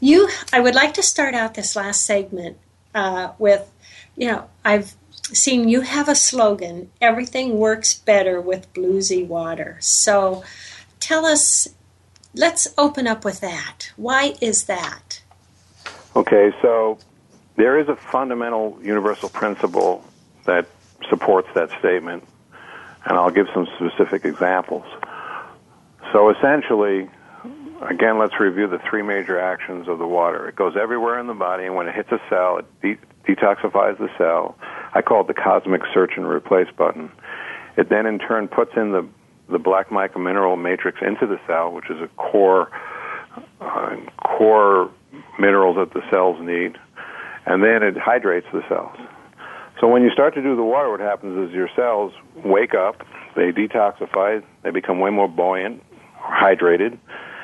you, 0.00 0.28
I 0.52 0.60
would 0.60 0.74
like 0.74 0.94
to 0.94 1.02
start 1.02 1.34
out 1.34 1.54
this 1.54 1.76
last 1.76 2.04
segment 2.04 2.58
uh, 2.94 3.32
with, 3.38 3.70
you 4.16 4.28
know, 4.28 4.48
I've 4.64 4.94
seen 5.12 5.68
you 5.68 5.82
have 5.82 6.08
a 6.08 6.14
slogan 6.14 6.90
everything 7.00 7.58
works 7.58 7.94
better 7.94 8.40
with 8.40 8.72
Blue 8.72 9.02
Z 9.02 9.24
Water. 9.24 9.76
So 9.80 10.42
tell 11.00 11.26
us, 11.26 11.68
let's 12.34 12.68
open 12.78 13.06
up 13.06 13.24
with 13.24 13.40
that. 13.40 13.92
Why 13.96 14.34
is 14.40 14.64
that? 14.64 15.20
Okay, 16.16 16.52
so 16.62 16.98
there 17.56 17.78
is 17.78 17.88
a 17.88 17.96
fundamental 17.96 18.78
universal 18.82 19.28
principle 19.28 20.04
that 20.44 20.66
supports 21.08 21.48
that 21.54 21.70
statement, 21.78 22.24
and 23.04 23.18
I'll 23.18 23.30
give 23.30 23.48
some 23.52 23.68
specific 23.76 24.24
examples. 24.24 24.84
So 26.12 26.30
essentially, 26.30 27.10
again, 27.82 28.18
let's 28.18 28.38
review 28.40 28.66
the 28.68 28.80
three 28.88 29.02
major 29.02 29.38
actions 29.38 29.88
of 29.88 29.98
the 29.98 30.06
water. 30.06 30.48
It 30.48 30.56
goes 30.56 30.74
everywhere 30.80 31.18
in 31.18 31.26
the 31.26 31.34
body, 31.34 31.64
and 31.64 31.74
when 31.74 31.86
it 31.88 31.94
hits 31.94 32.10
a 32.12 32.20
cell, 32.28 32.58
it 32.58 32.66
de- 32.82 33.34
detoxifies 33.34 33.98
the 33.98 34.08
cell. 34.16 34.56
I 34.94 35.02
call 35.02 35.22
it 35.22 35.26
the 35.26 35.34
cosmic 35.34 35.82
search 35.92 36.12
and 36.16 36.26
replace 36.26 36.68
button. 36.76 37.10
It 37.76 37.88
then, 37.88 38.06
in 38.06 38.18
turn, 38.18 38.48
puts 38.48 38.72
in 38.76 38.92
the 38.92 39.06
the 39.50 39.58
black 39.58 39.90
mica 39.90 40.18
mineral 40.18 40.56
matrix 40.56 40.98
into 41.00 41.26
the 41.26 41.40
cell, 41.46 41.72
which 41.72 41.88
is 41.88 42.00
a 42.02 42.08
core 42.16 42.70
uh, 43.60 43.96
core 44.22 44.90
minerals 45.38 45.76
that 45.76 45.94
the 45.94 46.02
cells 46.10 46.36
need, 46.40 46.76
and 47.46 47.62
then 47.62 47.82
it 47.82 47.96
hydrates 47.96 48.46
the 48.52 48.62
cells. 48.68 48.96
So 49.80 49.86
when 49.86 50.02
you 50.02 50.10
start 50.10 50.34
to 50.34 50.42
do 50.42 50.56
the 50.56 50.62
water, 50.62 50.90
what 50.90 51.00
happens 51.00 51.48
is 51.48 51.54
your 51.54 51.70
cells 51.76 52.12
wake 52.44 52.74
up, 52.74 53.06
they 53.36 53.52
detoxify, 53.52 54.42
they 54.64 54.70
become 54.70 54.98
way 54.98 55.10
more 55.10 55.28
buoyant, 55.28 55.82
hydrated, 56.20 56.98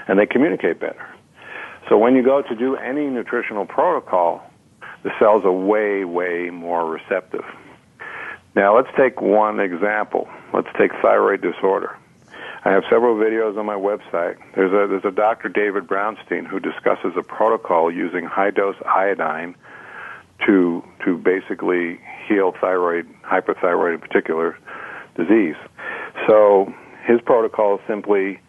and 0.08 0.18
they 0.18 0.26
communicate 0.26 0.80
better. 0.80 1.06
So 1.88 1.98
when 1.98 2.16
you 2.16 2.22
go 2.22 2.42
to 2.42 2.54
do 2.54 2.76
any 2.76 3.06
nutritional 3.06 3.66
protocol, 3.66 4.42
the 5.02 5.10
cells 5.18 5.44
are 5.44 5.52
way, 5.52 6.04
way 6.04 6.50
more 6.50 6.88
receptive. 6.88 7.44
Now 8.56 8.76
let's 8.76 8.88
take 8.96 9.20
one 9.20 9.60
example. 9.60 10.28
Let's 10.52 10.68
take 10.78 10.92
thyroid 11.02 11.42
disorder. 11.42 11.96
I 12.66 12.70
have 12.70 12.84
several 12.88 13.14
videos 13.16 13.58
on 13.58 13.66
my 13.66 13.74
website. 13.74 14.38
There's 14.54 14.72
a 14.72 14.88
there's 14.88 15.04
a 15.04 15.10
Dr. 15.10 15.50
David 15.50 15.86
Brownstein 15.86 16.46
who 16.46 16.60
discusses 16.60 17.12
a 17.16 17.22
protocol 17.22 17.90
using 17.90 18.24
high 18.24 18.50
dose 18.50 18.76
iodine 18.86 19.54
to 20.46 20.82
to 21.04 21.18
basically 21.18 22.00
heal 22.26 22.54
thyroid 22.58 23.06
hyperthyroid 23.22 23.94
in 23.94 24.00
particular 24.00 24.56
disease. 25.14 25.56
So 26.26 26.72
his 27.04 27.20
protocol 27.20 27.74
is 27.76 27.80
simply 27.86 28.40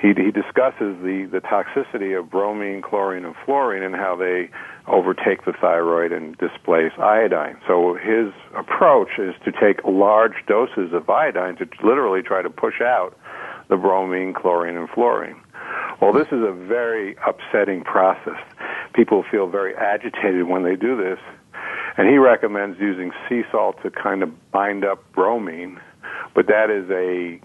he, 0.00 0.08
he 0.08 0.30
discusses 0.30 0.96
the, 1.02 1.28
the 1.30 1.40
toxicity 1.40 2.18
of 2.18 2.30
bromine, 2.30 2.82
chlorine, 2.82 3.24
and 3.24 3.34
fluorine 3.44 3.82
and 3.82 3.94
how 3.94 4.16
they 4.16 4.50
overtake 4.86 5.44
the 5.44 5.52
thyroid 5.52 6.12
and 6.12 6.36
displace 6.38 6.92
iodine. 6.98 7.56
So 7.66 7.94
his 7.94 8.32
approach 8.54 9.18
is 9.18 9.34
to 9.44 9.52
take 9.52 9.82
large 9.84 10.34
doses 10.46 10.92
of 10.92 11.08
iodine 11.08 11.56
to 11.56 11.68
literally 11.82 12.22
try 12.22 12.42
to 12.42 12.50
push 12.50 12.80
out 12.80 13.16
the 13.68 13.76
bromine, 13.76 14.34
chlorine, 14.34 14.76
and 14.76 14.88
fluorine. 14.90 15.40
Well, 16.00 16.12
this 16.12 16.26
is 16.26 16.42
a 16.42 16.52
very 16.52 17.16
upsetting 17.26 17.82
process. 17.82 18.40
People 18.94 19.24
feel 19.30 19.46
very 19.46 19.74
agitated 19.74 20.46
when 20.46 20.64
they 20.64 20.76
do 20.76 20.96
this, 20.96 21.18
and 21.96 22.08
he 22.08 22.18
recommends 22.18 22.78
using 22.78 23.12
sea 23.28 23.42
salt 23.50 23.80
to 23.82 23.90
kind 23.90 24.22
of 24.22 24.50
bind 24.50 24.84
up 24.84 25.02
bromine, 25.12 25.80
but 26.34 26.46
that 26.48 26.68
is 26.68 26.90
a, 26.90 27.40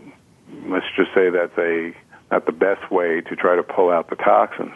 let's 0.70 0.86
just 0.97 1.14
say 1.14 1.30
that's 1.30 1.58
a 1.58 1.93
not 2.32 2.45
the 2.45 2.51
best 2.51 2.91
way 2.91 3.21
to 3.21 3.36
try 3.36 3.55
to 3.55 3.63
pull 3.63 3.89
out 3.89 4.09
the 4.09 4.15
toxins. 4.15 4.73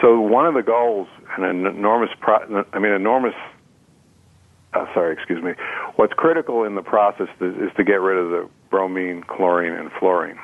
So 0.00 0.20
one 0.20 0.46
of 0.46 0.54
the 0.54 0.62
goals, 0.62 1.08
and 1.36 1.44
an 1.44 1.66
enormous, 1.66 2.10
pro- 2.20 2.64
I 2.72 2.78
mean, 2.78 2.92
enormous. 2.92 3.34
Uh, 4.74 4.84
sorry, 4.94 5.12
excuse 5.12 5.42
me. 5.42 5.52
What's 5.96 6.12
critical 6.12 6.64
in 6.64 6.74
the 6.74 6.82
process 6.82 7.28
is, 7.40 7.54
is 7.56 7.70
to 7.76 7.84
get 7.84 8.00
rid 8.00 8.18
of 8.18 8.30
the 8.30 8.48
bromine, 8.70 9.22
chlorine, 9.22 9.72
and 9.72 9.90
fluorine. 9.98 10.38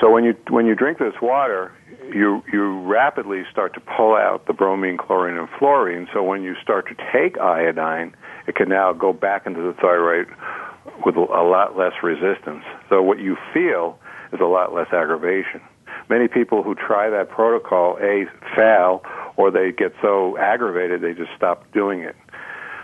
So 0.00 0.10
when 0.10 0.24
you 0.24 0.36
when 0.50 0.66
you 0.66 0.74
drink 0.74 0.98
this 0.98 1.14
water, 1.20 1.72
you 2.14 2.42
you 2.52 2.80
rapidly 2.82 3.42
start 3.50 3.74
to 3.74 3.80
pull 3.80 4.14
out 4.14 4.46
the 4.46 4.52
bromine, 4.52 4.98
chlorine, 4.98 5.38
and 5.38 5.48
fluorine. 5.58 6.06
So 6.12 6.22
when 6.22 6.42
you 6.42 6.54
start 6.62 6.86
to 6.88 6.94
take 7.12 7.38
iodine, 7.38 8.14
it 8.46 8.54
can 8.54 8.68
now 8.68 8.92
go 8.92 9.12
back 9.12 9.46
into 9.46 9.60
the 9.62 9.72
thyroid 9.80 10.28
with 11.04 11.16
a 11.16 11.20
lot 11.20 11.76
less 11.76 11.92
resistance. 12.02 12.64
So 12.88 13.02
what 13.02 13.18
you 13.18 13.36
feel 13.52 13.98
is 14.32 14.40
a 14.40 14.44
lot 14.44 14.74
less 14.74 14.92
aggravation. 14.92 15.60
Many 16.08 16.28
people 16.28 16.62
who 16.62 16.74
try 16.74 17.10
that 17.10 17.28
protocol, 17.28 17.98
A, 18.00 18.26
fail, 18.56 19.02
or 19.36 19.50
they 19.50 19.72
get 19.72 19.92
so 20.00 20.38
aggravated 20.38 21.00
they 21.00 21.14
just 21.14 21.30
stop 21.36 21.70
doing 21.72 22.00
it. 22.00 22.16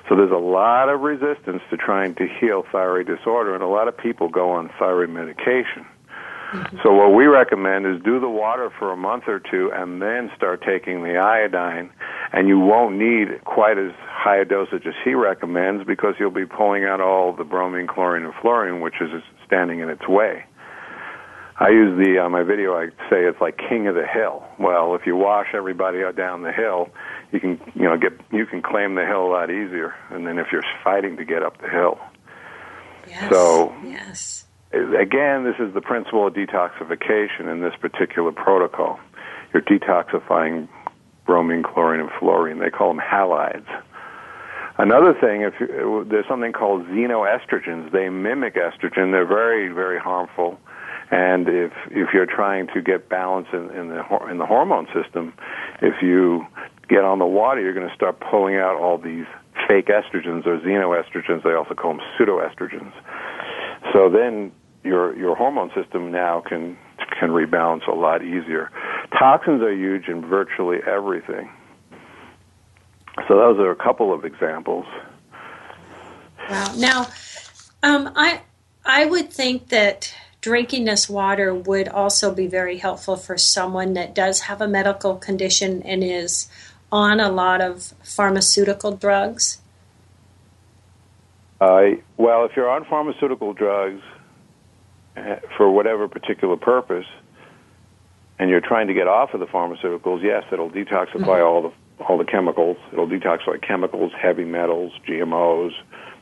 So 0.09 0.16
there's 0.16 0.30
a 0.30 0.36
lot 0.36 0.90
of 0.90 1.01
resistance 1.01 1.62
to 1.70 1.76
trying 1.76 2.14
to 2.16 2.28
heal 2.28 2.64
thyroid 2.70 3.07
disorder, 3.07 3.55
and 3.55 3.62
a 3.62 3.68
lot 3.68 3.88
of 3.88 3.97
people 3.97 4.28
go 4.28 4.51
on 4.51 4.70
thyroid 4.78 5.09
medication. 5.09 5.86
Mm-hmm. 6.55 6.76
So 6.84 6.92
what 6.92 7.14
we 7.14 7.26
recommend 7.26 7.86
is 7.86 8.01
do 8.03 8.20
the 8.20 8.28
water 8.28 8.70
for 8.78 8.92
a 8.92 8.97
month 8.97 9.24
or 9.26 9.40
two 9.40 9.72
and 9.74 10.01
then 10.01 10.30
start 10.36 10.62
taking 10.64 11.03
the 11.03 11.16
iodine 11.16 11.90
and 12.32 12.47
you 12.47 12.61
won't 12.61 12.97
need 12.97 13.42
quite 13.45 13.76
as 13.76 13.90
high 14.07 14.36
a 14.36 14.45
dosage 14.45 14.86
as 14.86 14.95
he 15.05 15.14
recommends 15.14 15.84
because 15.84 16.14
you'll 16.20 16.30
be 16.30 16.47
pulling 16.47 16.84
out 16.84 17.01
all 17.01 17.32
the 17.32 17.42
bromine, 17.42 17.88
chlorine, 17.88 18.24
and 18.24 18.34
fluorine 18.40 18.80
which 18.80 19.01
is 19.01 19.11
standing 19.45 19.80
in 19.80 19.88
its 19.88 20.07
way. 20.07 20.45
I 21.57 21.69
use 21.69 21.97
the 21.97 22.19
on 22.19 22.27
uh, 22.27 22.29
my 22.31 22.43
video. 22.43 22.75
I 22.75 22.89
say 23.09 23.25
it's 23.25 23.41
like 23.41 23.59
king 23.59 23.87
of 23.87 23.95
the 23.95 24.07
hill. 24.07 24.43
Well, 24.59 24.97
if 24.97 25.07
you 25.07 25.15
wash 25.15 25.49
everybody 25.55 26.01
down 26.17 26.43
the 26.43 26.51
hill, 26.51 26.89
you 27.31 27.39
can 27.39 27.61
you 27.75 27.85
know 27.85 27.97
get 27.97 28.13
you 28.33 28.45
can 28.47 28.61
claim 28.61 28.97
the 28.97 29.07
hill 29.07 29.27
a 29.27 29.31
lot 29.31 29.51
easier. 29.51 29.95
And 30.11 30.27
then 30.27 30.39
if 30.39 30.49
you're 30.51 30.65
fighting 30.83 31.17
to 31.19 31.25
get 31.25 31.45
up 31.45 31.61
the 31.61 31.69
hill, 31.69 31.99
yes, 33.07 33.31
so 33.31 33.75
yes. 33.85 34.45
Again, 34.73 35.45
this 35.45 35.55
is 35.61 35.73
the 35.73 35.81
principle 35.81 36.27
of 36.27 36.35
detoxification 36.35 37.49
in 37.51 37.61
this 37.61 37.75
particular 37.81 38.33
protocol. 38.33 38.99
You're 39.53 39.63
detoxifying 39.63 40.69
bromine, 41.25 41.63
chlorine, 41.63 42.01
and 42.01 42.11
fluorine. 42.19 42.59
They 42.59 42.71
call 42.71 42.89
them 42.89 43.01
halides. 43.01 43.69
Another 44.77 45.15
thing, 45.15 45.43
if 45.43 45.55
you, 45.61 46.05
there's 46.11 46.27
something 46.27 46.53
called 46.53 46.87
xenoestrogens, 46.87 47.93
they 47.93 48.09
mimic 48.09 48.57
estrogen. 48.57 49.13
They're 49.13 49.25
very, 49.25 49.69
very 49.69 50.01
harmful 50.01 50.59
and 51.11 51.49
if 51.49 51.73
if 51.91 52.09
you're 52.15 52.27
trying 52.27 52.69
to 52.75 52.81
get 52.81 53.09
balance 53.09 53.49
in, 53.53 53.71
in 53.71 53.89
the 53.89 54.03
in 54.31 54.39
the 54.39 54.47
hormone 54.47 54.87
system, 54.95 55.33
if 55.83 56.03
you 56.03 56.47
get 56.89 57.05
on 57.05 57.19
the 57.19 57.27
water, 57.27 57.61
you're 57.61 57.75
going 57.75 57.89
to 57.89 57.95
start 57.95 58.21
pulling 58.21 58.57
out 58.57 58.77
all 58.77 58.99
these 58.99 59.27
fake 59.69 59.89
estrogens 59.89 60.47
or 60.47 60.59
xenoestrogens. 60.59 61.43
They 61.43 61.53
also 61.53 61.75
call 61.75 61.97
them 61.97 62.03
pseudoestrogens. 62.19 62.93
So 63.93 64.09
then 64.09 64.53
your 64.83 65.17
your 65.17 65.35
hormone 65.37 65.71
system 65.75 66.11
now 66.11 66.43
can 66.47 66.77
can 67.19 67.31
rebalance 67.31 67.87
a 67.89 67.95
lot 67.95 68.23
easier. 68.23 68.71
Toxins 69.19 69.63
are 69.63 69.73
huge 69.73 70.09
in 70.09 70.27
virtually 70.27 70.79
everything. 70.87 71.51
So 73.29 73.37
those 73.37 73.59
are 73.59 73.71
a 73.71 73.77
couple 73.77 74.13
of 74.13 74.25
examples. 74.25 74.87
Wow. 76.51 76.75
Now, 76.77 77.01
um, 77.83 78.13
I 78.17 78.41
I 78.85 79.07
would 79.07 79.33
think 79.33 79.69
that 79.69 80.15
drinking 80.45 80.84
this 80.84 81.09
water 81.09 81.55
would 81.55 81.88
also 81.88 82.34
be 82.34 82.47
very 82.47 82.76
helpful 82.76 83.16
for 83.16 83.38
someone 83.38 83.95
that 83.95 84.14
does 84.14 84.40
have 84.40 84.61
a 84.61 84.68
medical 84.68 85.16
condition 85.16 85.82
and 85.84 86.05
is 86.05 86.51
on 86.92 87.18
a 87.18 87.30
lot 87.30 87.62
of 87.62 87.95
pharmaceutical 88.03 88.95
drugs? 88.95 89.62
Uh, 91.59 91.92
well, 92.18 92.45
if 92.45 92.55
you're 92.57 92.68
on 92.68 92.84
pharmaceutical 92.84 93.55
drugs 93.55 94.03
uh, 95.16 95.36
for 95.57 95.70
whatever 95.70 96.09
particular 96.09 96.59
purpose, 96.59 97.07
and 98.38 98.51
you're 98.51 98.61
trying 98.61 98.88
to 98.88 98.95
get 98.95 99.09
off 99.09 99.32
of 99.32 99.40
the 99.40 99.47
pharmaceuticals, 99.47 100.22
yes, 100.22 100.45
it'll 100.53 100.68
detoxify 100.68 101.14
mm-hmm. 101.14 101.47
all 101.47 101.62
the 101.62 102.05
all 102.05 102.18
the 102.18 102.24
chemicals. 102.24 102.76
It'll 102.92 103.09
detoxify 103.09 103.62
chemicals, 103.62 104.12
heavy 104.20 104.45
metals, 104.45 104.92
GMOs, 105.09 105.72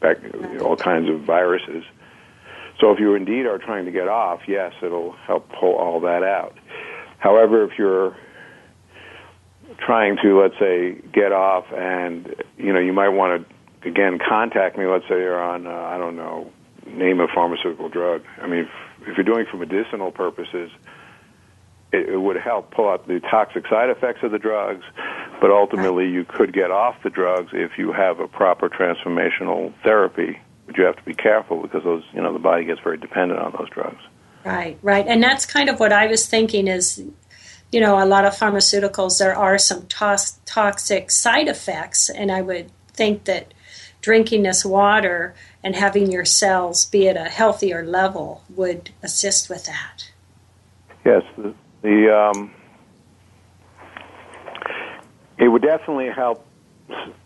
back, 0.00 0.18
all 0.60 0.76
kinds 0.76 1.10
of 1.10 1.22
viruses. 1.22 1.82
So 2.82 2.90
if 2.90 2.98
you 2.98 3.14
indeed 3.14 3.46
are 3.46 3.58
trying 3.58 3.84
to 3.84 3.92
get 3.92 4.08
off, 4.08 4.40
yes, 4.48 4.72
it'll 4.82 5.12
help 5.12 5.48
pull 5.52 5.76
all 5.76 6.00
that 6.00 6.24
out. 6.24 6.58
However, 7.18 7.62
if 7.62 7.78
you're 7.78 8.16
trying 9.78 10.16
to, 10.24 10.40
let's 10.40 10.58
say, 10.58 10.96
get 11.12 11.30
off 11.30 11.64
and, 11.72 12.34
you 12.58 12.72
know, 12.72 12.80
you 12.80 12.92
might 12.92 13.10
want 13.10 13.46
to, 13.82 13.88
again, 13.88 14.18
contact 14.18 14.76
me, 14.76 14.86
let's 14.86 15.04
say 15.04 15.20
you're 15.20 15.40
on, 15.40 15.68
uh, 15.68 15.70
I 15.70 15.96
don't 15.96 16.16
know, 16.16 16.50
name 16.84 17.20
a 17.20 17.28
pharmaceutical 17.32 17.88
drug. 17.88 18.24
I 18.40 18.48
mean, 18.48 18.60
if, 18.62 18.70
if 19.08 19.16
you're 19.16 19.24
doing 19.24 19.46
it 19.46 19.48
for 19.48 19.58
medicinal 19.58 20.10
purposes, 20.10 20.72
it, 21.92 22.08
it 22.08 22.18
would 22.18 22.36
help 22.36 22.72
pull 22.72 22.88
out 22.88 23.06
the 23.06 23.20
toxic 23.20 23.64
side 23.68 23.90
effects 23.90 24.24
of 24.24 24.32
the 24.32 24.40
drugs, 24.40 24.84
But 25.40 25.50
ultimately, 25.50 26.08
you 26.08 26.24
could 26.24 26.52
get 26.52 26.70
off 26.70 26.94
the 27.02 27.10
drugs 27.10 27.50
if 27.52 27.72
you 27.76 27.92
have 27.92 28.20
a 28.20 28.28
proper 28.28 28.68
transformational 28.68 29.72
therapy. 29.82 30.40
But 30.66 30.76
you 30.78 30.84
have 30.84 30.96
to 30.96 31.02
be 31.02 31.14
careful 31.14 31.60
because 31.60 31.84
those, 31.84 32.04
you 32.14 32.22
know, 32.22 32.32
the 32.32 32.38
body 32.38 32.64
gets 32.64 32.80
very 32.80 32.96
dependent 32.96 33.40
on 33.40 33.52
those 33.58 33.68
drugs. 33.70 34.02
Right, 34.44 34.78
right. 34.82 35.06
And 35.06 35.22
that's 35.22 35.46
kind 35.46 35.68
of 35.68 35.80
what 35.80 35.92
I 35.92 36.06
was 36.06 36.26
thinking 36.26 36.68
is, 36.68 37.02
you 37.70 37.80
know, 37.80 38.02
a 38.02 38.06
lot 38.06 38.24
of 38.24 38.34
pharmaceuticals, 38.34 39.18
there 39.18 39.36
are 39.36 39.58
some 39.58 39.86
tos- 39.86 40.38
toxic 40.44 41.10
side 41.10 41.48
effects. 41.48 42.08
And 42.08 42.30
I 42.30 42.42
would 42.42 42.70
think 42.92 43.24
that 43.24 43.54
drinking 44.00 44.42
this 44.42 44.64
water 44.64 45.34
and 45.62 45.76
having 45.76 46.10
your 46.10 46.24
cells 46.24 46.84
be 46.84 47.08
at 47.08 47.16
a 47.16 47.30
healthier 47.30 47.84
level 47.84 48.42
would 48.54 48.90
assist 49.02 49.48
with 49.48 49.64
that. 49.66 50.10
Yes, 51.04 51.22
the, 51.36 51.54
the 51.82 52.14
um, 52.14 52.52
it 55.38 55.48
would 55.48 55.62
definitely 55.62 56.08
help 56.08 56.46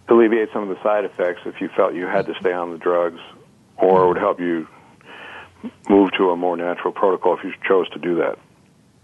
alleviate 0.09 0.53
some 0.53 0.69
of 0.69 0.69
the 0.69 0.83
side 0.83 1.05
effects 1.05 1.41
if 1.45 1.61
you 1.61 1.69
felt 1.77 1.95
you 1.95 2.07
had 2.07 2.27
to 2.27 2.35
stay 2.41 2.53
on 2.53 2.71
the 2.73 2.79
drugs, 2.79 3.21
or 3.77 4.05
it 4.05 4.09
would 4.09 4.19
help 4.19 4.41
you 4.41 4.67
move 5.89 6.11
to 6.17 6.31
a 6.31 6.37
more 6.37 6.57
natural 6.57 6.93
protocol 6.93 7.37
if 7.37 7.45
you 7.45 7.53
chose 7.67 7.89
to 7.91 7.99
do 7.99 8.17
that. 8.17 8.39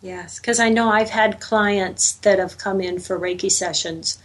Yes, 0.00 0.38
because 0.40 0.58
I 0.58 0.68
know 0.68 0.88
I've 0.88 1.10
had 1.10 1.40
clients 1.40 2.12
that 2.12 2.38
have 2.38 2.58
come 2.58 2.80
in 2.80 2.98
for 2.98 3.18
Reiki 3.18 3.50
sessions 3.50 4.18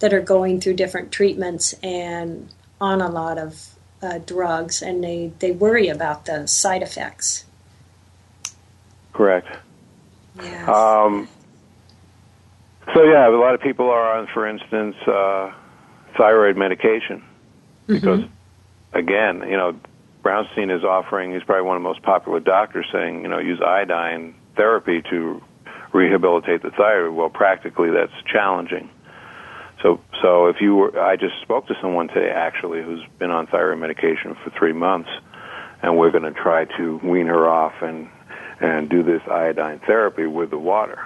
that 0.00 0.14
are 0.14 0.20
going 0.20 0.60
through 0.60 0.74
different 0.74 1.12
treatments 1.12 1.74
and 1.82 2.48
on 2.80 3.00
a 3.00 3.10
lot 3.10 3.36
of 3.38 3.74
uh, 4.00 4.18
drugs, 4.18 4.80
and 4.80 5.02
they, 5.02 5.32
they 5.38 5.50
worry 5.50 5.88
about 5.88 6.24
the 6.24 6.46
side 6.46 6.82
effects. 6.82 7.44
Correct. 9.12 9.48
Yes. 10.36 10.68
Um, 10.68 11.28
so 12.94 13.02
yeah, 13.02 13.28
a 13.28 13.30
lot 13.30 13.54
of 13.54 13.60
people 13.60 13.90
are 13.90 14.18
on, 14.18 14.28
for 14.28 14.46
instance, 14.46 14.96
uh, 15.06 15.52
thyroid 16.18 16.56
medication 16.56 17.22
mm-hmm. 17.86 17.94
because, 17.94 18.24
again, 18.92 19.42
you 19.48 19.56
know, 19.56 19.74
Brownstein 20.22 20.76
is 20.76 20.84
offering. 20.84 21.32
He's 21.32 21.44
probably 21.44 21.66
one 21.66 21.76
of 21.76 21.82
the 21.82 21.88
most 21.88 22.02
popular 22.02 22.40
doctors 22.40 22.86
saying, 22.92 23.22
you 23.22 23.28
know, 23.28 23.38
use 23.38 23.60
iodine 23.62 24.34
therapy 24.56 25.00
to 25.08 25.42
rehabilitate 25.92 26.62
the 26.62 26.70
thyroid. 26.70 27.14
Well, 27.14 27.30
practically, 27.30 27.90
that's 27.90 28.12
challenging. 28.30 28.90
So, 29.82 30.00
so 30.20 30.46
if 30.48 30.60
you 30.60 30.74
were, 30.74 31.00
I 31.00 31.16
just 31.16 31.40
spoke 31.42 31.68
to 31.68 31.74
someone 31.80 32.08
today 32.08 32.30
actually 32.30 32.82
who's 32.82 33.04
been 33.18 33.30
on 33.30 33.46
thyroid 33.46 33.78
medication 33.78 34.36
for 34.42 34.50
three 34.50 34.72
months, 34.72 35.08
and 35.82 35.96
we're 35.96 36.10
going 36.10 36.24
to 36.24 36.32
try 36.32 36.64
to 36.76 36.98
wean 37.02 37.26
her 37.26 37.48
off 37.48 37.74
and 37.80 38.08
and 38.60 38.90
do 38.90 39.04
this 39.04 39.22
iodine 39.30 39.78
therapy 39.86 40.26
with 40.26 40.50
the 40.50 40.58
water. 40.58 40.98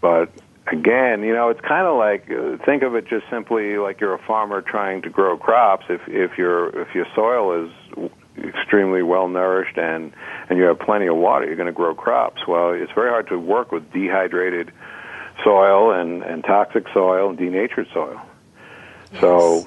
But 0.00 0.30
again, 0.72 1.22
you 1.22 1.32
know, 1.32 1.48
it's 1.48 1.60
kind 1.60 1.86
of 1.86 1.96
like 1.96 2.30
uh, 2.30 2.64
think 2.64 2.82
of 2.82 2.94
it 2.94 3.06
just 3.08 3.24
simply 3.30 3.78
like 3.78 4.00
you're 4.00 4.14
a 4.14 4.22
farmer 4.26 4.62
trying 4.62 5.02
to 5.02 5.10
grow 5.10 5.36
crops. 5.36 5.86
If 5.88 6.02
if 6.08 6.38
your 6.38 6.68
if 6.80 6.94
your 6.94 7.06
soil 7.14 7.64
is 7.64 8.10
extremely 8.44 9.02
well 9.02 9.28
nourished 9.28 9.78
and 9.78 10.12
and 10.48 10.58
you 10.58 10.64
have 10.64 10.78
plenty 10.78 11.06
of 11.06 11.16
water, 11.16 11.46
you're 11.46 11.56
going 11.56 11.66
to 11.66 11.72
grow 11.72 11.94
crops. 11.94 12.46
Well, 12.46 12.72
it's 12.72 12.92
very 12.92 13.10
hard 13.10 13.28
to 13.28 13.38
work 13.38 13.72
with 13.72 13.90
dehydrated 13.92 14.72
soil 15.44 15.92
and 15.92 16.22
and 16.22 16.44
toxic 16.44 16.86
soil 16.92 17.30
and 17.30 17.38
denatured 17.38 17.88
soil. 17.92 18.20
So 19.20 19.66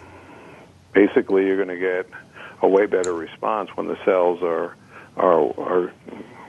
basically, 0.94 1.46
you're 1.46 1.64
going 1.64 1.80
to 1.80 1.80
get 1.80 2.08
a 2.62 2.68
way 2.68 2.86
better 2.86 3.14
response 3.14 3.70
when 3.76 3.88
the 3.88 3.98
cells 4.06 4.42
are 4.44 4.76
are 5.18 5.60
are 5.60 5.94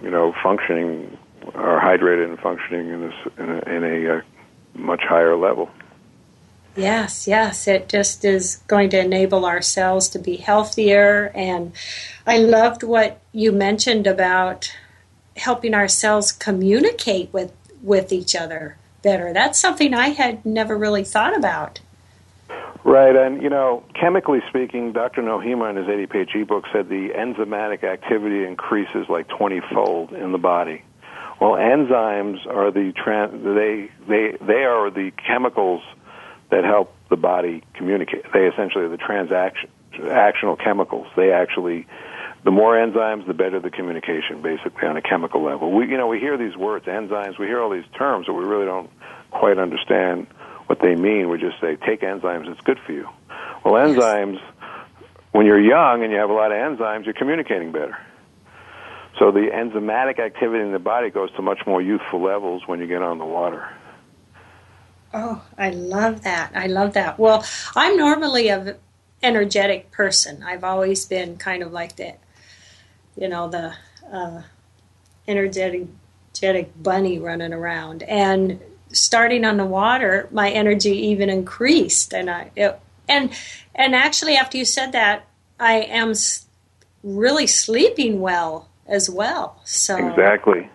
you 0.03 0.11
know 0.11 0.35
functioning 0.43 1.17
are 1.55 1.81
hydrated 1.81 2.29
and 2.29 2.39
functioning 2.39 2.89
in 2.89 3.01
this 3.01 3.15
in 3.39 3.51
a, 3.51 3.77
in 3.77 3.85
a 3.85 4.17
uh, 4.17 4.21
much 4.75 5.03
higher 5.03 5.37
level. 5.37 5.71
Yes, 6.75 7.29
yes. 7.29 7.69
It 7.69 7.89
just 7.89 8.25
is 8.25 8.57
going 8.67 8.91
to 8.91 8.99
enable 8.99 9.45
our 9.45 9.61
cells 9.61 10.09
to 10.11 10.19
be 10.19 10.37
healthier. 10.37 11.31
And 11.35 11.73
I 12.27 12.39
loved 12.39 12.83
what 12.83 13.21
you 13.33 13.53
mentioned 13.53 14.07
about 14.07 14.75
helping 15.37 15.75
our 15.75 15.89
cells 15.89 16.33
communicate 16.33 17.33
with, 17.33 17.53
with 17.83 18.13
each 18.13 18.35
other 18.35 18.77
better. 19.03 19.33
That's 19.33 19.59
something 19.59 19.93
I 19.93 20.09
had 20.09 20.47
never 20.47 20.77
really 20.77 21.05
thought 21.05 21.37
about. 21.37 21.81
Right, 22.85 23.15
and 23.15 23.41
you 23.41 23.49
know, 23.49 23.85
chemically 23.95 24.41
speaking, 24.49 24.93
Dr. 24.93 25.23
Nohima 25.23 25.67
in 25.67 25.77
his 25.77 25.87
80-page 25.87 26.31
ebook 26.35 26.65
said 26.73 26.89
the 26.89 27.11
enzymatic 27.11 27.85
activity 27.85 28.45
increases 28.45 29.09
like 29.09 29.29
20-fold 29.29 30.13
in 30.13 30.33
the 30.33 30.39
body. 30.39 30.83
Well, 31.43 31.55
enzymes 31.59 32.47
are 32.47 32.71
the 32.71 32.93
they 33.43 33.91
they 34.07 34.37
they 34.47 34.63
are 34.63 34.91
the 34.91 35.11
chemicals 35.27 35.83
that 36.51 36.63
help 36.63 36.95
the 37.11 37.17
body 37.17 37.65
communicate. 37.75 38.27
They 38.33 38.47
essentially 38.47 38.85
are 38.85 38.89
the 38.89 38.97
transaction 38.97 39.69
actional 39.95 40.57
chemicals. 40.57 41.09
They 41.17 41.33
actually 41.33 41.89
the 42.45 42.53
more 42.53 42.77
enzymes, 42.77 43.27
the 43.27 43.35
better 43.35 43.59
the 43.59 43.71
communication, 43.71 44.41
basically 44.41 44.87
on 44.87 44.97
a 44.97 45.03
chemical 45.03 45.43
level. 45.43 45.73
We 45.73 45.89
you 45.89 45.97
know 45.97 46.07
we 46.07 46.21
hear 46.21 46.39
these 46.39 46.57
words 46.57 46.87
enzymes, 46.87 47.41
we 47.41 47.47
hear 47.47 47.61
all 47.61 47.71
these 47.71 47.91
terms, 47.99 48.27
but 48.29 48.35
we 48.35 48.45
really 48.45 48.67
don't 48.67 48.89
quite 49.33 49.59
understand 49.59 50.29
what 50.67 50.79
they 50.79 50.95
mean. 50.95 51.29
We 51.29 51.39
just 51.39 51.61
say 51.61 51.75
take 51.75 52.03
enzymes; 52.03 52.49
it's 52.49 52.61
good 52.61 52.79
for 52.87 52.93
you. 52.93 53.09
Well, 53.65 53.75
enzymes. 53.75 54.41
When 55.33 55.47
you're 55.47 55.61
young 55.61 56.05
and 56.05 56.13
you 56.13 56.19
have 56.19 56.31
a 56.31 56.35
lot 56.35 56.53
of 56.53 56.59
enzymes, 56.59 57.05
you're 57.05 57.15
communicating 57.15 57.73
better. 57.73 57.99
So 59.19 59.31
the 59.31 59.49
enzymatic 59.53 60.19
activity 60.19 60.65
in 60.65 60.73
the 60.73 60.79
body 60.79 61.11
goes 61.11 61.31
to 61.37 61.43
much 61.43 61.61
more 61.67 61.83
youthful 61.83 62.23
levels 62.23 62.63
when 62.67 62.81
you 62.81 62.87
get 62.87 63.03
on 63.03 63.19
the 63.19 63.25
water. 63.25 63.69
Oh, 65.15 65.43
I 65.59 65.71
love 65.71 66.23
that. 66.23 66.53
I 66.55 66.67
love 66.67 66.95
that. 66.95 67.19
Well, 67.19 67.45
I'm 67.77 67.97
normally 67.97 68.49
a 68.49 68.77
energetic 69.23 69.91
person. 69.91 70.43
I've 70.43 70.65
always 70.65 71.07
been 71.07 71.37
kind 71.37 71.63
of 71.63 71.73
like 71.73 71.97
that, 71.97 72.19
you 73.17 73.29
know, 73.29 73.49
the 73.49 73.75
uh, 74.11 74.43
energetic, 75.29 75.87
energetic 76.31 76.83
bunny 76.83 77.19
running 77.19 77.53
around. 77.53 78.03
And 78.05 78.61
starting 78.91 79.45
on 79.45 79.59
the 79.59 79.67
water, 79.67 80.29
my 80.33 80.51
energy 80.51 80.97
even 81.09 81.29
increased. 81.29 82.15
And 82.15 82.31
I 82.31 82.51
it, 82.57 82.81
and 83.09 83.31
and 83.75 83.95
actually, 83.95 84.37
after 84.37 84.57
you 84.57 84.65
said 84.65 84.93
that, 84.93 85.27
I 85.61 85.75
am 85.75 86.15
really 87.03 87.47
sleeping 87.47 88.21
well 88.21 88.69
as 88.87 89.09
well. 89.09 89.61
So 89.65 89.97
Exactly. 90.09 90.69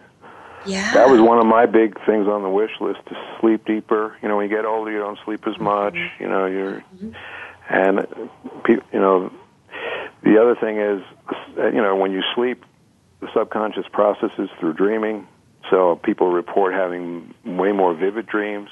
yeah, 0.66 0.94
That 0.94 1.10
was 1.10 1.22
one 1.22 1.40
of 1.40 1.46
my 1.46 1.66
big 1.66 1.96
things 2.06 2.28
on 2.28 2.44
the 2.44 2.50
wish 2.50 2.72
list 2.80 3.00
to 3.08 3.16
sleep 3.40 3.66
deeper. 3.66 4.18
You 4.22 4.30
know, 4.30 4.38
when 4.38 4.50
you 4.50 4.56
get 4.56 4.66
older, 4.66 4.92
you 4.92 5.00
don't 5.00 5.20
sleep 5.26 5.46
as 5.48 5.60
much. 5.60 5.96
You 6.20 6.28
know, 6.28 6.46
you're, 6.46 6.84
and 7.70 8.08
you 8.68 8.82
know, 8.94 9.32
the 10.24 10.42
other 10.42 10.56
thing 10.56 10.78
is, 10.78 11.02
uh, 11.58 11.68
you 11.68 11.82
know, 11.82 11.96
when 11.96 12.12
you 12.12 12.22
sleep, 12.36 12.64
the 13.20 13.28
subconscious 13.34 13.86
processes 13.92 14.50
through 14.60 14.74
dreaming. 14.74 15.28
So 15.70 15.96
people 15.98 16.32
report 16.32 16.74
having 16.74 17.34
way 17.46 17.72
more 17.72 17.94
vivid 17.94 18.26
dreams, 18.26 18.70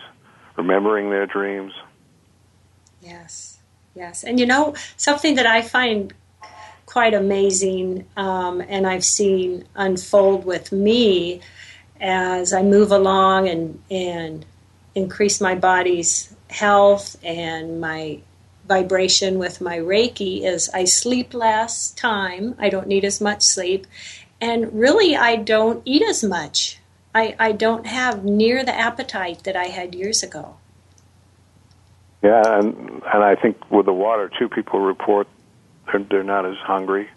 remembering 0.55 1.09
their 1.09 1.25
dreams. 1.25 1.73
Yes, 3.01 3.59
yes. 3.93 4.23
And 4.23 4.39
you 4.39 4.45
know, 4.45 4.75
something 4.97 5.36
that 5.36 5.45
I 5.45 5.61
find 5.61 6.13
quite 6.96 7.14
amazing 7.14 8.08
um, 8.16 8.62
and 8.70 8.88
I've 8.88 9.04
seen 9.04 9.66
unfold 9.76 10.46
with 10.46 10.72
me 10.72 11.41
as 12.00 12.54
I 12.54 12.64
move 12.64 12.89
along 12.89 13.50
and, 13.50 13.84
and 13.91 14.46
increase 14.96 15.41
my 15.41 15.56
body's 15.56 16.34
health 16.50 17.18
and 17.22 17.82
my 17.82 18.22
vibration 18.66 19.39
with 19.39 19.60
my 19.60 19.78
Reiki 19.78 20.46
is 20.46 20.70
I 20.74 20.86
sleep 20.86 21.34
less 21.34 21.91
time. 21.91 22.56
I 22.60 22.70
don't 22.70 22.88
need 22.88 23.04
as 23.04 23.20
much 23.20 23.41
sleep. 23.41 23.86
And 24.39 24.72
really, 24.72 25.18
I 25.18 25.36
don't 25.36 25.82
eat 25.84 26.02
as 26.02 26.24
much. 26.24 26.80
I, 27.14 27.36
I 27.38 27.52
don't 27.52 27.88
have 27.88 28.24
near 28.24 28.64
the 28.64 28.74
appetite 28.74 29.43
that 29.43 29.58
I 29.58 29.66
had 29.66 29.93
years 29.93 30.24
ago. 30.24 30.56
Yeah, 32.24 32.41
and 32.46 33.04
and 33.14 33.22
I 33.22 33.36
think 33.36 33.70
with 33.70 33.86
the 33.86 33.93
water 33.93 34.32
too, 34.39 34.48
people 34.48 34.80
report 34.80 35.28
they're, 35.91 36.03
they're 36.03 36.23
not 36.23 36.45
as 36.45 36.57
hungry. 36.57 37.09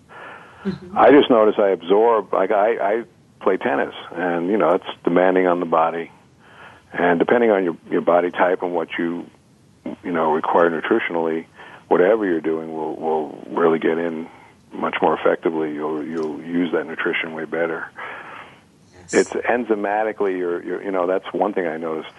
Mm-hmm. 0.65 0.99
I 0.99 1.11
just 1.11 1.31
notice 1.31 1.55
I 1.59 1.71
absorb. 1.71 2.33
Like 2.33 2.51
I, 2.51 2.77
I 2.77 3.05
play 3.41 3.57
tennis, 3.57 3.95
and 4.13 4.49
you 4.49 4.57
know 4.57 4.71
it's 4.71 5.03
demanding 5.05 5.47
on 5.47 5.61
the 5.61 5.67
body, 5.67 6.11
and 6.93 7.19
depending 7.19 7.51
on 7.51 7.65
your 7.65 7.77
your 7.91 8.01
body 8.01 8.31
type 8.31 8.63
and 8.63 8.75
what 8.75 8.89
you 8.99 9.27
you 10.03 10.13
know 10.13 10.33
require 10.33 10.71
nutritionally, 10.71 11.47
whatever 11.89 12.25
you're 12.27 12.41
doing 12.41 12.73
will 12.73 12.97
will 12.97 13.45
really 13.51 13.79
get 13.79 13.99
in 13.99 14.29
much 14.73 14.97
more 15.01 15.19
effectively. 15.19 15.73
You'll 15.73 16.05
you'll 16.05 16.43
use 16.43 16.73
that 16.73 16.87
nutrition 16.87 17.33
way 17.35 17.45
better. 17.45 17.91
It's 19.11 19.31
enzymatically, 19.31 20.37
you're, 20.37 20.63
you're 20.63 20.83
you 20.83 20.91
know 20.91 21.07
that's 21.07 21.33
one 21.33 21.55
thing 21.55 21.67
I 21.67 21.79
noticed. 21.79 22.13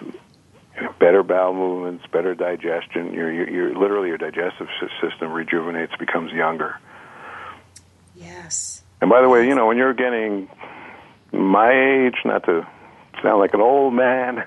Better 0.98 1.22
bowel 1.22 1.52
movements, 1.54 2.04
better 2.12 2.34
digestion. 2.34 3.12
Your, 3.12 3.30
your, 3.32 3.50
your 3.50 3.74
literally 3.78 4.08
your 4.08 4.18
digestive 4.18 4.68
sy- 4.80 5.08
system 5.08 5.32
rejuvenates, 5.32 5.92
becomes 5.98 6.32
younger. 6.32 6.78
Yes. 8.16 8.82
And 9.00 9.10
by 9.10 9.20
the 9.20 9.28
way, 9.28 9.46
you 9.46 9.54
know 9.54 9.66
when 9.66 9.76
you're 9.76 9.94
getting 9.94 10.48
my 11.32 11.70
age, 11.70 12.16
not 12.24 12.44
to 12.44 12.66
sound 13.22 13.40
like 13.40 13.54
an 13.54 13.60
old 13.60 13.94
man, 13.94 14.44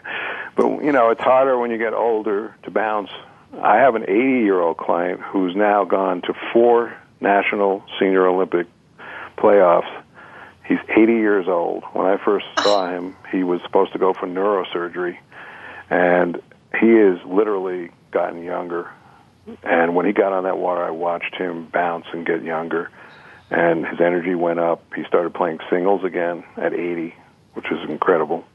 But 0.55 0.83
you 0.83 0.91
know, 0.91 1.09
it's 1.09 1.21
harder 1.21 1.57
when 1.57 1.71
you 1.71 1.77
get 1.77 1.93
older 1.93 2.55
to 2.63 2.71
bounce. 2.71 3.09
I 3.61 3.77
have 3.77 3.95
an 3.95 4.03
80 4.03 4.13
year 4.43 4.59
old 4.59 4.77
client 4.77 5.21
who's 5.21 5.55
now 5.55 5.83
gone 5.83 6.21
to 6.23 6.33
four 6.51 6.95
national 7.21 7.83
senior 7.99 8.27
Olympic 8.27 8.67
playoffs. 9.37 9.91
He's 10.65 10.79
80 10.89 11.13
years 11.13 11.47
old. 11.47 11.83
When 11.93 12.05
I 12.05 12.17
first 12.23 12.45
saw 12.59 12.89
him, 12.89 13.15
he 13.31 13.43
was 13.43 13.61
supposed 13.63 13.93
to 13.93 13.99
go 13.99 14.13
for 14.13 14.27
neurosurgery, 14.27 15.17
and 15.89 16.41
he 16.79 16.89
has 16.89 17.17
literally 17.25 17.91
gotten 18.11 18.43
younger. 18.43 18.89
And 19.63 19.95
when 19.95 20.05
he 20.05 20.13
got 20.13 20.31
on 20.33 20.43
that 20.43 20.57
water, 20.57 20.83
I 20.83 20.91
watched 20.91 21.35
him 21.35 21.65
bounce 21.65 22.05
and 22.13 22.25
get 22.25 22.43
younger, 22.43 22.89
and 23.49 23.85
his 23.85 23.99
energy 23.99 24.35
went 24.35 24.59
up. 24.59 24.81
He 24.95 25.03
started 25.05 25.33
playing 25.33 25.59
singles 25.69 26.03
again 26.03 26.43
at 26.57 26.73
80, 26.73 27.13
which 27.53 27.65
is 27.71 27.89
incredible. 27.89 28.45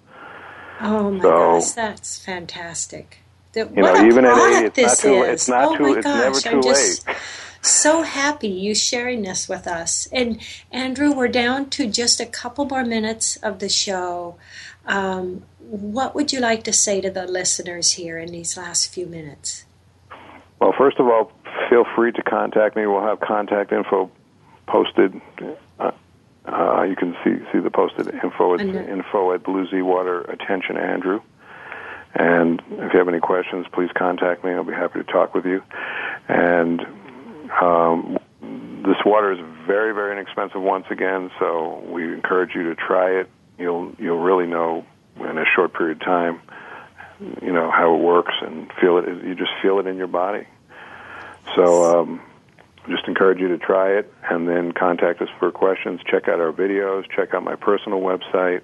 Oh 0.81 1.11
my 1.11 1.21
So- 1.23 1.31
gosh, 1.31 1.71
that's 1.73 2.19
fantastic. 2.25 3.19
That, 3.53 3.75
You 3.77 3.83
what 3.83 3.95
know, 4.01 4.07
even 4.07 4.25
at 4.25 4.37
80, 4.37 4.67
it's 4.67 4.77
not 4.79 4.85
this 4.91 5.01
too- 5.01 5.23
is. 5.25 5.29
it's 5.29 5.49
not 5.49 5.65
oh 5.65 5.77
too- 5.77 5.95
it's 5.95 6.07
gosh, 6.07 6.45
never 6.45 6.57
I'm 6.57 6.63
just 6.63 7.07
late. 7.09 7.17
so 7.63 8.03
happy 8.03 8.49
you 8.49 8.75
sharing 8.75 9.23
this 9.23 9.49
with 9.49 9.67
us. 9.67 10.09
And 10.13 10.39
Andrew, 10.71 11.13
we're 11.13 11.29
down 11.29 11.71
to 11.71 11.87
just 11.87 12.21
a 12.21 12.27
couple 12.27 12.65
more 12.67 12.85
minutes 12.85 13.37
of 13.37 13.59
the 13.59 13.69
show. 13.69 14.37
Um, 14.89 15.45
what 15.61 16.15
would 16.15 16.33
you 16.33 16.41
like 16.41 16.65
to 16.65 16.73
say 16.73 17.01
to 17.01 17.11
the 17.11 17.27
listeners 17.27 17.93
here 17.93 18.19
in 18.19 18.33
these 18.33 18.57
last 18.57 18.93
few 18.93 19.07
minutes? 19.07 19.67
Well, 20.61 20.75
first 20.77 20.99
of 20.99 21.07
all, 21.07 21.31
feel 21.69 21.85
free 21.95 22.11
to 22.13 22.23
contact 22.23 22.75
me. 22.75 22.87
We'll 22.87 23.03
have 23.03 23.21
contact 23.21 23.71
info 23.71 24.11
posted. 24.67 25.21
Uh, 25.79 25.93
uh, 26.47 26.83
you 26.83 26.97
can 26.97 27.15
see 27.23 27.37
see 27.53 27.61
the 27.61 27.71
posted 27.71 28.13
info. 28.23 28.57
The- 28.57 28.91
info 28.91 29.33
at 29.35 29.45
Blue 29.45 29.69
Z 29.69 29.83
Water. 29.83 30.23
Attention, 30.23 30.79
Andrew. 30.79 31.21
And 32.15 32.63
if 32.71 32.93
you 32.95 32.99
have 32.99 33.09
any 33.09 33.21
questions, 33.21 33.67
please 33.73 33.91
contact 33.95 34.43
me. 34.43 34.53
I'll 34.53 34.65
be 34.65 34.73
happy 34.73 34.99
to 34.99 35.05
talk 35.05 35.35
with 35.35 35.45
you. 35.45 35.63
And 36.27 36.81
um, 37.61 38.19
this 38.41 38.97
water 39.05 39.33
is 39.33 39.39
very, 39.67 39.93
very 39.93 40.13
inexpensive 40.13 40.61
once 40.61 40.87
again, 40.91 41.31
so 41.39 41.85
we 41.87 42.05
encourage 42.05 42.55
you 42.55 42.63
to 42.65 42.75
try 42.75 43.11
it. 43.11 43.29
You'll 43.59 43.93
you'll 43.99 44.21
really 44.21 44.47
know 44.47 44.85
in 45.19 45.39
a 45.39 45.45
short 45.55 45.75
period 45.75 46.01
of 46.01 46.05
time, 46.05 46.41
you 47.43 47.53
know 47.53 47.71
how 47.71 47.95
it 47.95 47.99
works 47.99 48.35
and 48.41 48.71
feel 48.81 48.99
it. 48.99 49.25
You 49.25 49.35
just 49.35 49.51
feel 49.61 49.79
it 49.81 49.87
in 49.87 49.97
your 49.97 50.07
body. 50.07 50.47
So 51.55 52.01
um, 52.01 52.21
just 52.89 53.09
encourage 53.09 53.41
you 53.41 53.49
to 53.49 53.59
try 53.59 53.99
it, 53.99 54.13
and 54.31 54.49
then 54.49 54.73
contact 54.73 55.21
us 55.21 55.29
for 55.39 55.51
questions. 55.51 56.01
Check 56.07 56.29
out 56.29 56.41
our 56.41 56.53
videos. 56.53 57.05
Check 57.15 57.35
out 57.35 57.43
my 57.43 57.57
personal 57.57 58.01
website. 58.01 58.63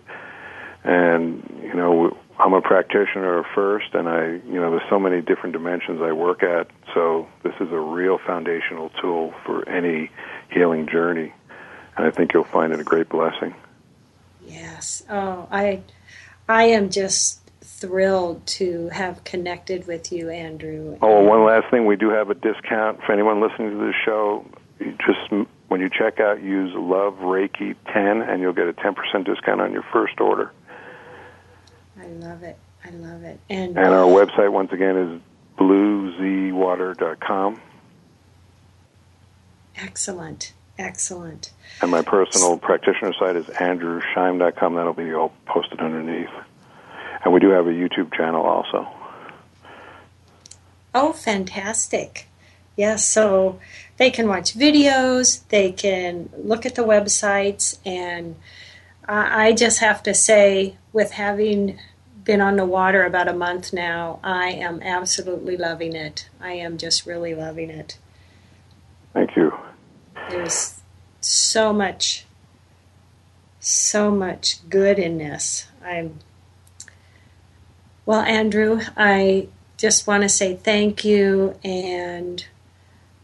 And 0.84 1.60
you 1.62 1.74
know, 1.74 2.16
I'm 2.38 2.52
a 2.52 2.60
practitioner 2.60 3.44
first, 3.54 3.94
and 3.94 4.08
I, 4.08 4.26
you 4.26 4.60
know, 4.60 4.70
there's 4.70 4.88
so 4.90 4.98
many 4.98 5.20
different 5.22 5.52
dimensions 5.52 6.00
I 6.02 6.12
work 6.12 6.42
at. 6.42 6.68
So 6.92 7.28
this 7.42 7.54
is 7.60 7.72
a 7.72 7.78
real 7.78 8.18
foundational 8.18 8.90
tool 9.00 9.32
for 9.44 9.68
any 9.68 10.10
healing 10.50 10.86
journey, 10.88 11.32
and 11.96 12.06
I 12.06 12.10
think 12.10 12.34
you'll 12.34 12.44
find 12.44 12.72
it 12.72 12.80
a 12.80 12.84
great 12.84 13.08
blessing. 13.08 13.54
Yes. 14.46 15.02
Oh, 15.08 15.48
I, 15.50 15.82
I 16.48 16.64
am 16.64 16.90
just 16.90 17.40
thrilled 17.60 18.46
to 18.46 18.88
have 18.90 19.24
connected 19.24 19.86
with 19.86 20.12
you, 20.12 20.30
Andrew. 20.30 20.98
Oh, 21.02 21.08
well, 21.08 21.24
one 21.24 21.44
last 21.44 21.70
thing, 21.70 21.86
we 21.86 21.96
do 21.96 22.10
have 22.10 22.30
a 22.30 22.34
discount 22.34 23.00
for 23.04 23.12
anyone 23.12 23.40
listening 23.40 23.70
to 23.70 23.86
this 23.86 23.94
show. 24.04 24.46
You 24.78 24.96
just 25.06 25.48
when 25.68 25.80
you 25.80 25.90
check 25.90 26.20
out, 26.20 26.42
use 26.42 26.72
Love 26.74 27.14
Reiki 27.14 27.74
10, 27.92 28.22
and 28.22 28.40
you'll 28.40 28.52
get 28.52 28.68
a 28.68 28.72
10% 28.72 28.94
discount 29.24 29.60
on 29.60 29.72
your 29.72 29.84
first 29.92 30.20
order. 30.20 30.52
I 31.98 32.06
love 32.06 32.42
it. 32.42 32.58
I 32.84 32.90
love 32.90 33.24
it. 33.24 33.40
And, 33.48 33.78
And 33.78 33.88
our 33.88 34.04
uh, 34.04 34.06
website, 34.06 34.52
once 34.52 34.72
again, 34.72 34.96
is 34.96 35.20
bluezwater.com. 35.58 37.60
excellent. 39.76 40.52
Excellent. 40.78 41.52
And 41.80 41.90
my 41.90 42.02
personal 42.02 42.58
practitioner 42.58 43.12
site 43.18 43.36
is 43.36 43.46
andrewscheim.com. 43.46 44.74
That'll 44.74 44.92
be 44.92 45.14
all 45.14 45.32
posted 45.46 45.80
underneath. 45.80 46.30
And 47.24 47.32
we 47.32 47.40
do 47.40 47.50
have 47.50 47.66
a 47.66 47.70
YouTube 47.70 48.12
channel 48.12 48.44
also. 48.44 48.88
Oh, 50.94 51.12
fantastic. 51.12 52.28
Yes, 52.76 53.08
so 53.08 53.60
they 53.98 54.10
can 54.10 54.26
watch 54.26 54.56
videos, 54.56 55.46
they 55.48 55.70
can 55.70 56.28
look 56.36 56.66
at 56.66 56.74
the 56.74 56.82
websites, 56.82 57.78
and 57.86 58.34
I 59.06 59.52
just 59.52 59.78
have 59.80 60.02
to 60.04 60.14
say, 60.14 60.76
with 60.92 61.12
having 61.12 61.78
been 62.24 62.40
on 62.40 62.56
the 62.56 62.64
water 62.64 63.04
about 63.04 63.28
a 63.28 63.34
month 63.34 63.72
now, 63.72 64.18
I 64.24 64.48
am 64.48 64.82
absolutely 64.82 65.56
loving 65.56 65.94
it. 65.94 66.28
I 66.40 66.52
am 66.52 66.78
just 66.78 67.06
really 67.06 67.34
loving 67.34 67.70
it. 67.70 67.98
There's 70.28 70.80
so 71.20 71.72
much, 71.72 72.24
so 73.60 74.10
much 74.10 74.68
good 74.68 74.98
in 74.98 75.18
this. 75.18 75.66
I'm 75.84 76.18
well, 78.06 78.20
Andrew. 78.20 78.80
I 78.96 79.48
just 79.78 80.06
want 80.06 80.24
to 80.24 80.28
say 80.28 80.56
thank 80.56 81.04
you, 81.04 81.58
and 81.64 82.44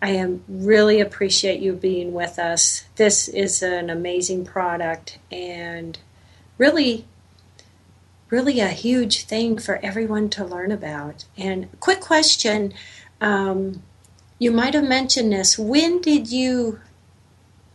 I 0.00 0.10
am 0.10 0.42
really 0.48 1.00
appreciate 1.00 1.60
you 1.60 1.74
being 1.74 2.14
with 2.14 2.38
us. 2.38 2.84
This 2.96 3.28
is 3.28 3.62
an 3.62 3.90
amazing 3.90 4.46
product, 4.46 5.18
and 5.30 5.98
really, 6.56 7.04
really 8.30 8.60
a 8.60 8.68
huge 8.68 9.24
thing 9.24 9.58
for 9.58 9.78
everyone 9.82 10.30
to 10.30 10.44
learn 10.46 10.72
about. 10.72 11.26
And 11.36 11.68
quick 11.80 12.00
question. 12.00 12.72
Um, 13.20 13.82
you 14.38 14.50
might 14.50 14.72
have 14.72 14.84
mentioned 14.84 15.32
this. 15.32 15.58
When 15.58 16.00
did 16.00 16.30
you? 16.30 16.80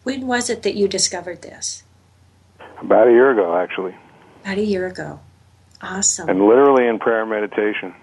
When 0.06 0.28
was 0.28 0.52
it 0.52 0.62
that 0.62 0.76
you 0.76 0.88
discovered 0.88 1.42
this? 1.42 1.82
About 2.80 3.08
a 3.08 3.12
year 3.12 3.32
ago, 3.32 3.58
actually. 3.58 3.96
About 4.44 4.60
a 4.60 4.64
year 4.64 4.86
ago. 4.86 5.20
Awesome. 5.82 6.30
And 6.30 6.46
literally 6.46 6.86
in 6.88 7.00
prayer 7.00 7.22
and 7.22 7.30
meditation. 7.32 7.96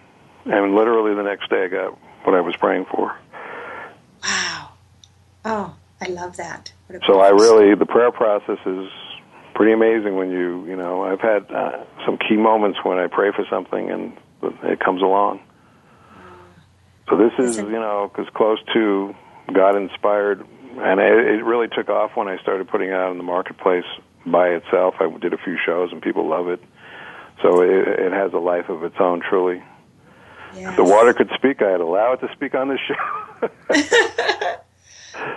And 0.44 0.74
literally 0.74 1.14
the 1.14 1.22
next 1.22 1.48
day, 1.48 1.62
I 1.62 1.68
got 1.68 1.96
what 2.24 2.34
I 2.34 2.40
was 2.40 2.57
praying 2.57 2.86
for. 2.90 3.16
wow. 4.24 4.70
Oh, 5.44 5.76
I 6.00 6.09
love 6.09 6.36
that. 6.38 6.72
So 7.07 7.20
I 7.20 7.28
really, 7.28 7.76
the 7.76 7.86
prayer 7.86 8.11
process 8.11 8.59
is 8.66 8.88
pretty 9.55 9.72
amazing 9.72 10.16
when 10.16 10.32
you, 10.32 10.66
you 10.66 10.74
know, 10.74 11.05
I've 11.05 11.20
had 11.20 11.48
uh, 11.53 11.84
some 12.05 12.18
key 12.18 12.36
moments 12.36 12.80
when 12.82 12.98
I 12.98 13.07
pray 13.07 13.30
for 13.30 13.46
something 13.48 13.90
and 13.90 14.12
it 14.64 14.80
comes 14.80 15.03
along. 15.03 15.38
So 17.09 17.16
this 17.16 17.32
is, 17.38 17.59
you 17.59 17.70
know, 17.70 18.11
as 18.18 18.26
close 18.34 18.59
to 18.72 19.14
God 19.53 19.76
inspired, 19.76 20.44
and 20.78 21.00
it, 21.00 21.26
it 21.26 21.44
really 21.44 21.68
took 21.68 21.88
off 21.88 22.12
when 22.16 22.28
I 22.28 22.38
started 22.38 22.68
putting 22.68 22.88
it 22.88 22.94
out 22.94 23.12
in 23.12 23.18
the 23.18 23.24
marketplace 23.24 23.84
by 24.26 24.48
itself. 24.48 24.94
I 25.00 25.10
did 25.18 25.32
a 25.32 25.38
few 25.38 25.56
shows 25.64 25.90
and 25.92 26.00
people 26.00 26.28
love 26.28 26.48
it. 26.48 26.60
So 27.42 27.62
it, 27.62 27.88
it 27.88 28.12
has 28.12 28.32
a 28.32 28.38
life 28.38 28.68
of 28.68 28.84
its 28.84 28.96
own, 29.00 29.20
truly. 29.20 29.62
Yes. 30.54 30.70
If 30.70 30.76
the 30.76 30.84
water 30.84 31.12
could 31.14 31.30
speak, 31.34 31.62
I'd 31.62 31.80
allow 31.80 32.12
it 32.12 32.20
to 32.20 32.32
speak 32.32 32.54
on 32.54 32.68
this 32.68 32.80
show. 32.86 33.48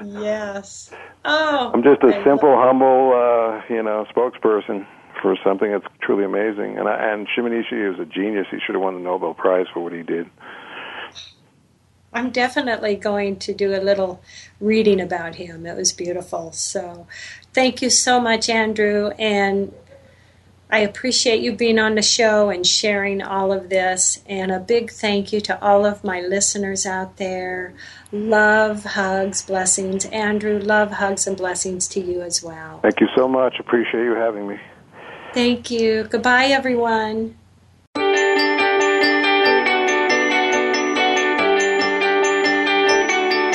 Yes. 0.03 0.91
Oh. 1.23 1.71
I'm 1.73 1.83
just 1.83 2.01
a 2.03 2.07
I 2.07 2.23
simple, 2.23 2.55
humble, 2.55 3.11
uh, 3.13 3.61
you 3.73 3.83
know, 3.83 4.05
spokesperson 4.15 4.86
for 5.21 5.36
something 5.43 5.71
that's 5.71 5.86
truly 6.01 6.23
amazing. 6.23 6.77
And 6.77 6.88
I, 6.88 7.11
and 7.11 7.27
Shimonishi 7.27 7.93
is 7.93 7.99
a 7.99 8.05
genius. 8.05 8.47
He 8.51 8.57
should 8.65 8.75
have 8.75 8.81
won 8.81 8.93
the 8.95 8.99
Nobel 8.99 9.33
Prize 9.33 9.65
for 9.73 9.81
what 9.81 9.93
he 9.93 10.03
did. 10.03 10.29
I'm 12.16 12.30
definitely 12.30 12.95
going 12.95 13.39
to 13.39 13.53
do 13.53 13.76
a 13.76 13.84
little 13.84 14.22
reading 14.61 15.01
about 15.01 15.36
him. 15.36 15.66
It 15.66 15.76
was 15.76 15.91
beautiful. 15.91 16.53
So, 16.53 17.07
thank 17.53 17.82
you 17.82 17.89
so 17.89 18.22
much, 18.22 18.49
Andrew, 18.49 19.09
and 19.20 19.74
I 20.72 20.80
appreciate 20.80 21.41
you 21.41 21.51
being 21.51 21.78
on 21.78 21.95
the 21.95 22.01
show 22.01 22.49
and 22.49 22.66
sharing 22.66 23.22
all 23.22 23.51
of 23.51 23.70
this. 23.70 24.24
And 24.28 24.49
a 24.49 24.59
big 24.59 24.91
thank 24.91 25.34
you 25.34 25.41
to 25.41 25.61
all 25.61 25.86
of 25.86 26.05
my 26.05 26.22
listeners 26.22 26.86
out 26.86 27.18
there. 27.18 27.74
Love, 28.13 28.84
hugs, 28.84 29.41
blessings. 29.43 30.05
Andrew, 30.05 30.57
love, 30.57 30.91
hugs, 30.91 31.28
and 31.28 31.36
blessings 31.36 31.86
to 31.89 31.99
you 31.99 32.22
as 32.22 32.41
well. 32.41 32.80
Thank 32.82 33.01
you 33.01 33.07
so 33.16 33.28
much. 33.28 33.55
Appreciate 33.59 34.03
you 34.03 34.16
having 34.16 34.47
me. 34.47 34.57
Thank 35.34 35.70
you. 35.70 36.05
Goodbye, 36.05 36.45
everyone. 36.45 37.36